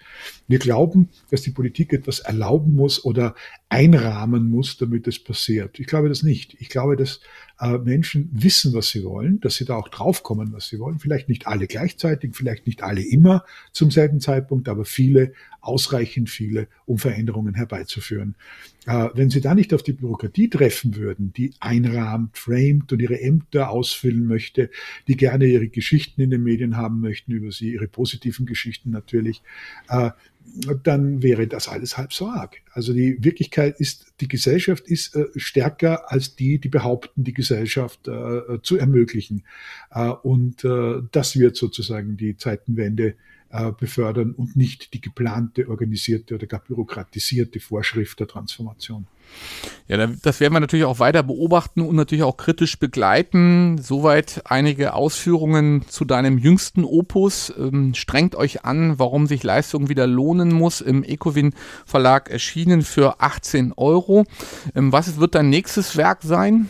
Wir 0.47 0.59
glauben, 0.59 1.09
dass 1.29 1.43
die 1.43 1.51
Politik 1.51 1.93
etwas 1.93 2.19
erlauben 2.19 2.75
muss 2.75 3.05
oder 3.05 3.35
einrahmen 3.69 4.49
muss, 4.49 4.77
damit 4.77 5.07
es 5.07 5.19
passiert. 5.19 5.79
Ich 5.79 5.87
glaube 5.87 6.09
das 6.09 6.23
nicht. 6.23 6.55
Ich 6.59 6.69
glaube, 6.69 6.97
dass 6.97 7.21
äh, 7.59 7.77
Menschen 7.77 8.29
wissen, 8.33 8.73
was 8.73 8.89
sie 8.89 9.03
wollen, 9.03 9.39
dass 9.39 9.55
sie 9.55 9.65
da 9.65 9.75
auch 9.75 9.87
draufkommen, 9.87 10.51
was 10.51 10.67
sie 10.67 10.79
wollen. 10.79 10.99
Vielleicht 10.99 11.29
nicht 11.29 11.47
alle 11.47 11.67
gleichzeitig, 11.67 12.35
vielleicht 12.35 12.65
nicht 12.65 12.83
alle 12.83 13.01
immer 13.01 13.45
zum 13.71 13.91
selben 13.91 14.19
Zeitpunkt, 14.19 14.67
aber 14.67 14.83
viele, 14.83 15.33
ausreichend 15.61 16.29
viele, 16.29 16.67
um 16.85 16.97
Veränderungen 16.97 17.53
herbeizuführen. 17.53 18.35
Äh, 18.87 19.09
wenn 19.13 19.29
sie 19.29 19.41
da 19.41 19.53
nicht 19.53 19.73
auf 19.73 19.83
die 19.83 19.93
Bürokratie 19.93 20.49
treffen 20.49 20.95
würden, 20.95 21.33
die 21.33 21.53
einrahmt, 21.59 22.37
framet 22.37 22.91
und 22.91 22.99
ihre 22.99 23.21
Ämter 23.21 23.69
ausfüllen 23.69 24.25
möchte, 24.25 24.71
die 25.07 25.15
gerne 25.15 25.45
ihre 25.45 25.67
Geschichten 25.67 26.21
in 26.21 26.31
den 26.31 26.43
Medien 26.43 26.77
haben 26.77 26.99
möchten 26.99 27.31
über 27.31 27.51
sie, 27.51 27.73
ihre 27.73 27.87
positiven 27.87 28.47
Geschichten 28.47 28.89
natürlich, 28.89 29.43
äh, 29.87 30.09
dann 30.83 31.21
wäre 31.21 31.45
das 31.47 31.67
alles 31.67 31.97
halb 31.97 32.11
so 32.11 32.27
arg. 32.27 32.57
Also 32.71 32.93
die 32.93 33.23
Wirklichkeit 33.23 33.79
ist, 33.79 34.13
die 34.19 34.27
Gesellschaft 34.27 34.87
ist 34.87 35.15
äh, 35.15 35.25
stärker 35.35 36.11
als 36.11 36.35
die, 36.35 36.57
die 36.57 36.69
behaupten, 36.69 37.23
die 37.23 37.33
Gesellschaft 37.33 38.09
zu 38.63 38.77
ermöglichen. 38.77 39.43
Und 40.23 40.63
das 40.63 41.37
wird 41.37 41.55
sozusagen 41.55 42.17
die 42.17 42.35
Zeitenwende 42.35 43.15
äh, 43.51 43.71
befördern 43.71 44.31
und 44.31 44.55
nicht 44.55 44.93
die 44.93 45.01
geplante, 45.01 45.67
organisierte 45.67 46.35
oder 46.35 46.47
gar 46.47 46.61
bürokratisierte 46.61 47.59
Vorschrift 47.59 48.19
der 48.19 48.27
Transformation. 48.27 49.07
Ja, 49.87 50.07
das 50.07 50.39
werden 50.39 50.53
wir 50.53 50.59
natürlich 50.59 50.85
auch 50.85 50.99
weiter 50.99 51.23
beobachten 51.23 51.81
und 51.81 51.95
natürlich 51.95 52.23
auch 52.23 52.37
kritisch 52.37 52.79
begleiten. 52.79 53.77
Soweit 53.77 54.41
einige 54.45 54.93
Ausführungen 54.93 55.87
zu 55.87 56.05
deinem 56.05 56.37
jüngsten 56.37 56.85
Opus. 56.85 57.53
Ähm, 57.57 57.93
strengt 57.93 58.35
euch 58.35 58.63
an, 58.63 58.99
warum 58.99 59.27
sich 59.27 59.43
Leistung 59.43 59.89
wieder 59.89 60.07
lohnen 60.07 60.51
muss. 60.51 60.81
Im 60.81 61.03
Ecowin 61.03 61.53
Verlag 61.85 62.29
erschienen 62.29 62.81
für 62.81 63.21
18 63.21 63.73
Euro. 63.73 64.25
Ähm, 64.75 64.91
was 64.91 65.19
wird 65.19 65.35
dein 65.35 65.49
nächstes 65.49 65.97
Werk 65.97 66.19
sein? 66.23 66.69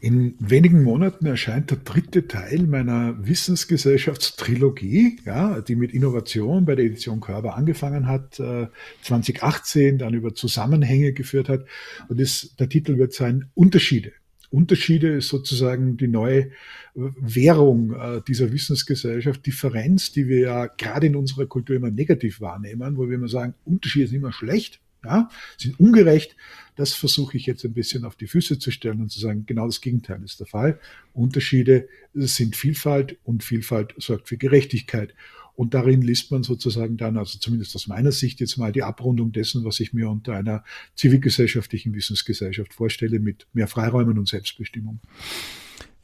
In 0.00 0.36
wenigen 0.38 0.84
Monaten 0.84 1.26
erscheint 1.26 1.70
der 1.70 1.78
dritte 1.78 2.28
Teil 2.28 2.68
meiner 2.68 3.16
Wissensgesellschaftstrilogie, 3.26 5.18
ja, 5.24 5.60
die 5.60 5.74
mit 5.74 5.92
Innovation 5.92 6.64
bei 6.64 6.76
der 6.76 6.84
Edition 6.84 7.20
Körper 7.20 7.56
angefangen 7.56 8.06
hat, 8.06 8.38
äh, 8.38 8.68
2018 9.02 9.98
dann 9.98 10.14
über 10.14 10.34
Zusammenhänge 10.34 11.12
geführt 11.12 11.48
hat. 11.48 11.64
Und 12.08 12.20
das, 12.20 12.54
der 12.60 12.68
Titel 12.68 12.96
wird 12.98 13.12
sein 13.12 13.50
Unterschiede. 13.54 14.12
Unterschiede 14.50 15.08
ist 15.08 15.28
sozusagen 15.28 15.96
die 15.96 16.08
neue 16.08 16.52
Währung 16.94 17.92
äh, 17.92 18.22
dieser 18.26 18.52
Wissensgesellschaft, 18.52 19.44
Differenz, 19.44 20.12
die 20.12 20.28
wir 20.28 20.38
ja 20.40 20.66
gerade 20.66 21.08
in 21.08 21.16
unserer 21.16 21.46
Kultur 21.46 21.74
immer 21.74 21.90
negativ 21.90 22.40
wahrnehmen, 22.40 22.96
wo 22.96 23.08
wir 23.08 23.16
immer 23.16 23.28
sagen, 23.28 23.54
Unterschiede 23.64 24.06
sind 24.06 24.18
immer 24.18 24.32
schlecht, 24.32 24.80
ja, 25.04 25.30
sind 25.56 25.78
ungerecht. 25.78 26.36
Das 26.76 26.94
versuche 26.94 27.36
ich 27.36 27.46
jetzt 27.46 27.64
ein 27.64 27.72
bisschen 27.72 28.04
auf 28.04 28.14
die 28.14 28.28
Füße 28.28 28.58
zu 28.58 28.70
stellen 28.70 29.00
und 29.00 29.10
zu 29.10 29.18
sagen, 29.18 29.46
genau 29.46 29.66
das 29.66 29.80
Gegenteil 29.80 30.22
ist 30.22 30.38
der 30.38 30.46
Fall. 30.46 30.78
Unterschiede 31.12 31.88
sind 32.14 32.54
Vielfalt 32.54 33.18
und 33.24 33.42
Vielfalt 33.42 33.94
sorgt 33.98 34.28
für 34.28 34.36
Gerechtigkeit. 34.36 35.14
Und 35.56 35.74
darin 35.74 36.02
liest 36.02 36.30
man 36.30 36.44
sozusagen 36.44 36.96
dann, 36.96 37.16
also 37.16 37.36
zumindest 37.40 37.74
aus 37.74 37.88
meiner 37.88 38.12
Sicht 38.12 38.38
jetzt 38.38 38.58
mal 38.58 38.70
die 38.70 38.84
Abrundung 38.84 39.32
dessen, 39.32 39.64
was 39.64 39.80
ich 39.80 39.92
mir 39.92 40.08
unter 40.08 40.34
einer 40.34 40.62
zivilgesellschaftlichen 40.94 41.92
Wissensgesellschaft 41.94 42.72
vorstelle, 42.74 43.18
mit 43.18 43.48
mehr 43.54 43.66
Freiräumen 43.66 44.18
und 44.18 44.28
Selbstbestimmung. 44.28 45.00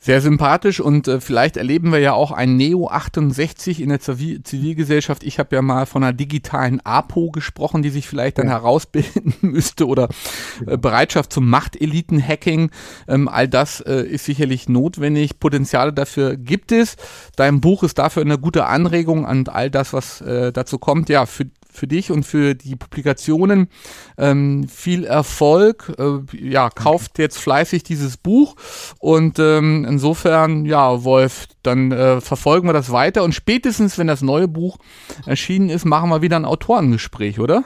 Sehr 0.05 0.20
sympathisch 0.20 0.80
und 0.80 1.09
äh, 1.09 1.18
vielleicht 1.18 1.57
erleben 1.57 1.90
wir 1.90 1.98
ja 1.98 2.12
auch 2.12 2.30
ein 2.30 2.59
Neo 2.59 2.88
68 2.88 3.80
in 3.80 3.88
der 3.88 4.00
Zivil 4.00 4.42
Zivilgesellschaft. 4.42 5.24
Ich 5.24 5.38
habe 5.38 5.57
ja 5.57 5.62
mal 5.62 5.86
von 5.86 6.05
einer 6.05 6.12
digitalen 6.12 6.82
APO 6.84 7.30
gesprochen, 7.30 7.82
die 7.82 7.88
sich 7.88 8.07
vielleicht 8.07 8.36
dann 8.36 8.48
ja. 8.48 8.52
herausbilden 8.52 9.32
müsste 9.40 9.86
oder 9.86 10.05
äh, 10.05 10.64
genau. 10.66 10.76
Bereitschaft 10.76 11.32
zum 11.32 11.48
Machteliten-Hacking. 11.48 12.70
Ähm, 13.09 13.28
all 13.28 13.48
das 13.48 13.80
äh, 13.80 14.02
ist 14.02 14.26
sicherlich 14.26 14.68
notwendig. 14.68 15.40
Potenziale 15.40 15.94
dafür 15.94 16.36
gibt 16.36 16.70
es. 16.70 16.96
Dein 17.36 17.62
Buch 17.62 17.82
ist 17.82 17.96
dafür 17.96 18.24
eine 18.24 18.36
gute 18.36 18.66
Anregung 18.66 19.24
und 19.24 19.48
all 19.48 19.70
das, 19.70 19.94
was 19.94 20.20
äh, 20.20 20.52
dazu 20.52 20.76
kommt. 20.76 21.09
Ja, 21.09 21.24
für, 21.24 21.46
für 21.75 21.87
dich 21.87 22.11
und 22.11 22.25
für 22.25 22.55
die 22.55 22.77
Publikationen 22.77 23.68
ähm, 24.16 24.68
viel 24.68 25.05
Erfolg. 25.05 25.93
Äh, 25.99 26.20
ja, 26.37 26.70
kauft 26.70 27.18
jetzt 27.18 27.39
fleißig 27.39 27.83
dieses 27.83 28.16
Buch 28.16 28.57
und 28.99 29.39
ähm, 29.39 29.85
insofern, 29.89 30.64
ja, 30.64 31.05
Wolf, 31.05 31.47
dann 31.62 31.93
äh, 31.93 32.20
verfolgen 32.20 32.68
wir 32.68 32.72
das 32.72 32.91
weiter 32.93 33.25
und 33.25 33.35
spätestens, 33.35 33.99
wenn 33.99 34.07
das 34.07 34.22
neue 34.22 34.49
Buch 34.49 34.79
erschienen 35.27 35.68
ist, 35.68 35.85
machen 35.85 36.11
wir 36.11 36.22
wieder 36.22 36.37
ein 36.37 36.45
Autorengespräch, 36.45 37.41
oder? 37.41 37.64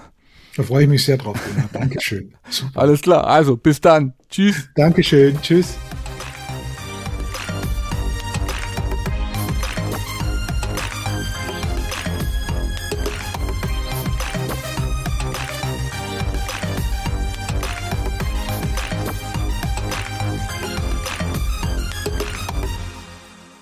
Da 0.56 0.64
freue 0.64 0.82
ich 0.82 0.88
mich 0.88 1.04
sehr 1.04 1.18
drauf. 1.18 1.38
Dankeschön. 1.72 2.34
Super. 2.48 2.80
Alles 2.80 3.00
klar. 3.00 3.28
Also, 3.28 3.56
bis 3.56 3.80
dann. 3.80 4.14
Tschüss. 4.28 4.68
Dankeschön. 4.74 5.40
Tschüss. 5.40 5.78